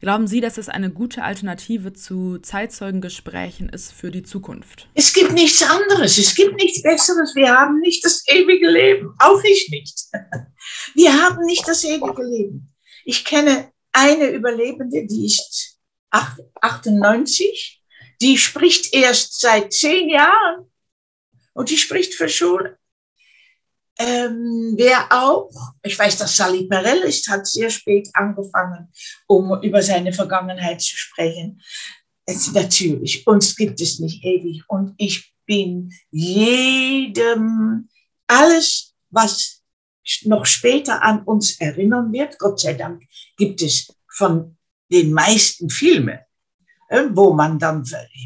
Glauben 0.00 0.26
Sie, 0.26 0.40
dass 0.40 0.58
es 0.58 0.68
eine 0.68 0.90
gute 0.90 1.22
Alternative 1.22 1.92
zu 1.92 2.38
Zeitzeugengesprächen 2.38 3.68
ist 3.68 3.92
für 3.92 4.10
die 4.10 4.24
Zukunft? 4.24 4.88
Es 4.94 5.12
gibt 5.12 5.32
nichts 5.32 5.62
anderes. 5.62 6.18
Es 6.18 6.34
gibt 6.34 6.56
nichts 6.56 6.82
Besseres. 6.82 7.36
Wir 7.36 7.52
haben 7.52 7.78
nicht 7.78 8.04
das 8.04 8.24
ewige 8.26 8.68
Leben. 8.68 9.14
Auch 9.20 9.42
ich 9.44 9.68
nicht. 9.70 10.06
Wir 10.94 11.12
haben 11.12 11.44
nicht 11.44 11.66
das 11.68 11.84
ewige 11.84 12.24
Leben. 12.24 12.74
Ich 13.04 13.24
kenne 13.24 13.70
eine 13.92 14.30
Überlebende, 14.30 15.06
die 15.06 15.26
ist 15.26 15.78
98. 16.10 17.77
Die 18.20 18.36
spricht 18.36 18.92
erst 18.94 19.40
seit 19.40 19.72
zehn 19.72 20.08
Jahren. 20.08 20.70
Und 21.54 21.70
die 21.70 21.76
spricht 21.76 22.14
für 22.14 22.28
Schule. 22.28 22.78
Ähm, 23.98 24.74
wer 24.76 25.10
auch, 25.10 25.50
ich 25.82 25.98
weiß, 25.98 26.18
dass 26.18 26.36
Sally 26.36 26.68
Perel 26.68 26.98
ist, 27.00 27.28
hat 27.28 27.48
sehr 27.48 27.68
spät 27.68 28.08
angefangen, 28.12 28.92
um 29.26 29.60
über 29.62 29.82
seine 29.82 30.12
Vergangenheit 30.12 30.80
zu 30.80 30.96
sprechen. 30.96 31.60
Es, 32.24 32.52
natürlich, 32.52 33.26
uns 33.26 33.56
gibt 33.56 33.80
es 33.80 33.98
nicht 33.98 34.22
ewig. 34.24 34.62
Und 34.68 34.94
ich 34.98 35.34
bin 35.46 35.92
jedem, 36.12 37.88
alles, 38.28 38.94
was 39.10 39.62
noch 40.22 40.46
später 40.46 41.02
an 41.02 41.24
uns 41.24 41.60
erinnern 41.60 42.12
wird, 42.12 42.38
Gott 42.38 42.60
sei 42.60 42.74
Dank 42.74 43.02
gibt 43.36 43.62
es 43.62 43.92
von 44.06 44.56
den 44.92 45.12
meisten 45.12 45.70
Filme, 45.70 46.12
äh, 46.14 46.27
wo 47.12 47.32
man 47.32 47.58
dann, 47.58 47.84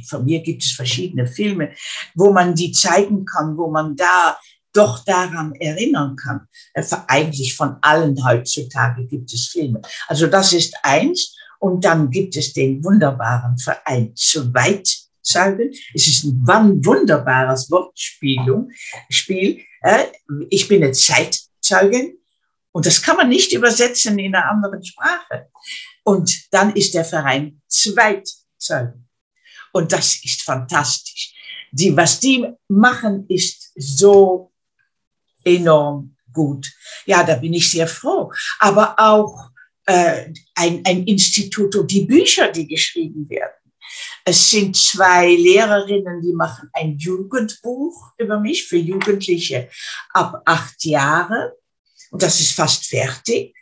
von 0.09 0.25
mir 0.25 0.41
gibt 0.41 0.63
es 0.63 0.73
verschiedene 0.73 1.27
Filme, 1.27 1.73
wo 2.15 2.33
man 2.33 2.55
die 2.55 2.73
zeigen 2.73 3.25
kann, 3.25 3.57
wo 3.57 3.71
man 3.71 3.97
da 3.97 4.37
doch 4.73 5.05
daran 5.05 5.55
erinnern 5.55 6.17
kann. 6.17 6.49
Äh, 6.75 6.85
eigentlich 7.09 7.55
von 7.55 7.77
allen 7.83 8.25
heutzutage 8.25 9.07
gibt 9.07 9.33
es 9.33 9.49
Filme. 9.49 9.83
Also 10.09 10.27
das 10.27 10.53
ist 10.53 10.75
eins. 10.83 11.37
Und 11.59 11.85
dann 11.85 12.11
gibt 12.11 12.37
es 12.37 12.53
den 12.53 12.83
wunderbaren 12.83 13.57
Verein 13.57 14.13
Zweitzeugen. 14.17 15.71
Es 15.95 16.09
ist 16.09 16.25
ein 16.25 16.85
wunderbares 16.85 17.71
Wortspiel. 17.71 18.67
Spiel. 19.09 19.61
Äh, 19.83 20.07
ich 20.51 20.67
bin 20.67 20.83
eine 20.83 20.93
Zeitzeugin. 20.93 22.19
Und 22.73 22.87
das 22.87 23.03
kann 23.03 23.17
man 23.17 23.29
nicht 23.29 23.53
übersetzen 23.53 24.19
in 24.19 24.35
einer 24.35 24.49
anderen 24.49 24.83
Sprache. 24.83 25.51
Und 26.05 26.49
dann 26.51 26.75
ist 26.75 26.95
der 26.95 27.05
Verein 27.05 27.61
Zweitzeugen. 28.63 29.09
Und 29.73 29.93
das 29.93 30.23
ist 30.25 30.43
fantastisch. 30.43 31.35
Die, 31.71 31.97
was 31.97 32.21
die 32.21 32.47
machen, 32.69 33.27
ist 33.29 33.73
so 33.77 34.53
enorm 35.45 36.17
gut. 36.33 36.71
Ja, 37.07 37.25
da 37.25 37.37
bin 37.37 37.55
ich 37.55 37.71
sehr 37.71 37.89
froh. 37.89 38.31
Aber 38.59 38.95
auch 38.99 39.51
äh, 39.87 40.33
ein, 40.55 40.83
ein 40.85 41.05
Institut 41.05 41.75
und 41.77 41.91
die 41.91 42.05
Bücher, 42.05 42.53
die 42.53 42.67
geschrieben 42.67 43.29
werden. 43.29 43.53
Es 44.25 44.51
sind 44.51 44.77
zwei 44.77 45.35
Lehrerinnen, 45.35 46.23
die 46.23 46.33
machen 46.33 46.69
ein 46.73 46.97
Jugendbuch 46.97 48.13
über 48.19 48.39
mich 48.39 48.67
für 48.69 48.77
Jugendliche 48.77 49.69
ab 50.11 50.43
acht 50.45 50.85
Jahre. 50.85 51.57
Und 52.11 52.23
das 52.23 52.41
ist 52.41 52.53
fast 52.53 52.85
fertig. 52.85 53.55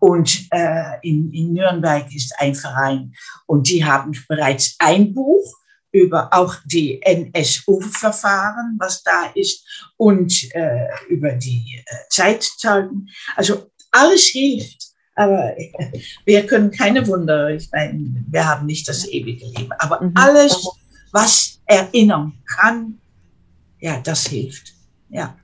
Und 0.00 0.46
äh, 0.50 0.98
in, 1.02 1.32
in 1.32 1.52
Nürnberg 1.52 2.12
ist 2.14 2.34
ein 2.38 2.54
Verein 2.54 3.12
und 3.46 3.68
die 3.68 3.84
haben 3.84 4.12
bereits 4.28 4.76
ein 4.78 5.12
Buch 5.12 5.44
über 5.92 6.28
auch 6.32 6.54
die 6.66 7.00
NSU-Verfahren, 7.02 8.76
was 8.78 9.02
da 9.02 9.30
ist, 9.34 9.64
und 9.96 10.54
äh, 10.54 10.86
über 11.08 11.32
die 11.32 11.82
äh, 11.84 11.94
Zeitzeugen. 12.10 13.08
Also 13.36 13.70
alles 13.90 14.26
hilft. 14.26 14.88
Aber 15.14 15.54
wir 16.24 16.46
können 16.46 16.70
keine 16.70 17.06
Wunder, 17.06 17.50
ich 17.50 17.68
meine, 17.72 18.24
wir 18.28 18.46
haben 18.46 18.66
nicht 18.66 18.88
das 18.88 19.08
ewige 19.08 19.46
Leben. 19.46 19.72
Aber 19.78 20.02
mhm. 20.02 20.12
alles, 20.14 20.68
was 21.12 21.58
erinnern 21.66 22.34
kann, 22.46 22.98
ja, 23.80 24.00
das 24.00 24.26
hilft. 24.26 24.74
Ja. 25.08 25.36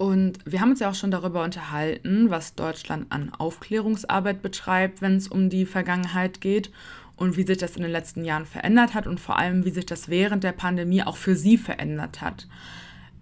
Und 0.00 0.38
wir 0.46 0.62
haben 0.62 0.70
uns 0.70 0.80
ja 0.80 0.88
auch 0.88 0.94
schon 0.94 1.10
darüber 1.10 1.44
unterhalten, 1.44 2.30
was 2.30 2.54
Deutschland 2.54 3.12
an 3.12 3.34
Aufklärungsarbeit 3.34 4.40
betreibt, 4.40 5.02
wenn 5.02 5.16
es 5.16 5.28
um 5.28 5.50
die 5.50 5.66
Vergangenheit 5.66 6.40
geht 6.40 6.70
und 7.16 7.36
wie 7.36 7.42
sich 7.42 7.58
das 7.58 7.76
in 7.76 7.82
den 7.82 7.90
letzten 7.90 8.24
Jahren 8.24 8.46
verändert 8.46 8.94
hat 8.94 9.06
und 9.06 9.20
vor 9.20 9.36
allem, 9.38 9.66
wie 9.66 9.70
sich 9.70 9.84
das 9.84 10.08
während 10.08 10.42
der 10.42 10.52
Pandemie 10.52 11.02
auch 11.02 11.18
für 11.18 11.36
Sie 11.36 11.58
verändert 11.58 12.22
hat. 12.22 12.48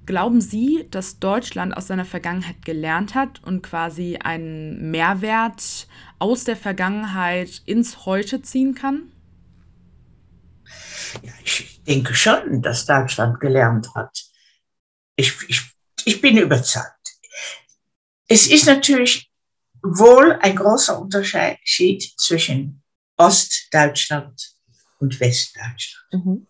Glauben 0.07 0.41
Sie, 0.41 0.87
dass 0.93 1.19
Deutschland 1.19 1.77
aus 1.77 1.89
seiner 1.89 2.05
Vergangenheit 2.05 2.65
gelernt 2.65 3.17
hat 3.17 3.43
und 3.43 3.63
quasi 3.63 4.21
einen 4.23 4.93
Mehrwert 4.93 5.89
aus 6.21 6.45
der 6.45 6.57
Vergangenheit 6.57 7.61
ins 7.67 8.07
Heute 8.07 8.41
ziehen 8.43 8.77
kann? 8.77 9.11
Ja, 11.25 11.33
ich 11.43 11.83
denke 11.83 12.15
schon, 12.15 12.63
dass 12.63 12.87
Deutschland 12.87 13.41
gelernt 13.41 13.93
hat. 13.97 14.17
Ich, 15.17 15.35
ich, 15.49 15.77
ich 16.05 16.21
bin 16.21 16.39
überzeugt. 16.39 16.87
Es 18.27 18.47
ist 18.47 18.67
natürlich 18.67 19.31
wohl 19.83 20.33
ein 20.43 20.57
großer 20.57 21.01
Unterschied 21.01 22.03
zwischen 22.19 22.83
Ostdeutschland 23.17 24.55
und 25.01 25.19
Westdeutschland. 25.21 26.07
Mhm. 26.13 26.47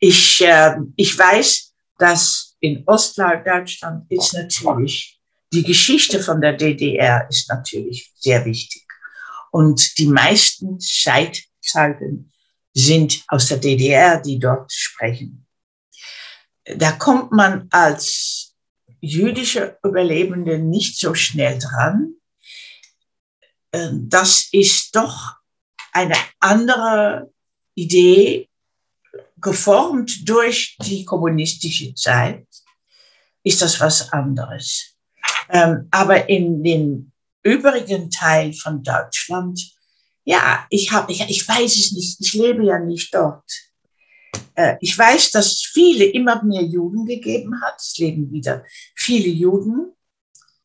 Ich, 0.00 0.40
äh, 0.40 0.76
ich 0.96 1.16
weiß, 1.16 1.72
dass 1.98 2.56
in 2.60 2.82
Ostdeutschland 2.86 4.10
ist 4.10 4.34
natürlich 4.34 5.20
die 5.54 5.62
Geschichte 5.62 6.20
von 6.20 6.40
der 6.40 6.54
DDR 6.54 7.28
ist 7.30 7.48
natürlich 7.48 8.12
sehr 8.16 8.44
wichtig. 8.44 8.84
Und 9.52 9.98
die 9.98 10.08
meisten 10.08 10.80
Zeitzeugen 10.80 12.32
sind 12.72 13.22
aus 13.28 13.46
der 13.46 13.58
DDR, 13.58 14.20
die 14.20 14.40
dort 14.40 14.72
sprechen. 14.72 15.46
Da 16.64 16.92
kommt 16.92 17.30
man 17.30 17.68
als 17.70 18.53
jüdische 19.04 19.78
Überlebende 19.82 20.58
nicht 20.58 20.98
so 20.98 21.14
schnell 21.14 21.58
dran. 21.58 22.14
Äh, 23.72 23.90
das 23.92 24.48
ist 24.52 24.96
doch 24.96 25.34
eine 25.92 26.16
andere 26.40 27.30
Idee, 27.74 28.48
geformt 29.40 30.28
durch 30.28 30.76
die 30.82 31.04
kommunistische 31.04 31.94
Zeit, 31.94 32.46
ist 33.42 33.60
das 33.60 33.78
was 33.78 34.10
anderes. 34.12 34.96
Ähm, 35.50 35.86
aber 35.90 36.28
in 36.28 36.64
den 36.64 37.12
übrigen 37.42 38.10
Teil 38.10 38.54
von 38.54 38.82
Deutschland, 38.82 39.60
ja, 40.24 40.66
ich 40.70 40.90
habe, 40.92 41.12
ich, 41.12 41.20
ich 41.28 41.46
weiß 41.46 41.76
es 41.76 41.92
nicht, 41.92 42.20
ich 42.20 42.32
lebe 42.32 42.64
ja 42.64 42.78
nicht 42.78 43.14
dort. 43.14 43.44
Äh, 44.54 44.76
ich 44.80 44.96
weiß, 44.96 45.30
dass 45.32 45.62
viele 45.62 46.04
immer 46.04 46.42
mehr 46.44 46.62
Juden 46.62 47.06
gegeben 47.06 47.60
hat. 47.62 47.80
Es 47.80 47.96
leben 47.98 48.30
wieder 48.32 48.64
viele 48.94 49.28
Juden, 49.28 49.92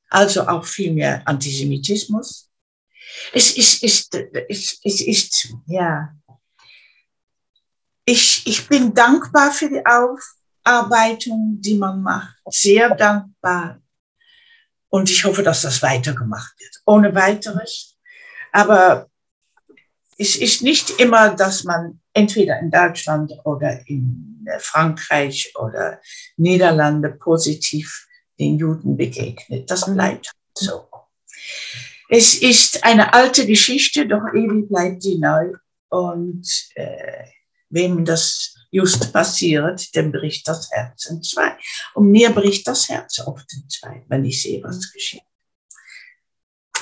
also 0.09 0.47
auch 0.47 0.65
viel 0.65 0.93
mehr 0.93 1.21
Antisemitismus 1.27 2.49
es 3.33 3.57
ist, 3.57 3.83
ist, 3.83 4.15
es, 4.47 4.79
es 4.83 5.01
ist, 5.01 5.53
ja. 5.67 6.15
Ich, 8.05 8.45
ich 8.47 8.67
bin 8.67 8.93
dankbar 8.93 9.51
für 9.51 9.69
die 9.69 9.83
Aufarbeitung, 9.85 11.57
die 11.59 11.75
man 11.75 12.01
macht. 12.01 12.35
Sehr 12.49 12.95
dankbar. 12.95 13.81
Und 14.89 15.09
ich 15.09 15.23
hoffe, 15.23 15.43
dass 15.43 15.61
das 15.61 15.81
weitergemacht 15.83 16.59
wird. 16.59 16.81
Ohne 16.85 17.13
weiteres. 17.13 17.97
Aber 18.51 19.09
es 20.17 20.35
ist 20.35 20.63
nicht 20.63 20.89
immer, 20.99 21.35
dass 21.35 21.63
man 21.63 21.98
entweder 22.13 22.59
in 22.59 22.71
Deutschland 22.71 23.33
oder 23.43 23.87
in 23.87 24.47
Frankreich 24.59 25.53
oder 25.55 26.01
Niederlande 26.37 27.11
positiv 27.11 28.07
den 28.39 28.57
Juden 28.57 28.97
begegnet. 28.97 29.69
Das 29.69 29.85
bleibt 29.85 30.31
So. 30.53 30.87
Es 32.09 32.33
ist 32.35 32.83
eine 32.83 33.13
alte 33.13 33.45
Geschichte, 33.45 34.07
doch 34.07 34.33
ewig 34.33 34.67
bleibt 34.67 35.03
sie 35.03 35.19
neu. 35.19 35.53
Und 35.89 36.47
äh, 36.75 37.25
wem 37.69 38.05
das 38.05 38.55
just 38.71 39.13
passiert, 39.13 39.95
dem 39.95 40.11
bricht 40.11 40.47
das 40.47 40.71
Herz 40.71 41.05
in 41.05 41.21
zwei. 41.23 41.55
Und 41.93 42.11
mir 42.11 42.31
bricht 42.31 42.67
das 42.67 42.89
Herz 42.89 43.19
oft 43.19 43.51
in 43.53 43.69
zwei, 43.69 44.03
wenn 44.07 44.25
ich 44.25 44.41
sehe, 44.41 44.63
was 44.63 44.91
geschieht. 44.91 45.23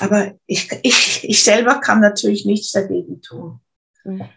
Aber 0.00 0.34
ich, 0.46 0.70
ich, 0.82 1.24
ich 1.24 1.42
selber 1.42 1.80
kann 1.80 2.00
natürlich 2.00 2.44
nichts 2.44 2.72
dagegen 2.72 3.20
tun. 3.20 3.60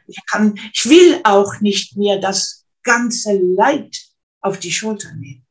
Ich 0.08 0.18
kann, 0.30 0.60
ich 0.74 0.86
will 0.88 1.22
auch 1.24 1.60
nicht 1.62 1.98
mehr 1.98 2.20
das 2.20 2.66
ganze 2.84 3.38
Leid 3.38 3.98
auf 4.42 4.60
die 4.60 4.72
Schulter 4.72 5.14
nehmen. 5.14 5.46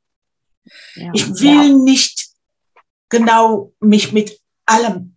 Ja, 0.94 1.10
ich 1.14 1.28
will 1.40 1.70
ja. 1.70 1.76
nicht 1.76 2.28
genau 3.08 3.72
mich 3.80 4.12
mit 4.12 4.38
allem 4.66 5.16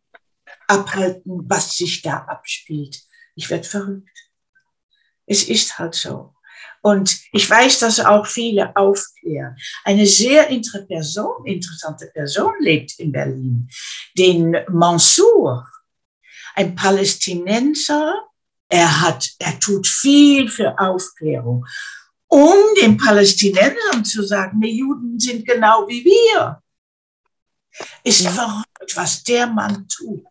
abhalten, 0.67 1.49
was 1.49 1.75
sich 1.75 2.01
da 2.01 2.17
abspielt. 2.17 3.01
Ich 3.35 3.49
werde 3.49 3.67
verrückt. 3.67 4.09
Es 5.25 5.43
ist 5.43 5.77
halt 5.79 5.95
so. 5.95 6.33
Und 6.81 7.17
ich 7.31 7.49
weiß, 7.49 7.79
dass 7.79 8.01
auch 8.01 8.25
viele 8.27 8.75
aufklären. 8.75 9.55
Eine 9.85 10.05
sehr 10.05 10.49
Person, 10.87 11.45
interessante 11.45 12.07
Person 12.07 12.53
lebt 12.59 12.99
in 12.99 13.11
Berlin, 13.11 13.69
den 14.17 14.57
Mansour, 14.69 15.65
ein 16.55 16.75
Palästinenser. 16.75 18.27
Er 18.73 19.01
hat, 19.01 19.29
er 19.37 19.59
tut 19.59 19.85
viel 19.85 20.49
für 20.49 20.79
Aufklärung, 20.79 21.63
um 22.27 22.55
den 22.81 22.97
Palästinensern 22.97 24.03
zu 24.03 24.23
sagen, 24.23 24.59
die 24.61 24.79
Juden 24.79 25.19
sind 25.19 25.45
genau 25.45 25.87
wie 25.87 26.03
wir. 26.03 26.59
Ist 28.03 28.27
verrückt, 28.27 28.95
was 28.95 29.23
der 29.23 29.45
Mann 29.45 29.87
tut. 29.87 30.25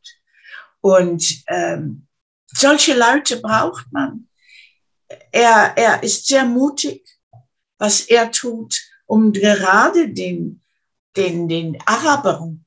Und 0.81 1.45
ähm, 1.47 2.09
solche 2.49 2.99
Leute 2.99 3.41
braucht 3.41 3.87
man. 3.93 4.29
Er, 5.31 5.75
er 5.77 6.03
ist 6.03 6.27
sehr 6.27 6.45
mutig, 6.45 7.09
was 7.79 8.01
er 8.01 8.33
tut, 8.33 8.75
um 9.07 9.33
gerade 9.33 10.09
den, 10.09 10.61
den, 11.17 11.49
den 11.49 11.79
Arabern 11.87 12.65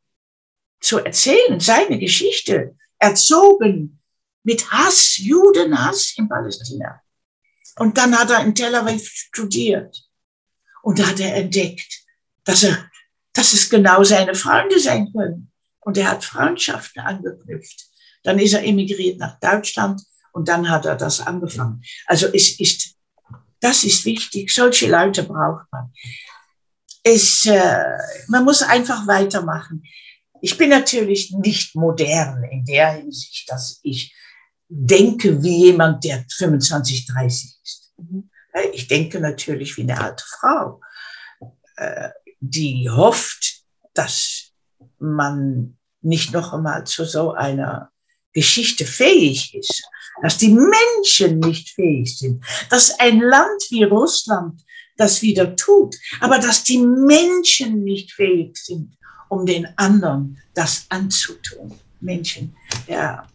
zu 0.80 0.99
erzählen, 0.99 1.59
seine 1.59 1.99
Geschichte, 1.99 2.78
erzogen 2.97 3.99
mit 4.45 4.71
Hass, 4.71 5.17
Judenhass 5.17 6.13
in 6.17 6.29
Palästina. 6.29 7.01
Und 7.77 7.97
dann 7.97 8.17
hat 8.17 8.29
er 8.29 8.41
in 8.41 8.55
Tel 8.55 8.75
Aviv 8.75 9.05
studiert. 9.05 10.07
Und 10.83 10.99
da 10.99 11.07
hat 11.07 11.19
er 11.19 11.35
entdeckt, 11.35 12.05
dass 12.45 12.63
er, 12.63 12.89
dass 13.33 13.53
es 13.53 13.69
genau 13.69 14.03
seine 14.03 14.35
Freunde 14.35 14.79
sein 14.79 15.11
können. 15.11 15.51
Und 15.79 15.97
er 15.97 16.11
hat 16.11 16.23
Freundschaften 16.23 17.01
angeknüpft. 17.01 17.87
Dann 18.23 18.39
ist 18.39 18.53
er 18.53 18.63
emigriert 18.63 19.19
nach 19.19 19.39
Deutschland 19.39 20.01
und 20.31 20.47
dann 20.47 20.69
hat 20.69 20.85
er 20.85 20.95
das 20.95 21.21
angefangen. 21.21 21.83
Also 22.05 22.27
es 22.27 22.59
ist, 22.59 22.95
das 23.59 23.83
ist 23.83 24.05
wichtig. 24.05 24.53
Solche 24.53 24.89
Leute 24.89 25.23
braucht 25.23 25.65
man. 25.71 25.91
Es, 27.03 27.45
äh, 27.45 27.97
man 28.27 28.43
muss 28.43 28.61
einfach 28.61 29.05
weitermachen. 29.07 29.83
Ich 30.41 30.57
bin 30.57 30.69
natürlich 30.69 31.31
nicht 31.31 31.75
modern 31.75 32.43
in 32.43 32.63
der 32.65 32.93
Hinsicht, 32.93 33.49
dass 33.49 33.79
ich 33.83 34.13
denke 34.68 35.43
wie 35.43 35.66
jemand, 35.66 36.03
der 36.03 36.26
25, 36.38 37.07
30 37.07 37.57
ist. 37.63 37.93
Mhm. 37.97 38.30
Ich 38.74 38.88
denke 38.88 39.20
natürlich 39.20 39.76
wie 39.78 39.82
eine 39.82 39.99
alte 39.99 40.24
Frau, 40.39 40.82
äh, 41.76 42.09
die 42.39 42.89
hofft, 42.89 43.63
dass 43.93 44.51
man 44.99 45.78
nicht 46.01 46.34
noch 46.34 46.53
einmal 46.53 46.86
zu 46.86 47.05
so 47.05 47.34
einer 47.34 47.91
Geschichte 48.34 48.86
fähig 48.86 49.55
ist, 49.55 49.84
dass 50.22 50.38
die 50.38 50.53
Menschen 50.53 51.39
nicht 51.39 51.70
fähig 51.70 52.18
sind, 52.18 52.43
dass 52.70 52.99
ein 52.99 53.20
Land 53.20 53.63
wie 53.70 53.84
Russland 53.84 54.61
das 54.97 55.22
wieder 55.22 55.55
tut, 55.55 55.95
aber 56.22 56.39
dass 56.39 56.63
die 56.63 56.78
Menschen 56.78 57.84
nicht 57.84 58.13
fähig 58.13 58.57
sind, 58.57 58.97
um 59.30 59.45
den 59.45 59.68
anderen 59.78 60.38
das 60.53 60.86
anzutun. 60.89 61.74
Menschen, 61.99 62.55
ja. 62.88 63.28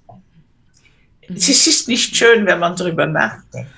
Es 1.35 1.67
ist 1.67 1.89
nicht 1.89 2.17
schön, 2.17 2.47
wenn 2.47 2.59
man 2.59 2.77
darüber 2.77 3.07
nachdenkt. 3.07 3.71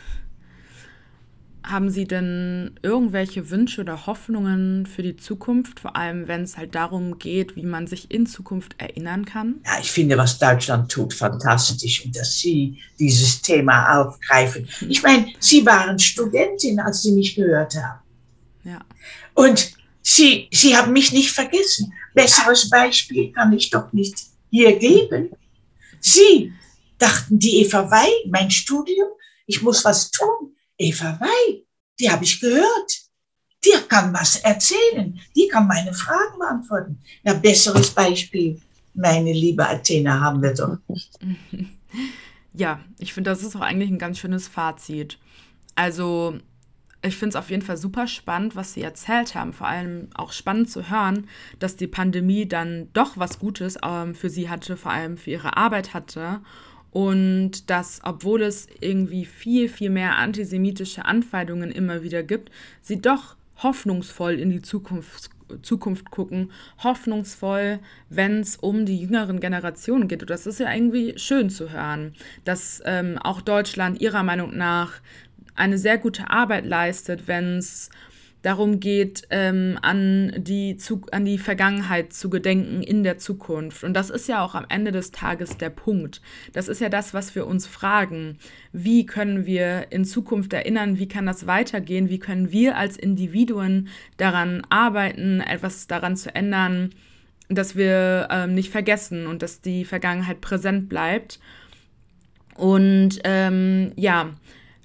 Haben 1.64 1.90
Sie 1.90 2.06
denn 2.06 2.78
irgendwelche 2.82 3.50
Wünsche 3.50 3.82
oder 3.82 4.06
Hoffnungen 4.06 4.84
für 4.84 5.02
die 5.02 5.16
Zukunft, 5.16 5.78
vor 5.78 5.94
allem 5.94 6.26
wenn 6.26 6.42
es 6.42 6.56
halt 6.56 6.74
darum 6.74 7.20
geht, 7.20 7.54
wie 7.54 7.62
man 7.62 7.86
sich 7.86 8.10
in 8.10 8.26
Zukunft 8.26 8.74
erinnern 8.78 9.24
kann? 9.24 9.60
Ja, 9.64 9.78
ich 9.80 9.90
finde, 9.90 10.18
was 10.18 10.38
Deutschland 10.38 10.90
tut, 10.90 11.14
fantastisch 11.14 12.04
und 12.04 12.16
dass 12.16 12.36
Sie 12.38 12.78
dieses 12.98 13.42
Thema 13.42 14.00
aufgreifen. 14.00 14.68
Ich 14.88 15.04
meine, 15.04 15.26
Sie 15.38 15.64
waren 15.64 15.98
Studentin, 16.00 16.80
als 16.80 17.02
Sie 17.02 17.12
mich 17.12 17.36
gehört 17.36 17.76
haben. 17.76 18.00
Ja. 18.64 18.80
Und 19.34 19.72
Sie, 20.02 20.48
Sie 20.50 20.76
haben 20.76 20.92
mich 20.92 21.12
nicht 21.12 21.30
vergessen. 21.30 21.92
Besseres 22.12 22.68
Beispiel 22.68 23.30
kann 23.32 23.52
ich 23.52 23.70
doch 23.70 23.92
nicht 23.92 24.16
hier 24.50 24.76
geben. 24.76 25.30
Sie 26.00 26.52
dachten, 27.02 27.38
die 27.38 27.62
Eva 27.62 27.90
Wey, 27.90 28.30
mein 28.30 28.50
Studium, 28.50 29.08
ich 29.46 29.62
muss 29.62 29.84
was 29.84 30.10
tun 30.10 30.54
Eva 30.78 31.18
Wey, 31.20 31.66
die 31.98 32.10
habe 32.10 32.24
ich 32.24 32.40
gehört. 32.40 32.92
Die 33.64 33.70
kann 33.88 34.12
was 34.12 34.36
erzählen. 34.36 35.20
Die 35.36 35.46
kann 35.46 35.68
meine 35.68 35.92
Fragen 35.94 36.38
beantworten. 36.38 36.98
Ein 37.24 37.40
besseres 37.40 37.90
Beispiel, 37.90 38.60
meine 38.94 39.32
liebe 39.32 39.66
Athena, 39.66 40.20
haben 40.20 40.42
wir 40.42 40.54
doch 40.54 40.78
nicht. 40.88 41.18
Ja, 42.54 42.80
ich 42.98 43.14
finde, 43.14 43.30
das 43.30 43.42
ist 43.42 43.56
auch 43.56 43.62
eigentlich 43.62 43.90
ein 43.90 43.98
ganz 43.98 44.18
schönes 44.18 44.46
Fazit. 44.46 45.18
Also, 45.74 46.38
ich 47.00 47.16
finde 47.16 47.30
es 47.30 47.36
auf 47.36 47.48
jeden 47.48 47.62
Fall 47.62 47.78
super 47.78 48.06
spannend, 48.06 48.56
was 48.56 48.74
Sie 48.74 48.82
erzählt 48.82 49.34
haben. 49.34 49.54
Vor 49.54 49.68
allem 49.68 50.10
auch 50.14 50.32
spannend 50.32 50.70
zu 50.70 50.90
hören, 50.90 51.28
dass 51.60 51.76
die 51.76 51.86
Pandemie 51.86 52.46
dann 52.46 52.90
doch 52.92 53.16
was 53.16 53.38
Gutes 53.38 53.78
ähm, 53.82 54.14
für 54.14 54.28
Sie 54.28 54.50
hatte, 54.50 54.76
vor 54.76 54.92
allem 54.92 55.16
für 55.16 55.30
Ihre 55.30 55.56
Arbeit 55.56 55.94
hatte 55.94 56.42
und 56.92 57.70
dass, 57.70 58.00
obwohl 58.04 58.42
es 58.42 58.68
irgendwie 58.80 59.24
viel, 59.24 59.68
viel 59.68 59.90
mehr 59.90 60.18
antisemitische 60.18 61.04
Anfeindungen 61.04 61.70
immer 61.70 62.02
wieder 62.02 62.22
gibt, 62.22 62.50
sie 62.82 63.00
doch 63.00 63.36
hoffnungsvoll 63.62 64.34
in 64.34 64.50
die 64.50 64.62
Zukunft, 64.62 65.30
Zukunft 65.62 66.10
gucken, 66.10 66.52
hoffnungsvoll, 66.82 67.78
wenn 68.10 68.40
es 68.40 68.56
um 68.56 68.84
die 68.84 69.00
jüngeren 69.00 69.40
Generationen 69.40 70.06
geht. 70.06 70.22
Und 70.22 70.30
das 70.30 70.46
ist 70.46 70.60
ja 70.60 70.72
irgendwie 70.72 71.18
schön 71.18 71.50
zu 71.50 71.70
hören, 71.70 72.14
dass 72.44 72.82
ähm, 72.84 73.18
auch 73.18 73.40
Deutschland 73.40 74.00
ihrer 74.00 74.22
Meinung 74.22 74.56
nach 74.56 75.00
eine 75.54 75.78
sehr 75.78 75.98
gute 75.98 76.30
Arbeit 76.30 76.66
leistet, 76.66 77.26
wenn 77.26 77.58
es 77.58 77.90
darum 78.42 78.80
geht, 78.80 79.22
ähm, 79.30 79.78
an, 79.82 80.32
die, 80.36 80.76
zu, 80.76 81.02
an 81.12 81.24
die 81.24 81.38
Vergangenheit 81.38 82.12
zu 82.12 82.28
gedenken 82.28 82.82
in 82.82 83.04
der 83.04 83.18
Zukunft. 83.18 83.84
Und 83.84 83.94
das 83.94 84.10
ist 84.10 84.28
ja 84.28 84.44
auch 84.44 84.54
am 84.54 84.66
Ende 84.68 84.90
des 84.90 85.12
Tages 85.12 85.56
der 85.56 85.70
Punkt. 85.70 86.20
Das 86.52 86.68
ist 86.68 86.80
ja 86.80 86.88
das, 86.88 87.14
was 87.14 87.34
wir 87.34 87.46
uns 87.46 87.66
fragen. 87.66 88.38
Wie 88.72 89.06
können 89.06 89.46
wir 89.46 89.86
in 89.90 90.04
Zukunft 90.04 90.52
erinnern? 90.52 90.98
Wie 90.98 91.08
kann 91.08 91.24
das 91.24 91.46
weitergehen? 91.46 92.08
Wie 92.08 92.18
können 92.18 92.50
wir 92.50 92.76
als 92.76 92.96
Individuen 92.96 93.88
daran 94.16 94.66
arbeiten, 94.68 95.40
etwas 95.40 95.86
daran 95.86 96.16
zu 96.16 96.34
ändern, 96.34 96.90
dass 97.48 97.76
wir 97.76 98.28
ähm, 98.30 98.54
nicht 98.54 98.70
vergessen 98.70 99.26
und 99.26 99.42
dass 99.42 99.60
die 99.60 99.84
Vergangenheit 99.84 100.40
präsent 100.40 100.88
bleibt? 100.88 101.38
Und 102.56 103.20
ähm, 103.24 103.92
ja, 103.96 104.30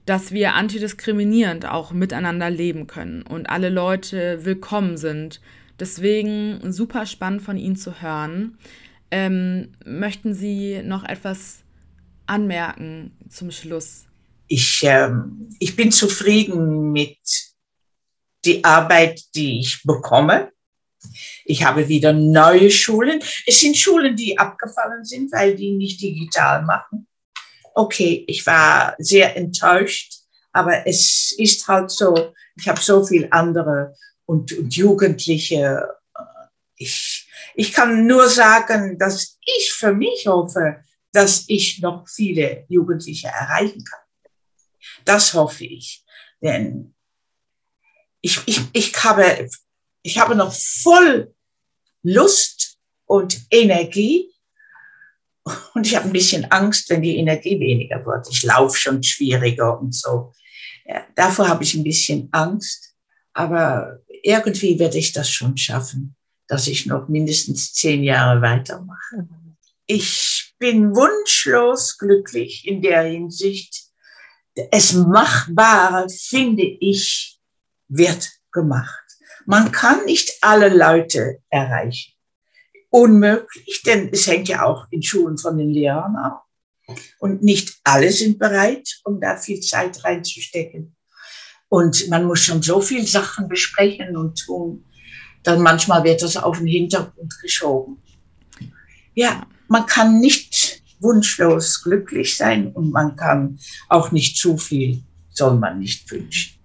dass 0.07 0.31
wir 0.31 0.53
antidiskriminierend 0.53 1.65
auch 1.65 1.91
miteinander 1.91 2.49
leben 2.49 2.87
können 2.87 3.23
und 3.23 3.49
alle 3.49 3.67
Leute 3.67 4.45
willkommen 4.45 4.97
sind. 4.97 5.41
Deswegen 5.81 6.71
super 6.71 7.05
spannend 7.05 7.41
von 7.41 7.57
Ihnen 7.57 7.75
zu 7.75 8.01
hören. 8.01 8.57
Ähm, 9.11 9.73
möchten 9.85 10.33
Sie 10.33 10.81
noch 10.81 11.03
etwas 11.03 11.59
anmerken 12.25 13.17
zum 13.29 13.51
Schluss? 13.51 14.05
Ich, 14.47 14.81
ähm, 14.83 15.49
ich 15.59 15.75
bin 15.75 15.91
zufrieden 15.91 16.93
mit 16.93 17.17
der 18.45 18.63
Arbeit, 18.63 19.21
die 19.35 19.59
ich 19.59 19.83
bekomme. 19.83 20.53
Ich 21.43 21.65
habe 21.65 21.89
wieder 21.89 22.13
neue 22.13 22.71
Schulen. 22.71 23.19
Es 23.45 23.59
sind 23.59 23.75
Schulen, 23.75 24.15
die 24.15 24.39
abgefallen 24.39 25.03
sind, 25.03 25.33
weil 25.33 25.53
die 25.53 25.73
nicht 25.73 26.01
digital 26.01 26.63
machen 26.63 27.07
okay, 27.77 28.25
ich 28.27 28.45
war 28.45 28.95
sehr 28.97 29.35
enttäuscht, 29.35 30.13
aber 30.51 30.87
es 30.87 31.33
ist 31.37 31.67
halt 31.67 31.91
so, 31.91 32.33
ich 32.55 32.67
habe 32.67 32.81
so 32.81 33.05
viel 33.05 33.27
andere 33.31 33.95
und, 34.25 34.51
und 34.53 34.75
Jugendliche. 34.75 35.87
Äh, 36.15 36.21
ich, 36.75 37.29
ich 37.55 37.73
kann 37.73 38.05
nur 38.05 38.29
sagen, 38.29 38.97
dass 38.97 39.37
ich 39.45 39.73
für 39.73 39.93
mich 39.93 40.27
hoffe, 40.27 40.83
dass 41.11 41.45
ich 41.47 41.79
noch 41.79 42.07
viele 42.07 42.65
Jugendliche 42.69 43.27
erreichen 43.27 43.83
kann. 43.83 43.99
Das 45.05 45.33
hoffe 45.33 45.65
ich. 45.65 46.03
Denn 46.41 46.93
ich, 48.21 48.39
ich, 48.45 48.61
ich, 48.73 49.03
habe, 49.03 49.49
ich 50.01 50.19
habe 50.19 50.35
noch 50.35 50.53
voll 50.53 51.33
Lust, 52.03 52.77
und 53.07 53.41
Energie. 53.49 54.31
Und 55.73 55.87
ich 55.87 55.95
habe 55.95 56.07
ein 56.07 56.13
bisschen 56.13 56.51
Angst, 56.51 56.89
wenn 56.89 57.01
die 57.01 57.17
Energie 57.17 57.59
weniger 57.59 58.05
wird. 58.05 58.27
Ich 58.29 58.43
laufe 58.43 58.77
schon 58.77 59.03
schwieriger 59.03 59.79
und 59.79 59.93
so. 59.93 60.33
Ja, 60.85 61.05
davor 61.15 61.47
habe 61.47 61.63
ich 61.63 61.73
ein 61.75 61.83
bisschen 61.83 62.29
Angst. 62.31 62.95
Aber 63.33 63.99
irgendwie 64.23 64.79
werde 64.79 64.97
ich 64.97 65.13
das 65.13 65.29
schon 65.29 65.57
schaffen, 65.57 66.15
dass 66.47 66.67
ich 66.67 66.85
noch 66.85 67.07
mindestens 67.07 67.73
zehn 67.73 68.03
Jahre 68.03 68.41
weitermache. 68.41 69.27
Ich 69.85 70.53
bin 70.59 70.95
wunschlos 70.95 71.97
glücklich 71.97 72.67
in 72.67 72.81
der 72.81 73.03
Hinsicht. 73.03 73.85
Es 74.71 74.93
Machbare, 74.93 76.09
finde 76.09 76.63
ich, 76.63 77.39
wird 77.87 78.29
gemacht. 78.51 79.03
Man 79.45 79.71
kann 79.71 80.03
nicht 80.05 80.31
alle 80.41 80.69
Leute 80.69 81.39
erreichen. 81.49 82.16
Unmöglich, 82.97 83.83
denn 83.85 84.09
es 84.11 84.25
hängt 84.25 84.47
ja 84.47 84.65
auch 84.65 84.87
in 84.89 85.03
Schulen 85.03 85.37
von 85.37 85.55
den 85.55 85.69
Lehrern 85.69 86.15
ab. 86.15 86.45
Und 87.19 87.43
nicht 87.43 87.79
alle 87.83 88.11
sind 88.11 88.39
bereit, 88.39 88.89
um 89.03 89.21
da 89.21 89.37
viel 89.37 89.59
Zeit 89.59 90.03
reinzustecken. 90.03 90.95
Und 91.69 92.09
man 92.09 92.25
muss 92.25 92.39
schon 92.39 92.63
so 92.63 92.81
viel 92.81 93.05
Sachen 93.05 93.47
besprechen 93.47 94.17
und 94.17 94.39
tun. 94.39 94.83
Dann 95.43 95.61
manchmal 95.61 96.03
wird 96.05 96.23
das 96.23 96.37
auf 96.37 96.57
den 96.57 96.65
Hintergrund 96.65 97.37
geschoben. 97.39 98.01
Ja, 99.13 99.45
man 99.67 99.85
kann 99.85 100.19
nicht 100.19 100.81
wunschlos 100.99 101.83
glücklich 101.83 102.35
sein 102.35 102.71
und 102.71 102.89
man 102.89 103.15
kann 103.15 103.59
auch 103.89 104.11
nicht 104.11 104.37
zu 104.37 104.57
viel, 104.57 105.03
soll 105.29 105.55
man 105.55 105.77
nicht 105.77 106.09
wünschen. 106.09 106.56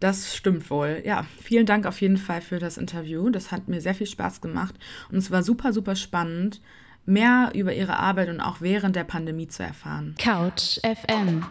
Das 0.00 0.36
stimmt 0.36 0.68
wohl. 0.70 1.02
Ja, 1.06 1.24
vielen 1.42 1.64
Dank 1.64 1.86
auf 1.86 2.00
jeden 2.00 2.18
Fall 2.18 2.42
für 2.42 2.58
das 2.58 2.76
Interview. 2.76 3.30
Das 3.30 3.50
hat 3.50 3.68
mir 3.68 3.80
sehr 3.80 3.94
viel 3.94 4.06
Spaß 4.06 4.40
gemacht 4.40 4.74
und 5.10 5.16
es 5.16 5.30
war 5.30 5.42
super, 5.42 5.72
super 5.72 5.96
spannend, 5.96 6.60
mehr 7.06 7.52
über 7.54 7.72
Ihre 7.72 7.98
Arbeit 7.98 8.28
und 8.28 8.40
auch 8.40 8.60
während 8.60 8.94
der 8.94 9.04
Pandemie 9.04 9.48
zu 9.48 9.62
erfahren. 9.62 10.14
Couch 10.18 10.78
FM. 10.82 11.44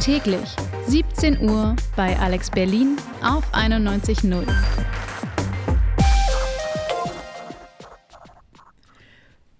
Täglich 0.00 0.56
17 0.86 1.48
Uhr 1.48 1.76
bei 1.96 2.16
Alex 2.18 2.50
Berlin 2.50 2.96
auf 3.22 3.52
91.0. 3.52 4.46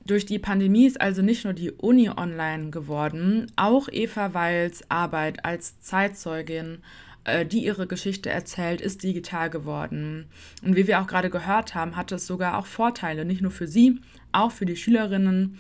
Durch 0.05 0.27
die 0.27 0.41
Pandemie 0.41 0.87
ist 0.87 1.01
also 1.01 1.23
nicht 1.23 1.45
nur 1.45 1.55
die 1.55 1.71
Uni 1.71 2.11
online 2.11 2.71
geworden, 2.71 3.51
auch 3.57 3.89
Eva 3.91 4.35
Weils 4.35 4.83
Arbeit 4.91 5.45
als 5.45 5.81
Zeitzeugin 5.81 6.83
äh, 7.25 7.47
die 7.47 7.65
ihre 7.65 7.87
Geschichte 7.87 8.31
erzählt, 8.31 8.81
ist 8.81 9.03
digital 9.03 9.51
geworden. 9.51 10.27
Und 10.63 10.77
wie 10.77 10.87
wir 10.87 11.01
auch 11.01 11.07
gerade 11.07 11.31
gehört 11.31 11.75
haben, 11.75 11.97
hat 11.97 12.13
es 12.13 12.27
sogar 12.27 12.59
auch 12.59 12.67
Vorteile, 12.67 13.25
nicht 13.25 13.43
nur 13.43 13.51
für 13.51 13.69
sie, 13.69 14.01
auch 14.33 14.51
für 14.51 14.67
die 14.67 14.77
Schülerinnen. 14.77 15.59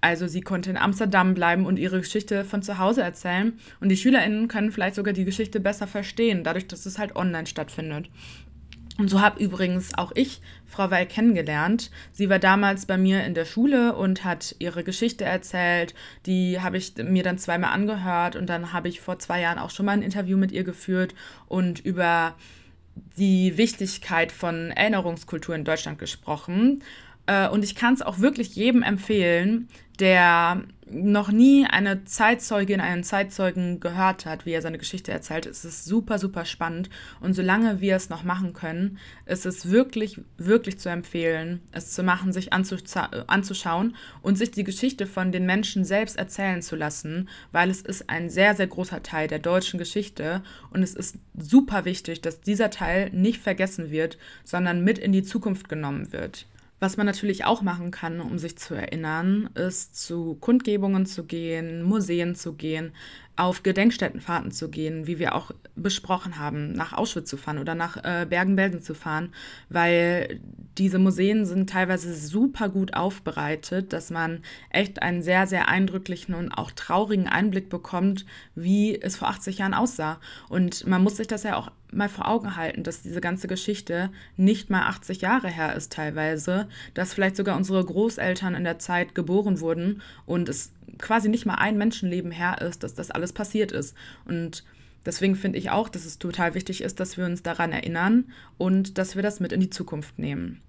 Also 0.00 0.26
sie 0.26 0.40
konnte 0.40 0.68
in 0.68 0.76
Amsterdam 0.76 1.34
bleiben 1.34 1.64
und 1.64 1.78
ihre 1.78 2.00
Geschichte 2.00 2.44
von 2.44 2.62
zu 2.62 2.78
Hause 2.78 3.02
erzählen. 3.02 3.52
Und 3.80 3.88
die 3.88 3.96
Schülerinnen 3.96 4.48
können 4.48 4.72
vielleicht 4.72 4.96
sogar 4.96 5.14
die 5.14 5.24
Geschichte 5.24 5.60
besser 5.60 5.86
verstehen, 5.86 6.42
dadurch, 6.42 6.66
dass 6.66 6.86
es 6.86 6.98
halt 6.98 7.14
online 7.14 7.46
stattfindet. 7.46 8.08
Und 8.98 9.08
so 9.08 9.20
habe 9.20 9.42
übrigens 9.42 9.94
auch 9.94 10.12
ich 10.14 10.40
Frau 10.66 10.90
Weil 10.90 11.06
kennengelernt. 11.06 11.90
Sie 12.12 12.28
war 12.28 12.38
damals 12.38 12.86
bei 12.86 12.98
mir 12.98 13.24
in 13.24 13.34
der 13.34 13.46
Schule 13.46 13.94
und 13.94 14.24
hat 14.24 14.54
ihre 14.58 14.84
Geschichte 14.84 15.24
erzählt. 15.24 15.94
Die 16.26 16.60
habe 16.60 16.76
ich 16.76 16.94
mir 16.96 17.22
dann 17.22 17.38
zweimal 17.38 17.72
angehört 17.72 18.36
und 18.36 18.46
dann 18.48 18.72
habe 18.72 18.88
ich 18.88 19.00
vor 19.00 19.18
zwei 19.18 19.40
Jahren 19.40 19.58
auch 19.58 19.70
schon 19.70 19.86
mal 19.86 19.92
ein 19.92 20.02
Interview 20.02 20.36
mit 20.36 20.52
ihr 20.52 20.64
geführt 20.64 21.14
und 21.48 21.80
über 21.80 22.34
die 23.16 23.56
Wichtigkeit 23.56 24.30
von 24.30 24.70
Erinnerungskultur 24.70 25.54
in 25.54 25.64
Deutschland 25.64 25.98
gesprochen. 25.98 26.82
Äh, 27.26 27.48
und 27.48 27.64
ich 27.64 27.74
kann 27.74 27.94
es 27.94 28.02
auch 28.02 28.18
wirklich 28.18 28.54
jedem 28.54 28.82
empfehlen, 28.82 29.68
der 30.02 30.64
noch 30.90 31.30
nie 31.30 31.64
eine 31.64 32.04
Zeitzeugin, 32.04 32.80
einen 32.80 33.04
Zeitzeugen 33.04 33.78
gehört 33.78 34.26
hat, 34.26 34.44
wie 34.44 34.50
er 34.50 34.60
seine 34.60 34.76
Geschichte 34.76 35.12
erzählt, 35.12 35.46
ist 35.46 35.64
es 35.64 35.84
super, 35.84 36.18
super 36.18 36.44
spannend. 36.44 36.90
Und 37.20 37.34
solange 37.34 37.80
wir 37.80 37.94
es 37.94 38.10
noch 38.10 38.24
machen 38.24 38.52
können, 38.52 38.98
ist 39.24 39.46
es 39.46 39.70
wirklich, 39.70 40.20
wirklich 40.38 40.80
zu 40.80 40.88
empfehlen, 40.88 41.60
es 41.70 41.92
zu 41.92 42.02
machen, 42.02 42.32
sich 42.32 42.52
anzuschauen 42.52 43.94
und 44.22 44.36
sich 44.36 44.50
die 44.50 44.64
Geschichte 44.64 45.06
von 45.06 45.30
den 45.30 45.46
Menschen 45.46 45.84
selbst 45.84 46.18
erzählen 46.18 46.62
zu 46.62 46.74
lassen, 46.74 47.28
weil 47.52 47.70
es 47.70 47.80
ist 47.80 48.10
ein 48.10 48.28
sehr, 48.28 48.56
sehr 48.56 48.66
großer 48.66 49.04
Teil 49.04 49.28
der 49.28 49.38
deutschen 49.38 49.78
Geschichte 49.78 50.42
und 50.70 50.82
es 50.82 50.94
ist 50.94 51.16
super 51.38 51.84
wichtig, 51.84 52.22
dass 52.22 52.40
dieser 52.40 52.70
Teil 52.70 53.08
nicht 53.10 53.40
vergessen 53.40 53.92
wird, 53.92 54.18
sondern 54.42 54.82
mit 54.82 54.98
in 54.98 55.12
die 55.12 55.22
Zukunft 55.22 55.68
genommen 55.68 56.12
wird. 56.12 56.46
Was 56.82 56.96
man 56.96 57.06
natürlich 57.06 57.44
auch 57.44 57.62
machen 57.62 57.92
kann, 57.92 58.20
um 58.20 58.40
sich 58.40 58.58
zu 58.58 58.74
erinnern, 58.74 59.50
ist 59.54 59.94
zu 59.94 60.34
Kundgebungen 60.40 61.06
zu 61.06 61.22
gehen, 61.22 61.84
Museen 61.84 62.34
zu 62.34 62.54
gehen, 62.54 62.90
auf 63.36 63.62
Gedenkstättenfahrten 63.62 64.50
zu 64.50 64.68
gehen, 64.68 65.06
wie 65.06 65.20
wir 65.20 65.36
auch 65.36 65.52
besprochen 65.76 66.40
haben, 66.40 66.72
nach 66.72 66.92
Auschwitz 66.92 67.30
zu 67.30 67.36
fahren 67.36 67.58
oder 67.58 67.76
nach 67.76 67.98
äh, 67.98 68.26
Bergen-Belsen 68.28 68.82
zu 68.82 68.96
fahren, 68.96 69.32
weil 69.68 70.40
diese 70.76 70.98
Museen 70.98 71.46
sind 71.46 71.70
teilweise 71.70 72.16
super 72.16 72.68
gut 72.68 72.94
aufbereitet, 72.94 73.92
dass 73.92 74.10
man 74.10 74.40
echt 74.70 75.02
einen 75.02 75.22
sehr, 75.22 75.46
sehr 75.46 75.68
eindrücklichen 75.68 76.34
und 76.34 76.50
auch 76.50 76.72
traurigen 76.72 77.28
Einblick 77.28 77.68
bekommt, 77.68 78.26
wie 78.56 79.00
es 79.00 79.14
vor 79.14 79.28
80 79.28 79.58
Jahren 79.58 79.74
aussah. 79.74 80.18
Und 80.48 80.84
man 80.84 81.00
muss 81.00 81.16
sich 81.16 81.28
das 81.28 81.44
ja 81.44 81.56
auch 81.56 81.70
mal 81.92 82.08
vor 82.08 82.28
Augen 82.28 82.56
halten, 82.56 82.82
dass 82.82 83.02
diese 83.02 83.20
ganze 83.20 83.48
Geschichte 83.48 84.10
nicht 84.36 84.70
mal 84.70 84.82
80 84.82 85.20
Jahre 85.20 85.48
her 85.48 85.74
ist 85.74 85.92
teilweise, 85.92 86.68
dass 86.94 87.14
vielleicht 87.14 87.36
sogar 87.36 87.56
unsere 87.56 87.84
Großeltern 87.84 88.54
in 88.54 88.64
der 88.64 88.78
Zeit 88.78 89.14
geboren 89.14 89.60
wurden 89.60 90.02
und 90.26 90.48
es 90.48 90.72
quasi 90.98 91.28
nicht 91.28 91.46
mal 91.46 91.56
ein 91.56 91.78
Menschenleben 91.78 92.30
her 92.30 92.60
ist, 92.60 92.82
dass 92.82 92.94
das 92.94 93.10
alles 93.10 93.32
passiert 93.32 93.72
ist. 93.72 93.94
Und 94.24 94.64
deswegen 95.04 95.36
finde 95.36 95.58
ich 95.58 95.70
auch, 95.70 95.88
dass 95.88 96.04
es 96.04 96.18
total 96.18 96.54
wichtig 96.54 96.82
ist, 96.82 97.00
dass 97.00 97.16
wir 97.16 97.26
uns 97.26 97.42
daran 97.42 97.72
erinnern 97.72 98.24
und 98.58 98.98
dass 98.98 99.16
wir 99.16 99.22
das 99.22 99.40
mit 99.40 99.52
in 99.52 99.60
die 99.60 99.70
Zukunft 99.70 100.18
nehmen. 100.18 100.60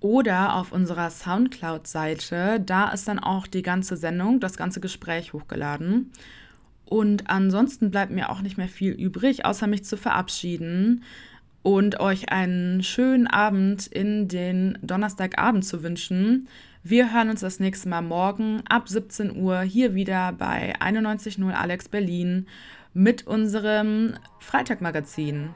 oder 0.00 0.54
auf 0.54 0.72
unserer 0.72 1.10
Soundcloud-Seite. 1.10 2.60
Da 2.60 2.90
ist 2.90 3.08
dann 3.08 3.18
auch 3.18 3.46
die 3.46 3.62
ganze 3.62 3.96
Sendung, 3.96 4.40
das 4.40 4.56
ganze 4.56 4.80
Gespräch 4.80 5.32
hochgeladen. 5.32 6.12
Und 6.88 7.28
ansonsten 7.28 7.90
bleibt 7.90 8.12
mir 8.12 8.30
auch 8.30 8.40
nicht 8.40 8.56
mehr 8.56 8.68
viel 8.68 8.92
übrig, 8.92 9.44
außer 9.44 9.66
mich 9.66 9.84
zu 9.84 9.98
verabschieden 9.98 11.04
und 11.62 12.00
euch 12.00 12.32
einen 12.32 12.82
schönen 12.82 13.26
Abend 13.26 13.86
in 13.86 14.26
den 14.26 14.78
Donnerstagabend 14.80 15.66
zu 15.66 15.82
wünschen. 15.82 16.48
Wir 16.82 17.12
hören 17.12 17.28
uns 17.28 17.40
das 17.40 17.60
nächste 17.60 17.90
Mal 17.90 18.00
morgen 18.00 18.62
ab 18.70 18.88
17 18.88 19.36
Uhr 19.36 19.60
hier 19.60 19.94
wieder 19.94 20.32
bei 20.32 20.74
91.0 20.80 21.52
Alex 21.52 21.90
Berlin 21.90 22.46
mit 22.94 23.26
unserem 23.26 24.14
Freitagmagazin. 24.38 25.50